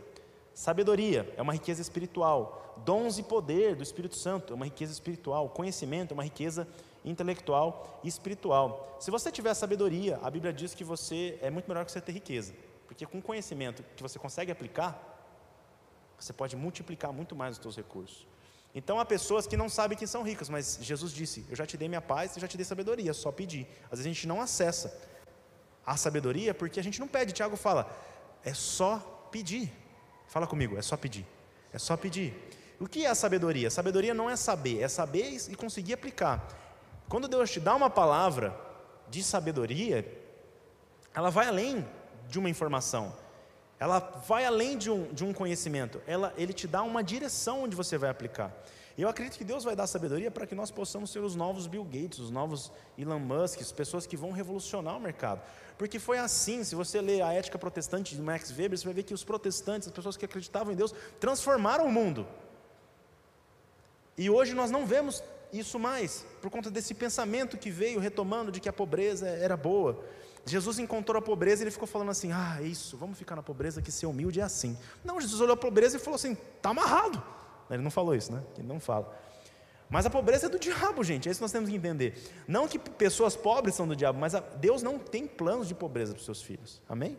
Sabedoria 0.53 1.31
é 1.35 1.41
uma 1.41 1.53
riqueza 1.53 1.81
espiritual. 1.81 2.75
Dons 2.85 3.17
e 3.17 3.23
poder 3.23 3.75
do 3.75 3.83
Espírito 3.83 4.15
Santo 4.15 4.53
é 4.53 4.55
uma 4.55 4.65
riqueza 4.65 4.93
espiritual. 4.93 5.49
Conhecimento 5.49 6.11
é 6.11 6.13
uma 6.13 6.23
riqueza 6.23 6.67
intelectual 7.03 7.99
e 8.03 8.07
espiritual. 8.07 8.97
Se 8.99 9.11
você 9.11 9.31
tiver 9.31 9.53
sabedoria, 9.53 10.19
a 10.21 10.29
Bíblia 10.29 10.53
diz 10.53 10.73
que 10.73 10.83
você 10.83 11.37
é 11.41 11.49
muito 11.49 11.67
melhor 11.67 11.85
que 11.85 11.91
você 11.91 12.01
ter 12.01 12.11
riqueza. 12.11 12.53
Porque 12.87 13.05
com 13.05 13.21
conhecimento 13.21 13.83
que 13.95 14.03
você 14.03 14.19
consegue 14.19 14.51
aplicar, 14.51 15.10
você 16.23 16.33
pode 16.33 16.55
multiplicar 16.55 17.11
muito 17.11 17.35
mais 17.35 17.57
os 17.57 17.61
seus 17.61 17.75
recursos. 17.75 18.27
Então 18.73 18.99
há 18.99 19.05
pessoas 19.05 19.45
que 19.45 19.57
não 19.57 19.67
sabem 19.67 19.97
que 19.97 20.07
são 20.07 20.23
ricas, 20.23 20.47
mas 20.49 20.79
Jesus 20.81 21.11
disse: 21.11 21.45
Eu 21.49 21.55
já 21.55 21.65
te 21.65 21.75
dei 21.75 21.89
minha 21.89 22.01
paz, 22.01 22.35
eu 22.35 22.41
já 22.41 22.47
te 22.47 22.55
dei 22.55 22.65
sabedoria, 22.65 23.13
só 23.13 23.31
pedir. 23.31 23.67
Às 23.85 23.99
vezes 23.99 24.05
a 24.05 24.13
gente 24.13 24.27
não 24.27 24.41
acessa 24.41 24.97
a 25.85 25.97
sabedoria 25.97 26.53
porque 26.53 26.79
a 26.79 26.83
gente 26.83 26.99
não 26.99 27.07
pede. 27.07 27.33
Tiago 27.33 27.57
fala: 27.57 27.89
É 28.43 28.53
só 28.53 29.27
pedir. 29.31 29.71
Fala 30.27 30.47
comigo, 30.47 30.77
é 30.77 30.81
só 30.81 30.95
pedir. 30.95 31.25
É 31.73 31.79
só 31.79 31.97
pedir. 31.97 32.33
O 32.79 32.87
que 32.87 33.05
é 33.05 33.09
a 33.09 33.15
sabedoria? 33.15 33.69
Sabedoria 33.69 34.13
não 34.13 34.29
é 34.29 34.35
saber, 34.35 34.81
é 34.81 34.87
saber 34.87 35.37
e 35.49 35.55
conseguir 35.55 35.93
aplicar. 35.93 36.47
Quando 37.09 37.27
Deus 37.27 37.51
te 37.51 37.59
dá 37.59 37.75
uma 37.75 37.89
palavra 37.89 38.57
de 39.09 39.21
sabedoria, 39.21 40.05
ela 41.13 41.29
vai 41.29 41.47
além 41.47 41.85
de 42.29 42.39
uma 42.39 42.49
informação, 42.49 43.13
ela 43.81 43.97
vai 44.27 44.45
além 44.45 44.77
de 44.77 44.91
um, 44.91 45.11
de 45.11 45.25
um 45.25 45.33
conhecimento, 45.33 45.99
ela, 46.05 46.31
ele 46.37 46.53
te 46.53 46.67
dá 46.67 46.83
uma 46.83 47.03
direção 47.03 47.63
onde 47.63 47.75
você 47.75 47.97
vai 47.97 48.11
aplicar. 48.11 48.55
Eu 48.95 49.09
acredito 49.09 49.39
que 49.39 49.43
Deus 49.43 49.63
vai 49.63 49.75
dar 49.75 49.87
sabedoria 49.87 50.29
para 50.29 50.45
que 50.45 50.53
nós 50.53 50.69
possamos 50.69 51.09
ser 51.09 51.17
os 51.17 51.33
novos 51.33 51.65
Bill 51.65 51.83
Gates, 51.83 52.19
os 52.19 52.29
novos 52.29 52.71
Elon 52.95 53.17
Musk, 53.17 53.59
pessoas 53.73 54.05
que 54.05 54.15
vão 54.15 54.29
revolucionar 54.29 54.95
o 54.95 54.99
mercado. 54.99 55.41
Porque 55.79 55.97
foi 55.97 56.19
assim, 56.19 56.63
se 56.63 56.75
você 56.75 57.01
ler 57.01 57.23
a 57.23 57.33
ética 57.33 57.57
protestante 57.57 58.13
de 58.13 58.21
Max 58.21 58.51
Weber, 58.51 58.77
você 58.77 58.85
vai 58.85 58.93
ver 58.93 59.01
que 59.01 59.15
os 59.15 59.23
protestantes, 59.23 59.87
as 59.87 59.93
pessoas 59.95 60.15
que 60.15 60.25
acreditavam 60.25 60.71
em 60.71 60.75
Deus, 60.75 60.93
transformaram 61.19 61.87
o 61.87 61.91
mundo. 61.91 62.27
E 64.15 64.29
hoje 64.29 64.53
nós 64.53 64.69
não 64.69 64.85
vemos 64.85 65.23
isso 65.51 65.79
mais, 65.79 66.23
por 66.39 66.51
conta 66.51 66.69
desse 66.69 66.93
pensamento 66.93 67.57
que 67.57 67.71
veio 67.71 67.99
retomando 67.99 68.51
de 68.51 68.59
que 68.59 68.69
a 68.69 68.73
pobreza 68.73 69.27
era 69.27 69.57
boa. 69.57 70.05
Jesus 70.45 70.79
encontrou 70.79 71.19
a 71.19 71.21
pobreza 71.21 71.61
e 71.61 71.63
ele 71.63 71.71
ficou 71.71 71.87
falando 71.87 72.09
assim: 72.11 72.31
ah, 72.31 72.57
é 72.59 72.63
isso, 72.63 72.97
vamos 72.97 73.17
ficar 73.17 73.35
na 73.35 73.43
pobreza, 73.43 73.81
que 73.81 73.91
ser 73.91 74.05
humilde 74.05 74.39
é 74.39 74.43
assim. 74.43 74.77
Não, 75.03 75.19
Jesus 75.19 75.39
olhou 75.41 75.53
a 75.53 75.57
pobreza 75.57 75.97
e 75.97 75.99
falou 75.99 76.15
assim: 76.15 76.37
está 76.57 76.69
amarrado. 76.69 77.21
Ele 77.69 77.81
não 77.81 77.91
falou 77.91 78.15
isso, 78.15 78.31
né? 78.33 78.43
Ele 78.57 78.67
não 78.67 78.79
fala. 78.79 79.17
Mas 79.89 80.05
a 80.05 80.09
pobreza 80.09 80.45
é 80.45 80.49
do 80.49 80.57
diabo, 80.57 81.03
gente, 81.03 81.27
é 81.27 81.31
isso 81.31 81.39
que 81.39 81.43
nós 81.43 81.51
temos 81.51 81.69
que 81.69 81.75
entender. 81.75 82.17
Não 82.47 82.65
que 82.65 82.79
pessoas 82.79 83.35
pobres 83.35 83.75
são 83.75 83.85
do 83.85 83.95
diabo, 83.95 84.17
mas 84.17 84.33
Deus 84.57 84.81
não 84.81 84.97
tem 84.97 85.27
planos 85.27 85.67
de 85.67 85.75
pobreza 85.75 86.13
para 86.13 86.19
os 86.19 86.25
seus 86.25 86.41
filhos. 86.41 86.81
Amém? 86.87 87.17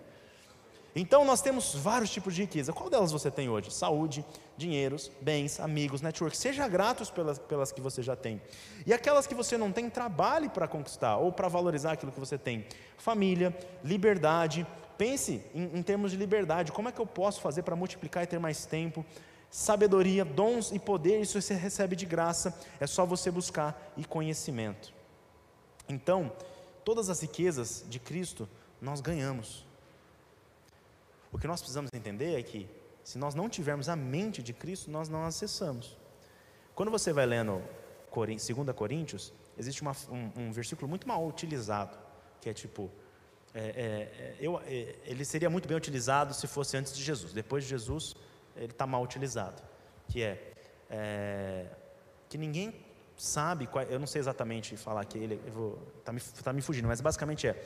Então 0.95 1.25
nós 1.25 1.41
temos 1.41 1.75
vários 1.75 2.11
tipos 2.11 2.35
de 2.35 2.43
riqueza. 2.43 2.73
Qual 2.73 2.91
delas 2.91 3.11
você 3.11 3.31
tem 3.31 3.49
hoje? 3.49 3.71
Saúde, 3.71 4.25
dinheiros, 4.57 5.11
bens, 5.21 5.59
amigos, 5.59 6.03
network. 6.03 6.37
Seja 6.37 6.69
gratos 6.69 7.11
pelas, 7.11 7.39
pelas 7.39 7.73
que 7.73 7.81
você 7.81 8.03
já 8.03 8.15
tem. 8.15 8.41
E 8.87 8.93
aquelas 8.93 9.27
que 9.27 9.35
você 9.35 9.57
não 9.57 9.73
tem, 9.73 9.89
trabalhe 9.89 10.51
para 10.51 10.69
conquistar 10.69 11.17
ou 11.17 11.33
para 11.33 11.49
valorizar 11.49 11.93
aquilo 11.93 12.13
que 12.13 12.21
você 12.21 12.37
tem. 12.37 12.67
Família, 12.99 13.57
liberdade. 13.83 14.67
Pense 14.99 15.43
em, 15.55 15.79
em 15.79 15.83
termos 15.83 16.11
de 16.11 16.17
liberdade. 16.19 16.73
Como 16.73 16.89
é 16.89 16.93
que 16.93 17.01
eu 17.01 17.07
posso 17.07 17.41
fazer 17.41 17.63
para 17.63 17.75
multiplicar 17.75 18.23
e 18.25 18.27
ter 18.27 18.39
mais 18.39 18.67
tempo? 18.67 19.05
Sabedoria, 19.51 20.25
dons 20.25 20.73
e 20.73 20.79
poder, 20.79 21.21
isso 21.21 21.41
você 21.41 21.55
recebe 21.55 21.97
de 21.97 22.05
graça. 22.05 22.59
É 22.79 22.87
só 22.87 23.07
você 23.07 23.31
buscar 23.31 23.93
e 23.97 24.05
conhecimento. 24.05 24.93
Então, 25.89 26.33
todas 26.85 27.09
as 27.09 27.21
riquezas 27.21 27.85
de 27.89 27.99
Cristo 27.99 28.47
nós 28.81 29.01
ganhamos. 29.01 29.72
O 31.33 31.39
que 31.39 31.47
nós 31.47 31.61
precisamos 31.61 31.91
entender 31.95 32.39
é 32.39 32.43
que, 32.43 32.69
se 33.03 33.17
nós 33.19 33.35
não 33.35 33.49
tivermos 33.49 33.89
a 33.89 33.97
mente 33.97 34.43
de 34.43 34.53
Cristo, 34.53 34.91
nós 34.91 35.09
não 35.09 35.25
acessamos. 35.25 35.97
Quando 36.75 36.91
você 36.91 37.13
vai 37.13 37.25
lendo 37.25 37.63
2 38.15 38.77
Coríntios, 38.77 39.33
existe 39.57 39.81
uma, 39.81 39.97
um, 40.11 40.31
um, 40.37 40.53
versículo 40.53 40.87
muito 40.87 41.09
mal 41.09 41.27
utilizado, 41.27 41.97
que 42.41 42.51
é 42.51 42.53
tipo: 42.53 42.91
é, 43.55 43.61
é, 43.61 43.65
é 43.65 44.37
eu, 44.39 44.61
é, 44.61 44.95
ele 45.05 45.25
seria 45.25 45.49
muito 45.49 45.67
bem 45.67 45.77
utilizado 45.77 46.35
se 46.35 46.47
fosse 46.47 46.77
antes 46.77 46.95
de 46.95 47.03
Jesus, 47.03 47.33
depois 47.33 47.65
de 47.65 47.71
Jesus, 47.71 48.15
ele 48.55 48.67
está 48.67 48.87
mal 48.87 49.03
utilizado. 49.03 49.63
Que 50.09 50.23
é, 50.23 50.53
é, 50.91 51.67
que 52.29 52.37
ninguém 52.37 52.75
sabe, 53.17 53.67
qual, 53.67 53.85
eu 53.85 53.99
não 53.99 54.07
sei 54.07 54.21
exatamente 54.21 54.77
falar 54.77 55.05
que 55.07 55.17
ele, 55.17 55.41
está 55.99 56.13
me, 56.13 56.21
tá 56.21 56.53
me 56.53 56.61
fugindo, 56.61 56.89
mas 56.89 57.01
basicamente 57.01 57.47
é, 57.47 57.63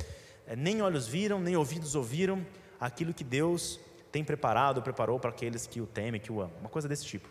é: 0.46 0.54
nem 0.54 0.80
olhos 0.82 1.08
viram, 1.08 1.40
nem 1.40 1.56
ouvidos 1.56 1.96
ouviram 1.96 2.46
aquilo 2.80 3.14
que 3.14 3.24
Deus 3.24 3.80
tem 4.12 4.24
preparado, 4.24 4.82
preparou 4.82 5.18
para 5.20 5.30
aqueles 5.30 5.66
que 5.66 5.80
o 5.80 5.86
temem, 5.86 6.20
que 6.20 6.32
o 6.32 6.40
amam. 6.40 6.56
Uma 6.60 6.68
coisa 6.68 6.88
desse 6.88 7.04
tipo. 7.04 7.28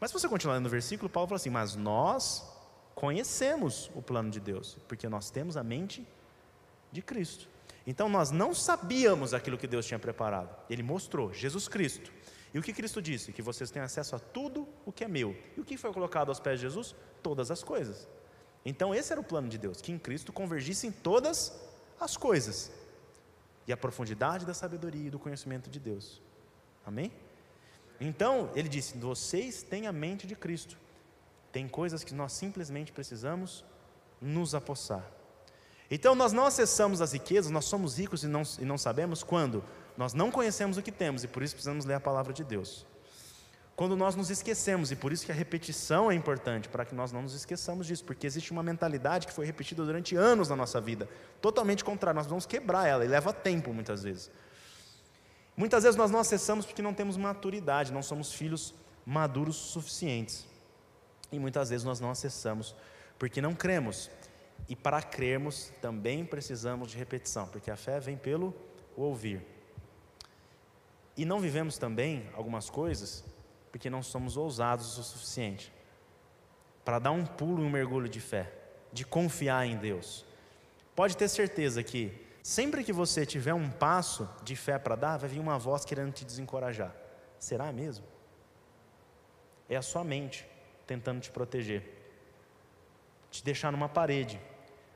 Mas 0.00 0.10
se 0.10 0.18
você 0.18 0.28
continuar 0.28 0.58
no 0.60 0.68
versículo, 0.68 1.08
Paulo 1.08 1.28
fala 1.28 1.36
assim: 1.36 1.50
Mas 1.50 1.76
nós 1.76 2.44
conhecemos 2.94 3.90
o 3.94 4.02
plano 4.02 4.30
de 4.30 4.40
Deus, 4.40 4.76
porque 4.88 5.08
nós 5.08 5.30
temos 5.30 5.56
a 5.56 5.62
mente 5.62 6.06
de 6.90 7.02
Cristo. 7.02 7.48
Então 7.86 8.08
nós 8.08 8.30
não 8.30 8.54
sabíamos 8.54 9.34
aquilo 9.34 9.58
que 9.58 9.66
Deus 9.66 9.86
tinha 9.86 9.98
preparado. 9.98 10.54
Ele 10.70 10.82
mostrou, 10.82 11.32
Jesus 11.32 11.68
Cristo. 11.68 12.12
E 12.52 12.58
o 12.58 12.62
que 12.62 12.72
Cristo 12.72 13.02
disse? 13.02 13.32
Que 13.32 13.42
vocês 13.42 13.70
têm 13.70 13.82
acesso 13.82 14.14
a 14.16 14.18
tudo 14.18 14.66
o 14.86 14.92
que 14.92 15.04
é 15.04 15.08
meu. 15.08 15.36
E 15.56 15.60
o 15.60 15.64
que 15.64 15.76
foi 15.76 15.92
colocado 15.92 16.28
aos 16.28 16.40
pés 16.40 16.60
de 16.60 16.66
Jesus? 16.66 16.94
Todas 17.22 17.50
as 17.50 17.62
coisas. 17.62 18.08
Então 18.64 18.94
esse 18.94 19.12
era 19.12 19.20
o 19.20 19.24
plano 19.24 19.48
de 19.48 19.58
Deus, 19.58 19.80
que 19.80 19.92
em 19.92 19.98
Cristo 19.98 20.32
convergissem 20.32 20.90
todas 20.90 21.52
as 22.00 22.16
coisas 22.16 22.72
e 23.66 23.72
a 23.72 23.76
profundidade 23.76 24.44
da 24.44 24.54
sabedoria 24.54 25.06
e 25.06 25.10
do 25.10 25.18
conhecimento 25.18 25.70
de 25.70 25.80
Deus. 25.80 26.20
Amém? 26.84 27.12
Então, 28.00 28.50
ele 28.54 28.68
disse: 28.68 28.98
vocês 28.98 29.62
têm 29.62 29.86
a 29.86 29.92
mente 29.92 30.26
de 30.26 30.34
Cristo. 30.34 30.76
Tem 31.52 31.68
coisas 31.68 32.02
que 32.02 32.12
nós 32.12 32.32
simplesmente 32.32 32.92
precisamos 32.92 33.64
nos 34.20 34.54
apossar. 34.54 35.08
Então, 35.90 36.14
nós 36.14 36.32
não 36.32 36.46
acessamos 36.46 37.00
as 37.00 37.12
riquezas, 37.12 37.50
nós 37.50 37.66
somos 37.66 37.98
ricos 37.98 38.24
e 38.24 38.26
não, 38.26 38.42
e 38.58 38.64
não 38.64 38.76
sabemos 38.76 39.22
quando 39.22 39.62
nós 39.96 40.12
não 40.14 40.30
conhecemos 40.30 40.76
o 40.76 40.82
que 40.82 40.90
temos 40.90 41.22
e 41.22 41.28
por 41.28 41.42
isso 41.42 41.54
precisamos 41.54 41.84
ler 41.84 41.94
a 41.94 42.00
palavra 42.00 42.32
de 42.32 42.42
Deus. 42.42 42.86
Quando 43.76 43.96
nós 43.96 44.14
nos 44.14 44.30
esquecemos, 44.30 44.92
e 44.92 44.96
por 44.96 45.12
isso 45.12 45.26
que 45.26 45.32
a 45.32 45.34
repetição 45.34 46.10
é 46.10 46.14
importante, 46.14 46.68
para 46.68 46.84
que 46.84 46.94
nós 46.94 47.10
não 47.10 47.22
nos 47.22 47.34
esqueçamos 47.34 47.88
disso, 47.88 48.04
porque 48.04 48.26
existe 48.26 48.52
uma 48.52 48.62
mentalidade 48.62 49.26
que 49.26 49.32
foi 49.32 49.44
repetida 49.44 49.84
durante 49.84 50.14
anos 50.14 50.48
na 50.48 50.54
nossa 50.54 50.80
vida, 50.80 51.08
totalmente 51.40 51.84
contrária, 51.84 52.16
nós 52.16 52.28
vamos 52.28 52.46
quebrar 52.46 52.86
ela, 52.86 53.04
e 53.04 53.08
leva 53.08 53.32
tempo 53.32 53.72
muitas 53.72 54.04
vezes. 54.04 54.30
Muitas 55.56 55.82
vezes 55.82 55.96
nós 55.96 56.10
não 56.10 56.20
acessamos 56.20 56.64
porque 56.64 56.82
não 56.82 56.94
temos 56.94 57.16
maturidade, 57.16 57.92
não 57.92 58.02
somos 58.02 58.32
filhos 58.32 58.74
maduros 59.04 59.56
suficientes. 59.56 60.46
E 61.30 61.38
muitas 61.38 61.70
vezes 61.70 61.84
nós 61.84 61.98
não 61.98 62.10
acessamos 62.10 62.74
porque 63.18 63.40
não 63.40 63.54
cremos. 63.54 64.10
E 64.68 64.74
para 64.74 65.02
crermos 65.02 65.72
também 65.80 66.24
precisamos 66.24 66.90
de 66.90 66.98
repetição, 66.98 67.46
porque 67.48 67.70
a 67.70 67.76
fé 67.76 68.00
vem 68.00 68.16
pelo 68.16 68.54
ouvir. 68.96 69.44
E 71.16 71.24
não 71.24 71.40
vivemos 71.40 71.78
também 71.78 72.28
algumas 72.34 72.68
coisas 72.68 73.24
porque 73.74 73.90
não 73.90 74.04
somos 74.04 74.36
ousados 74.36 74.96
o 74.98 75.02
suficiente 75.02 75.72
para 76.84 77.00
dar 77.00 77.10
um 77.10 77.26
pulo 77.26 77.60
e 77.60 77.66
um 77.66 77.68
mergulho 77.68 78.08
de 78.08 78.20
fé, 78.20 78.52
de 78.92 79.04
confiar 79.04 79.66
em 79.66 79.76
Deus. 79.76 80.24
Pode 80.94 81.16
ter 81.16 81.28
certeza 81.28 81.82
que 81.82 82.16
sempre 82.40 82.84
que 82.84 82.92
você 82.92 83.26
tiver 83.26 83.52
um 83.52 83.68
passo 83.68 84.30
de 84.44 84.54
fé 84.54 84.78
para 84.78 84.94
dar, 84.94 85.16
vai 85.16 85.28
vir 85.28 85.40
uma 85.40 85.58
voz 85.58 85.84
querendo 85.84 86.12
te 86.12 86.24
desencorajar. 86.24 86.94
Será 87.36 87.72
mesmo? 87.72 88.06
É 89.68 89.74
a 89.74 89.82
sua 89.82 90.04
mente 90.04 90.46
tentando 90.86 91.20
te 91.20 91.32
proteger, 91.32 91.82
te 93.28 93.42
deixar 93.42 93.72
numa 93.72 93.88
parede. 93.88 94.40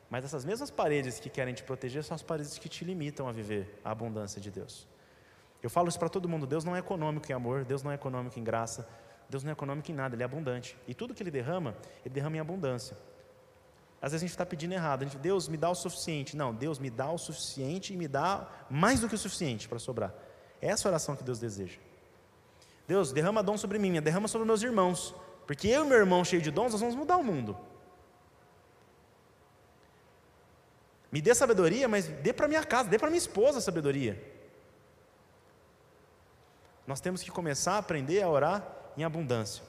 Mas 0.08 0.24
essas 0.24 0.44
mesmas 0.44 0.70
paredes 0.70 1.18
que 1.18 1.28
querem 1.28 1.52
te 1.52 1.64
proteger 1.64 2.04
são 2.04 2.14
as 2.14 2.22
paredes 2.22 2.56
que 2.58 2.68
te 2.68 2.84
limitam 2.84 3.26
a 3.26 3.32
viver 3.32 3.80
a 3.84 3.90
abundância 3.90 4.40
de 4.40 4.52
Deus. 4.52 4.86
Eu 5.62 5.70
falo 5.70 5.88
isso 5.88 5.98
para 5.98 6.08
todo 6.08 6.28
mundo: 6.28 6.46
Deus 6.46 6.64
não 6.64 6.74
é 6.74 6.78
econômico 6.78 7.30
em 7.30 7.34
amor, 7.34 7.64
Deus 7.64 7.82
não 7.82 7.90
é 7.90 7.94
econômico 7.94 8.38
em 8.38 8.44
graça, 8.44 8.88
Deus 9.28 9.42
não 9.42 9.50
é 9.50 9.52
econômico 9.52 9.90
em 9.90 9.94
nada, 9.94 10.14
Ele 10.14 10.22
é 10.22 10.26
abundante. 10.26 10.76
E 10.86 10.94
tudo 10.94 11.14
que 11.14 11.22
Ele 11.22 11.30
derrama, 11.30 11.76
Ele 12.04 12.14
derrama 12.14 12.36
em 12.36 12.40
abundância. 12.40 12.96
Às 14.00 14.12
vezes 14.12 14.22
a 14.22 14.26
gente 14.26 14.30
está 14.30 14.46
pedindo 14.46 14.72
errado, 14.72 15.02
a 15.02 15.04
gente, 15.06 15.18
Deus 15.18 15.48
me 15.48 15.56
dá 15.56 15.68
o 15.68 15.74
suficiente. 15.74 16.36
Não, 16.36 16.54
Deus 16.54 16.78
me 16.78 16.88
dá 16.88 17.10
o 17.10 17.18
suficiente 17.18 17.92
e 17.92 17.96
me 17.96 18.06
dá 18.06 18.48
mais 18.70 19.00
do 19.00 19.08
que 19.08 19.14
o 19.16 19.18
suficiente 19.18 19.68
para 19.68 19.78
sobrar. 19.78 20.14
É 20.62 20.68
essa 20.68 20.88
oração 20.88 21.16
que 21.16 21.24
Deus 21.24 21.40
deseja. 21.40 21.78
Deus, 22.86 23.12
derrama 23.12 23.42
dom 23.42 23.56
sobre 23.56 23.78
mim, 23.78 24.00
derrama 24.00 24.28
sobre 24.28 24.46
meus 24.46 24.62
irmãos. 24.62 25.14
Porque 25.46 25.66
eu 25.66 25.84
e 25.84 25.88
meu 25.88 25.98
irmão 25.98 26.24
cheio 26.24 26.40
de 26.40 26.50
dons, 26.50 26.72
nós 26.72 26.80
vamos 26.80 26.94
mudar 26.94 27.16
o 27.16 27.24
mundo. 27.24 27.56
Me 31.10 31.20
dê 31.20 31.34
sabedoria, 31.34 31.88
mas 31.88 32.06
dê 32.06 32.32
para 32.32 32.46
minha 32.46 32.62
casa, 32.62 32.88
dê 32.88 32.98
para 32.98 33.08
minha 33.08 33.18
esposa 33.18 33.60
sabedoria. 33.60 34.37
Nós 36.88 37.02
temos 37.02 37.22
que 37.22 37.30
começar 37.30 37.74
a 37.74 37.78
aprender 37.78 38.22
a 38.22 38.30
orar 38.30 38.66
em 38.96 39.04
abundância. 39.04 39.62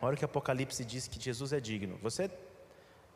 Olha 0.00 0.16
que 0.16 0.24
Apocalipse 0.24 0.84
diz 0.84 1.06
que 1.06 1.20
Jesus 1.20 1.52
é 1.52 1.60
digno. 1.60 1.96
Você, 2.02 2.28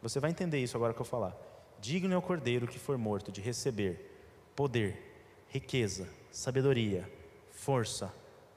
você 0.00 0.20
vai 0.20 0.30
entender 0.30 0.60
isso 0.60 0.76
agora 0.76 0.94
que 0.94 1.00
eu 1.00 1.04
falar. 1.04 1.36
Digno 1.80 2.14
é 2.14 2.16
o 2.16 2.22
cordeiro 2.22 2.68
que 2.68 2.78
for 2.78 2.96
morto 2.96 3.32
de 3.32 3.40
receber 3.40 4.08
poder, 4.54 5.44
riqueza, 5.48 6.08
sabedoria, 6.30 7.10
força, 7.50 8.14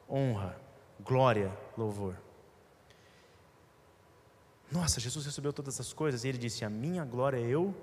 honra, 0.08 0.56
glória, 1.00 1.52
louvor. 1.76 2.16
Nossa, 4.72 5.00
Jesus 5.00 5.26
recebeu 5.26 5.52
todas 5.52 5.80
as 5.80 5.92
coisas 5.92 6.24
e 6.24 6.28
ele 6.28 6.38
disse: 6.38 6.64
A 6.64 6.70
minha 6.70 7.04
glória 7.04 7.40
eu 7.40 7.74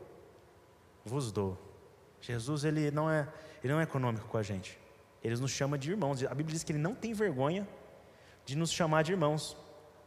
vos 1.04 1.32
dou. 1.32 1.58
Jesus 2.20 2.62
ele 2.62 2.92
não 2.92 3.10
é, 3.10 3.28
ele 3.64 3.72
não 3.72 3.80
é 3.80 3.82
econômico 3.82 4.28
com 4.28 4.38
a 4.38 4.44
gente. 4.44 4.80
Ele 5.22 5.36
nos 5.36 5.50
chama 5.50 5.78
de 5.78 5.90
irmãos. 5.90 6.22
A 6.24 6.34
Bíblia 6.34 6.54
diz 6.54 6.64
que 6.64 6.72
ele 6.72 6.78
não 6.78 6.94
tem 6.94 7.12
vergonha 7.12 7.66
de 8.44 8.56
nos 8.56 8.72
chamar 8.72 9.02
de 9.02 9.12
irmãos. 9.12 9.56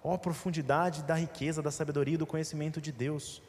Ó 0.04 0.14
oh, 0.14 0.18
profundidade 0.20 1.04
da 1.04 1.16
riqueza, 1.16 1.62
da 1.62 1.72
sabedoria 1.72 2.16
e 2.16 2.18
do 2.18 2.28
conhecimento 2.28 2.82
de 2.82 2.92
Deus. 2.92 3.42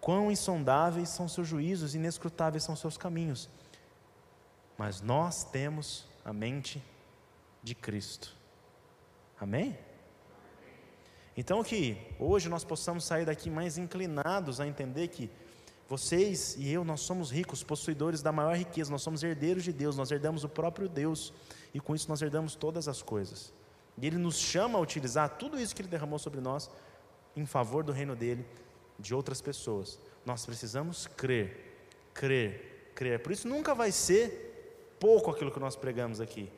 Quão 0.00 0.30
insondáveis 0.30 1.08
são 1.08 1.28
seus 1.28 1.48
juízos, 1.48 1.94
inescrutáveis 1.94 2.62
são 2.62 2.76
seus 2.76 2.96
caminhos. 2.96 3.48
Mas 4.76 5.00
nós 5.00 5.44
temos 5.44 6.06
a 6.24 6.32
mente 6.32 6.82
de 7.62 7.74
Cristo. 7.74 8.36
Amém? 9.40 9.76
Então 11.36 11.62
que 11.62 11.96
hoje 12.18 12.48
nós 12.48 12.64
possamos 12.64 13.04
sair 13.04 13.24
daqui 13.24 13.48
mais 13.48 13.78
inclinados 13.78 14.60
a 14.60 14.66
entender 14.66 15.08
que 15.08 15.30
vocês 15.88 16.54
e 16.58 16.70
eu, 16.70 16.84
nós 16.84 17.00
somos 17.00 17.30
ricos, 17.30 17.62
possuidores 17.62 18.20
da 18.20 18.30
maior 18.30 18.54
riqueza, 18.54 18.90
nós 18.90 19.00
somos 19.00 19.22
herdeiros 19.22 19.64
de 19.64 19.72
Deus, 19.72 19.96
nós 19.96 20.10
herdamos 20.10 20.44
o 20.44 20.48
próprio 20.48 20.88
Deus, 20.88 21.32
e 21.72 21.80
com 21.80 21.94
isso 21.94 22.08
nós 22.10 22.20
herdamos 22.20 22.54
todas 22.54 22.86
as 22.88 23.00
coisas. 23.00 23.52
E 23.96 24.06
Ele 24.06 24.18
nos 24.18 24.36
chama 24.36 24.78
a 24.78 24.82
utilizar 24.82 25.30
tudo 25.38 25.58
isso 25.58 25.74
que 25.74 25.80
Ele 25.80 25.88
derramou 25.88 26.18
sobre 26.18 26.40
nós 26.40 26.70
em 27.34 27.46
favor 27.46 27.82
do 27.82 27.90
reino 27.90 28.14
dele, 28.14 28.44
de 28.98 29.14
outras 29.14 29.40
pessoas. 29.40 29.98
Nós 30.26 30.44
precisamos 30.44 31.06
crer, 31.06 31.78
crer, 32.12 32.92
crer. 32.94 33.22
Por 33.22 33.32
isso 33.32 33.48
nunca 33.48 33.74
vai 33.74 33.90
ser 33.90 34.94
pouco 35.00 35.30
aquilo 35.30 35.50
que 35.50 35.60
nós 35.60 35.74
pregamos 35.74 36.20
aqui. 36.20 36.50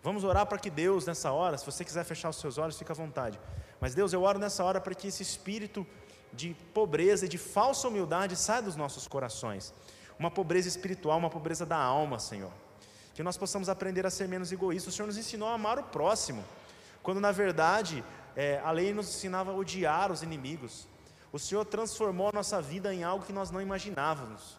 Vamos 0.00 0.22
orar 0.22 0.46
para 0.46 0.58
que 0.58 0.70
Deus, 0.70 1.06
nessa 1.06 1.32
hora, 1.32 1.56
se 1.58 1.64
você 1.64 1.84
quiser 1.84 2.04
fechar 2.04 2.28
os 2.28 2.36
seus 2.36 2.58
olhos, 2.58 2.78
fica 2.78 2.92
à 2.92 2.96
vontade. 2.96 3.40
Mas 3.80 3.94
Deus, 3.94 4.12
eu 4.12 4.22
oro 4.22 4.38
nessa 4.38 4.62
hora 4.62 4.80
para 4.80 4.94
que 4.94 5.08
esse 5.08 5.22
espírito 5.22 5.86
de 6.34 6.54
pobreza 6.72 7.26
e 7.26 7.28
de 7.28 7.38
falsa 7.38 7.88
humildade 7.88 8.36
saia 8.36 8.62
dos 8.62 8.76
nossos 8.76 9.06
corações. 9.06 9.72
Uma 10.18 10.30
pobreza 10.30 10.68
espiritual, 10.68 11.18
uma 11.18 11.30
pobreza 11.30 11.64
da 11.64 11.76
alma, 11.76 12.18
Senhor. 12.18 12.50
Que 13.14 13.22
nós 13.22 13.36
possamos 13.36 13.68
aprender 13.68 14.04
a 14.04 14.10
ser 14.10 14.28
menos 14.28 14.50
egoístas. 14.50 14.92
O 14.92 14.96
Senhor 14.96 15.06
nos 15.06 15.16
ensinou 15.16 15.48
a 15.48 15.54
amar 15.54 15.78
o 15.78 15.84
próximo, 15.84 16.44
quando 17.02 17.20
na 17.20 17.32
verdade 17.32 18.04
é, 18.36 18.60
a 18.64 18.70
lei 18.70 18.92
nos 18.92 19.08
ensinava 19.08 19.52
a 19.52 19.54
odiar 19.54 20.10
os 20.10 20.22
inimigos. 20.22 20.86
O 21.32 21.38
Senhor 21.38 21.64
transformou 21.64 22.28
a 22.28 22.32
nossa 22.32 22.60
vida 22.60 22.94
em 22.94 23.02
algo 23.04 23.24
que 23.24 23.32
nós 23.32 23.50
não 23.50 23.60
imaginávamos. 23.60 24.56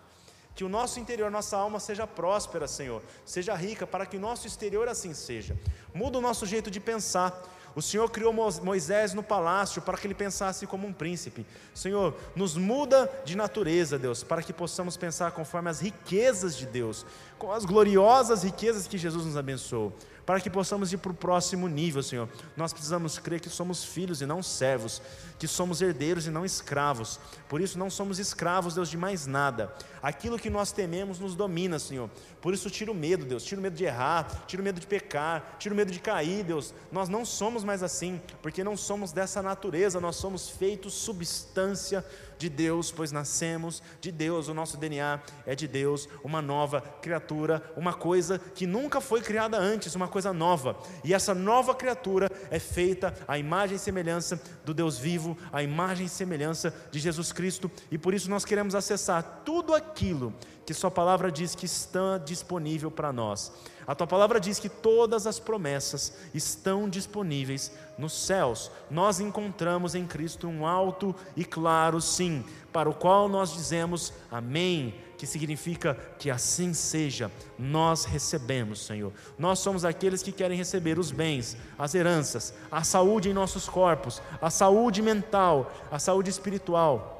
Que 0.53 0.63
o 0.63 0.69
nosso 0.69 0.99
interior, 1.01 1.29
nossa 1.29 1.57
alma 1.57 1.81
seja 1.81 2.07
próspera, 2.07 2.65
Senhor, 2.67 3.01
seja 3.25 3.53
rica, 3.55 3.85
para 3.85 4.05
que 4.05 4.15
o 4.15 4.19
nosso 4.19 4.47
exterior 4.47 4.87
assim 4.87 5.13
seja. 5.13 5.57
Muda 5.93 6.17
o 6.17 6.21
nosso 6.21 6.45
jeito 6.45 6.71
de 6.71 6.79
pensar. 6.79 7.43
O 7.75 7.81
Senhor 7.81 8.09
criou 8.09 8.33
Moisés 8.63 9.13
no 9.13 9.21
palácio 9.21 9.81
para 9.81 9.97
que 9.97 10.07
ele 10.07 10.15
pensasse 10.15 10.65
como 10.65 10.87
um 10.87 10.93
príncipe. 10.93 11.45
Senhor, 11.73 12.15
nos 12.35 12.55
muda 12.55 13.11
de 13.25 13.35
natureza, 13.35 13.99
Deus, 13.99 14.23
para 14.23 14.41
que 14.41 14.53
possamos 14.53 14.95
pensar 14.95 15.31
conforme 15.31 15.69
as 15.69 15.81
riquezas 15.81 16.55
de 16.55 16.65
Deus, 16.65 17.05
com 17.37 17.51
as 17.51 17.65
gloriosas 17.65 18.43
riquezas 18.43 18.87
que 18.87 18.97
Jesus 18.97 19.25
nos 19.25 19.35
abençoou 19.35 19.93
para 20.25 20.41
que 20.41 20.49
possamos 20.49 20.91
ir 20.91 20.97
para 20.97 21.11
o 21.11 21.15
próximo 21.15 21.67
nível, 21.67 22.01
Senhor. 22.01 22.27
Nós 22.57 22.73
precisamos 22.73 23.19
crer 23.19 23.39
que 23.39 23.49
somos 23.49 23.83
filhos 23.85 24.21
e 24.21 24.25
não 24.25 24.41
servos, 24.41 25.01
que 25.37 25.47
somos 25.47 25.81
herdeiros 25.81 26.25
e 26.25 26.31
não 26.31 26.43
escravos. 26.43 27.19
Por 27.47 27.61
isso, 27.61 27.77
não 27.77 27.89
somos 27.89 28.17
escravos, 28.17 28.73
Deus, 28.73 28.89
de 28.89 28.97
mais 28.97 29.27
nada. 29.27 29.73
Aquilo 30.01 30.39
que 30.39 30.49
nós 30.49 30.71
tememos 30.71 31.19
nos 31.19 31.35
domina, 31.35 31.77
Senhor. 31.77 32.09
Por 32.45 32.53
isso, 32.53 32.69
tira 32.69 32.91
o 32.91 32.93
medo, 32.93 33.25
Deus. 33.25 33.43
Tira 33.43 33.59
o 33.59 33.63
medo 33.63 33.75
de 33.75 33.85
errar, 33.85 34.45
tira 34.45 34.61
o 34.61 34.63
medo 34.63 34.79
de 34.79 34.85
pecar, 34.85 35.55
tira 35.57 35.73
o 35.73 35.75
medo 35.75 35.91
de 35.91 35.99
cair, 35.99 36.43
Deus. 36.43 36.75
Nós 36.91 37.09
não 37.09 37.25
somos 37.25 37.63
mais 37.63 37.81
assim, 37.81 38.21
porque 38.39 38.63
não 38.63 38.77
somos 38.77 39.11
dessa 39.11 39.41
natureza, 39.41 39.99
nós 39.99 40.17
somos 40.17 40.47
feitos 40.47 40.93
substância 40.93 42.05
de 42.37 42.47
Deus, 42.47 42.91
pois 42.91 43.11
nascemos 43.11 43.81
de 43.99 44.11
Deus, 44.11 44.47
o 44.47 44.53
nosso 44.53 44.77
DNA 44.77 45.21
é 45.45 45.55
de 45.55 45.67
Deus, 45.67 46.07
uma 46.23 46.39
nova 46.39 46.81
criatura, 46.81 47.63
uma 47.75 47.93
coisa 47.93 48.37
que 48.37 48.67
nunca 48.67 49.01
foi 49.01 49.21
criada 49.21 49.57
antes, 49.57 49.95
uma 49.95 50.07
coisa 50.07 50.31
nova. 50.31 50.77
E 51.03 51.15
essa 51.15 51.33
nova 51.33 51.73
criatura 51.73 52.29
é 52.51 52.59
feita 52.59 53.11
à 53.27 53.39
imagem 53.39 53.77
e 53.77 53.79
semelhança 53.79 54.39
do 54.63 54.71
Deus 54.71 54.99
vivo, 54.99 55.35
à 55.51 55.63
imagem 55.63 56.05
e 56.05 56.09
semelhança 56.09 56.71
de 56.91 56.99
Jesus 56.99 57.31
Cristo, 57.31 57.71
e 57.89 57.97
por 57.97 58.13
isso 58.13 58.29
nós 58.29 58.45
queremos 58.45 58.75
acessar 58.75 59.41
tudo 59.43 59.73
aquilo 59.73 60.31
que 60.65 60.73
Sua 60.73 60.89
palavra 60.89 61.31
diz 61.31 61.53
que 61.53 61.65
está 61.65 62.17
disponível 62.17 62.89
para 62.89 63.13
nós. 63.13 63.51
A 63.87 63.93
tua 63.93 64.07
palavra 64.07 64.39
diz 64.39 64.57
que 64.57 64.67
todas 64.67 65.27
as 65.27 65.39
promessas 65.39 66.13
estão 66.33 66.89
disponíveis 66.89 67.71
nos 67.97 68.13
céus. 68.13 68.71
Nós 68.89 69.19
encontramos 69.19 69.93
em 69.93 70.07
Cristo 70.07 70.47
um 70.47 70.65
alto 70.65 71.15
e 71.35 71.45
claro 71.45 72.01
sim, 72.01 72.43
para 72.73 72.89
o 72.89 72.95
qual 72.95 73.29
nós 73.29 73.53
dizemos 73.53 74.11
amém, 74.31 74.95
que 75.19 75.27
significa 75.27 75.93
que 76.17 76.31
assim 76.31 76.73
seja. 76.73 77.31
Nós 77.59 78.05
recebemos, 78.05 78.83
Senhor. 78.83 79.13
Nós 79.37 79.59
somos 79.59 79.85
aqueles 79.85 80.23
que 80.23 80.31
querem 80.31 80.57
receber 80.57 80.97
os 80.97 81.11
bens, 81.11 81.55
as 81.77 81.93
heranças, 81.93 82.55
a 82.71 82.83
saúde 82.83 83.29
em 83.29 83.33
nossos 83.33 83.69
corpos, 83.69 84.19
a 84.41 84.49
saúde 84.49 85.01
mental, 85.03 85.71
a 85.91 85.99
saúde 85.99 86.31
espiritual 86.31 87.14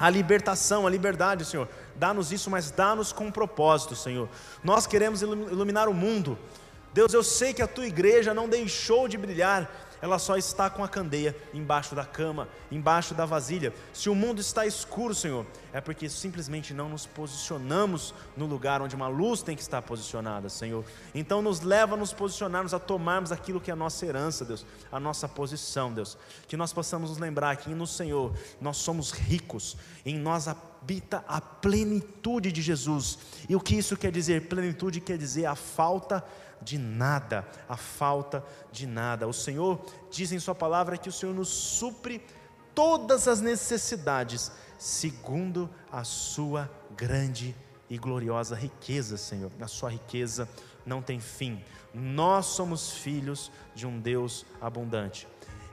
a 0.00 0.08
libertação, 0.08 0.86
a 0.86 0.90
liberdade, 0.90 1.44
Senhor. 1.44 1.68
Dá-nos 1.94 2.32
isso, 2.32 2.48
mas 2.50 2.70
dá-nos 2.70 3.12
com 3.12 3.26
um 3.26 3.30
propósito, 3.30 3.94
Senhor. 3.94 4.30
Nós 4.64 4.86
queremos 4.86 5.20
iluminar 5.20 5.90
o 5.90 5.94
mundo. 5.94 6.38
Deus, 6.94 7.12
eu 7.12 7.22
sei 7.22 7.52
que 7.52 7.60
a 7.60 7.66
tua 7.66 7.86
igreja 7.86 8.32
não 8.32 8.48
deixou 8.48 9.06
de 9.06 9.18
brilhar, 9.18 9.70
ela 10.02 10.18
só 10.18 10.36
está 10.36 10.70
com 10.70 10.82
a 10.82 10.88
candeia 10.88 11.36
embaixo 11.52 11.94
da 11.94 12.04
cama, 12.04 12.48
embaixo 12.70 13.14
da 13.14 13.24
vasilha. 13.24 13.72
Se 13.92 14.08
o 14.08 14.14
mundo 14.14 14.40
está 14.40 14.66
escuro, 14.66 15.14
Senhor, 15.14 15.46
é 15.72 15.80
porque 15.80 16.08
simplesmente 16.08 16.72
não 16.72 16.88
nos 16.88 17.06
posicionamos 17.06 18.14
no 18.36 18.46
lugar 18.46 18.82
onde 18.82 18.96
uma 18.96 19.08
luz 19.08 19.42
tem 19.42 19.54
que 19.54 19.62
estar 19.62 19.82
posicionada, 19.82 20.48
Senhor. 20.48 20.84
Então 21.14 21.42
nos 21.42 21.60
leva 21.60 21.94
a 21.94 21.98
nos 21.98 22.12
posicionarmos, 22.12 22.74
a 22.74 22.78
tomarmos 22.78 23.32
aquilo 23.32 23.60
que 23.60 23.70
é 23.70 23.74
a 23.74 23.76
nossa 23.76 24.06
herança, 24.06 24.44
Deus, 24.44 24.64
a 24.90 24.98
nossa 24.98 25.28
posição, 25.28 25.92
Deus. 25.92 26.16
Que 26.48 26.56
nós 26.56 26.72
possamos 26.72 27.10
nos 27.10 27.18
lembrar 27.18 27.56
que 27.56 27.70
no 27.70 27.86
Senhor 27.86 28.32
nós 28.60 28.78
somos 28.78 29.10
ricos, 29.12 29.76
em 30.04 30.18
nós 30.18 30.48
habita 30.48 31.24
a 31.28 31.40
plenitude 31.40 32.50
de 32.50 32.62
Jesus. 32.62 33.18
E 33.48 33.54
o 33.54 33.60
que 33.60 33.76
isso 33.76 33.96
quer 33.96 34.10
dizer? 34.10 34.48
Plenitude 34.48 35.00
quer 35.00 35.18
dizer 35.18 35.46
a 35.46 35.54
falta 35.54 36.24
de 36.62 36.78
nada, 36.78 37.46
a 37.68 37.76
falta 37.76 38.44
de 38.70 38.86
nada. 38.86 39.26
O 39.26 39.32
Senhor 39.32 39.80
diz 40.10 40.32
em 40.32 40.38
Sua 40.38 40.54
palavra 40.54 40.98
que 40.98 41.08
o 41.08 41.12
Senhor 41.12 41.34
nos 41.34 41.48
supre 41.48 42.24
todas 42.74 43.26
as 43.28 43.40
necessidades, 43.40 44.52
segundo 44.78 45.68
a 45.90 46.04
Sua 46.04 46.70
grande 46.96 47.56
e 47.88 47.98
gloriosa 47.98 48.54
riqueza, 48.54 49.16
Senhor. 49.16 49.50
A 49.60 49.66
Sua 49.66 49.90
riqueza 49.90 50.48
não 50.84 51.02
tem 51.02 51.20
fim. 51.20 51.62
Nós 51.92 52.46
somos 52.46 52.92
filhos 52.92 53.50
de 53.74 53.86
um 53.86 53.98
Deus 53.98 54.46
abundante. 54.60 55.26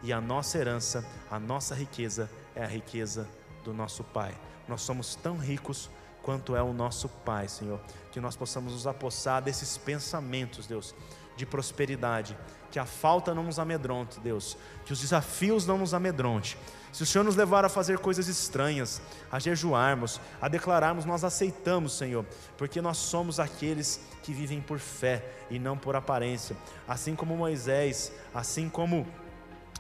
E 0.04 0.14
a 0.14 0.22
nossa 0.22 0.58
herança, 0.58 1.06
a 1.30 1.40
nossa 1.40 1.74
riqueza 1.74 2.30
é 2.56 2.64
a 2.64 2.68
riqueza 2.68 3.28
do 3.64 3.74
nosso 3.74 4.04
Pai. 4.04 4.36
Nós 4.68 4.82
somos 4.82 5.16
tão 5.16 5.38
ricos 5.38 5.90
quanto 6.28 6.58
é 6.58 6.62
o 6.62 6.74
nosso 6.74 7.08
Pai, 7.08 7.48
Senhor. 7.48 7.80
Que 8.12 8.20
nós 8.20 8.36
possamos 8.36 8.74
nos 8.74 8.86
apossar 8.86 9.42
desses 9.42 9.78
pensamentos, 9.78 10.68
Deus, 10.68 10.94
de 11.38 11.46
prosperidade. 11.46 12.38
Que 12.70 12.78
a 12.78 12.86
falta 12.86 13.34
não 13.34 13.44
nos 13.44 13.60
amedronte, 13.60 14.20
Deus. 14.20 14.58
Que 14.86 14.92
os 14.92 15.00
desafios 15.00 15.66
não 15.66 15.78
nos 15.78 15.94
amedronte. 15.94 16.58
Se 16.92 17.02
o 17.02 17.06
Senhor 17.06 17.24
nos 17.24 17.38
levar 17.38 17.64
a 17.64 17.70
fazer 17.70 18.00
coisas 18.00 18.28
estranhas, 18.28 19.02
a 19.32 19.40
jejuarmos, 19.40 20.20
a 20.42 20.50
declararmos, 20.50 21.06
nós 21.06 21.24
aceitamos, 21.24 21.98
Senhor, 21.98 22.26
porque 22.58 22.82
nós 22.82 22.98
somos 22.98 23.40
aqueles 23.40 24.02
que 24.22 24.34
vivem 24.34 24.60
por 24.60 24.80
fé 24.80 25.24
e 25.50 25.58
não 25.58 25.78
por 25.78 25.96
aparência. 25.96 26.58
Assim 26.86 27.16
como 27.16 27.38
Moisés, 27.38 28.12
assim 28.36 28.68
como 28.68 29.08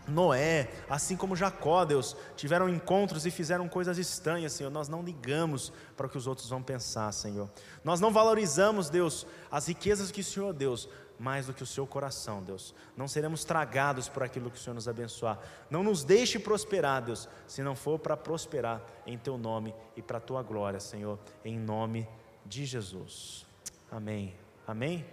Noé, 0.07 0.69
assim 0.89 1.17
como 1.17 1.35
Jacó, 1.35 1.83
Deus, 1.83 2.15
tiveram 2.35 2.69
encontros 2.69 3.25
e 3.25 3.31
fizeram 3.31 3.67
coisas 3.67 3.97
estranhas, 3.97 4.53
Senhor. 4.53 4.69
Nós 4.69 4.87
não 4.87 5.01
ligamos 5.01 5.71
para 5.95 6.07
o 6.07 6.09
que 6.09 6.17
os 6.17 6.27
outros 6.27 6.49
vão 6.49 6.63
pensar, 6.63 7.11
Senhor. 7.11 7.49
Nós 7.83 7.99
não 7.99 8.11
valorizamos, 8.11 8.89
Deus, 8.89 9.27
as 9.51 9.67
riquezas 9.67 10.11
que 10.11 10.21
o 10.21 10.23
Senhor, 10.23 10.53
Deus, 10.53 10.87
mais 11.19 11.47
do 11.47 11.53
que 11.53 11.63
o 11.63 11.65
seu 11.65 11.85
coração, 11.85 12.41
Deus. 12.41 12.73
Não 12.95 13.07
seremos 13.07 13.43
tragados 13.43 14.07
por 14.07 14.23
aquilo 14.23 14.49
que 14.49 14.57
o 14.57 14.61
Senhor 14.61 14.75
nos 14.75 14.87
abençoar. 14.87 15.39
Não 15.69 15.83
nos 15.83 16.03
deixe 16.03 16.39
prosperar, 16.39 17.03
Deus, 17.03 17.27
se 17.47 17.61
não 17.61 17.75
for 17.75 17.99
para 17.99 18.15
prosperar 18.15 18.81
em 19.05 19.17
teu 19.17 19.37
nome 19.37 19.73
e 19.95 20.01
para 20.01 20.19
a 20.19 20.21
tua 20.21 20.41
glória, 20.43 20.79
Senhor, 20.79 21.19
em 21.43 21.59
nome 21.59 22.07
de 22.45 22.65
Jesus. 22.65 23.45
Amém. 23.91 24.33
Amém. 24.65 25.05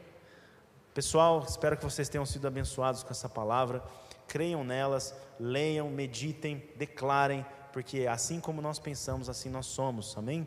Pessoal, 0.92 1.44
espero 1.48 1.76
que 1.76 1.84
vocês 1.84 2.08
tenham 2.08 2.24
sido 2.24 2.46
abençoados 2.46 3.02
com 3.02 3.10
essa 3.10 3.28
palavra 3.28 3.82
creiam 4.26 4.64
nelas, 4.64 5.14
leiam, 5.38 5.90
meditem, 5.90 6.62
declarem, 6.76 7.44
porque 7.72 8.06
assim 8.06 8.40
como 8.40 8.62
nós 8.62 8.78
pensamos, 8.78 9.28
assim 9.28 9.50
nós 9.50 9.66
somos, 9.66 10.16
amém? 10.16 10.46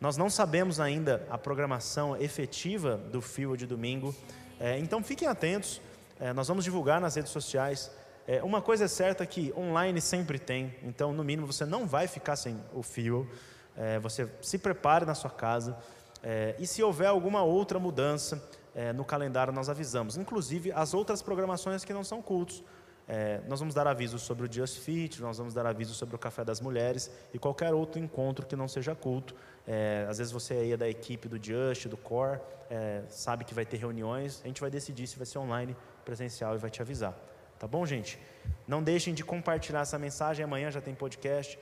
Nós 0.00 0.16
não 0.16 0.28
sabemos 0.28 0.80
ainda 0.80 1.26
a 1.30 1.38
programação 1.38 2.16
efetiva 2.16 2.96
do 2.96 3.20
Fio 3.20 3.56
de 3.56 3.66
domingo, 3.66 4.14
É, 4.60 4.78
então 4.78 5.02
fiquem 5.02 5.26
atentos, 5.26 5.80
é, 6.20 6.32
nós 6.32 6.46
vamos 6.46 6.64
divulgar 6.64 7.00
nas 7.00 7.16
redes 7.16 7.32
sociais. 7.32 7.90
É, 8.26 8.42
uma 8.42 8.62
coisa 8.62 8.84
é 8.84 8.88
certa 8.88 9.26
que 9.26 9.52
online 9.56 10.00
sempre 10.00 10.38
tem, 10.38 10.74
então 10.82 11.12
no 11.12 11.24
mínimo 11.24 11.46
você 11.46 11.66
não 11.66 11.86
vai 11.86 12.06
ficar 12.06 12.36
sem 12.36 12.56
o 12.72 12.82
fio. 12.82 13.28
É, 13.76 13.98
você 13.98 14.28
se 14.40 14.56
prepare 14.56 15.04
na 15.04 15.14
sua 15.14 15.30
casa. 15.30 15.76
É, 16.22 16.54
e 16.58 16.66
se 16.66 16.82
houver 16.82 17.08
alguma 17.08 17.42
outra 17.42 17.78
mudança 17.78 18.42
é, 18.74 18.92
no 18.92 19.04
calendário, 19.04 19.52
nós 19.52 19.68
avisamos. 19.68 20.16
Inclusive 20.16 20.72
as 20.72 20.94
outras 20.94 21.20
programações 21.20 21.84
que 21.84 21.92
não 21.92 22.04
são 22.04 22.22
cultos. 22.22 22.62
É, 23.06 23.40
nós 23.46 23.60
vamos 23.60 23.74
dar 23.74 23.86
aviso 23.86 24.18
sobre 24.18 24.46
o 24.46 24.52
Just 24.52 24.78
Fit, 24.78 25.20
nós 25.20 25.36
vamos 25.36 25.52
dar 25.52 25.66
aviso 25.66 25.92
sobre 25.92 26.16
o 26.16 26.18
Café 26.18 26.42
das 26.44 26.60
Mulheres 26.60 27.10
e 27.34 27.38
qualquer 27.38 27.74
outro 27.74 28.00
encontro 28.00 28.46
que 28.46 28.56
não 28.56 28.66
seja 28.66 28.94
culto. 28.94 29.34
É, 29.66 30.06
às 30.08 30.18
vezes 30.18 30.32
você 30.32 30.54
aí 30.54 30.72
é 30.72 30.76
da 30.76 30.88
equipe 30.88 31.28
do 31.28 31.42
Just, 31.42 31.86
do 31.86 31.96
Core, 31.96 32.40
é, 32.70 33.02
sabe 33.08 33.44
que 33.44 33.52
vai 33.52 33.66
ter 33.66 33.76
reuniões, 33.76 34.40
a 34.42 34.46
gente 34.46 34.60
vai 34.60 34.70
decidir 34.70 35.06
se 35.06 35.16
vai 35.16 35.26
ser 35.26 35.38
online, 35.38 35.76
presencial 36.04 36.54
e 36.54 36.58
vai 36.58 36.70
te 36.70 36.80
avisar. 36.80 37.14
Tá 37.58 37.66
bom, 37.66 37.84
gente? 37.84 38.18
Não 38.66 38.82
deixem 38.82 39.12
de 39.12 39.22
compartilhar 39.22 39.80
essa 39.80 39.98
mensagem, 39.98 40.44
amanhã 40.44 40.70
já 40.70 40.80
tem 40.80 40.94
podcast. 40.94 41.58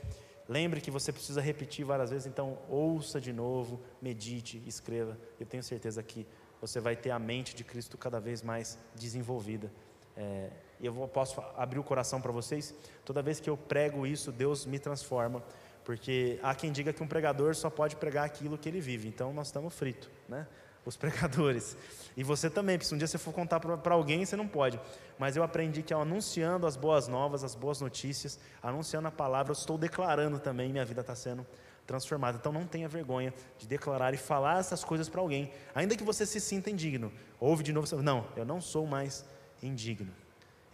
Lembre 0.49 0.81
que 0.81 0.91
você 0.91 1.13
precisa 1.13 1.41
repetir 1.41 1.85
várias 1.85 2.11
vezes, 2.11 2.27
então 2.27 2.59
ouça 2.69 3.21
de 3.21 3.33
novo, 3.33 3.81
medite, 4.01 4.63
escreva. 4.67 5.19
Eu 5.39 5.47
tenho 5.47 5.63
certeza 5.63 6.03
que 6.03 6.27
você 6.61 6.79
vai 6.81 6.95
ter 6.95 7.11
a 7.11 7.19
mente 7.19 7.55
de 7.55 7.65
Cristo 7.65 7.99
cada 7.99 8.21
vez 8.21 8.43
mais 8.43 8.79
desenvolvida. 8.95 9.73
É, 10.17 10.51
e 10.83 10.87
eu 10.87 10.93
posso 11.07 11.41
abrir 11.57 11.79
o 11.79 11.85
coração 11.85 12.21
para 12.21 12.33
vocês. 12.33 12.75
Toda 13.05 13.23
vez 13.23 13.39
que 13.39 13.49
eu 13.49 13.57
prego 13.57 14.05
isso, 14.05 14.33
Deus 14.33 14.67
me 14.67 14.81
transforma. 14.81 15.41
Porque 15.85 16.41
há 16.43 16.55
quem 16.57 16.73
diga 16.73 16.93
que 16.93 17.03
um 17.03 17.07
pregador 17.07 17.55
só 17.55 17.71
pode 17.71 17.95
pregar 17.95 18.25
aquilo 18.25 18.59
que 18.59 18.69
ele 18.69 18.81
vive. 18.81 19.07
Então 19.07 19.33
nós 19.33 19.47
estamos 19.47 19.73
fritos, 19.75 20.11
né? 20.29 20.47
Os 20.85 20.97
pregadores. 20.99 21.77
E 22.17 22.25
você 22.25 22.51
também, 22.51 22.77
porque 22.77 22.89
se 22.89 22.95
um 22.95 22.99
dia 22.99 23.07
você 23.07 23.17
for 23.17 23.33
contar 23.33 23.61
para 23.61 23.95
alguém, 23.95 24.25
você 24.25 24.35
não 24.35 24.49
pode. 24.49 24.79
Mas 25.17 25.37
eu 25.37 25.45
aprendi 25.45 25.85
que 25.85 25.95
ao 25.95 26.03
anunciando 26.03 26.67
as 26.67 26.77
boas 26.77 27.07
novas, 27.07 27.45
as 27.45 27.55
boas 27.55 27.81
notícias, 27.81 28.41
anunciando 28.61 29.07
a 29.07 29.13
palavra, 29.13 29.53
eu 29.53 29.57
estou 29.57 29.79
declarando 29.79 30.41
também, 30.41 30.73
minha 30.73 30.85
vida 30.85 31.01
está 31.01 31.15
sendo 31.15 31.47
transformada. 31.87 32.39
Então 32.39 32.53
não 32.53 32.67
tenha 32.67 32.89
vergonha 32.89 33.33
de 33.57 33.69
declarar 33.69 34.13
e 34.15 34.17
falar 34.17 34.59
essas 34.59 34.83
coisas 34.83 35.09
para 35.09 35.21
alguém, 35.21 35.53
ainda 35.77 35.97
que 35.97 36.03
você 36.03 36.27
se 36.27 36.41
sinta 36.41 36.71
indigno. 36.71 37.13
Ouve 37.39 37.63
de 37.63 37.73
novo, 37.73 38.03
não, 38.03 38.27
eu 38.37 38.45
não 38.45 38.61
sou 38.61 38.85
mais 38.85 39.25
indigno. 39.63 40.13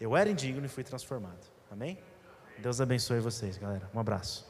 Eu 0.00 0.16
era 0.16 0.30
indigno 0.30 0.64
e 0.64 0.68
fui 0.68 0.84
transformado. 0.84 1.46
Amém? 1.70 1.98
Deus 2.58 2.80
abençoe 2.80 3.20
vocês, 3.20 3.56
galera. 3.56 3.88
Um 3.94 4.00
abraço. 4.00 4.46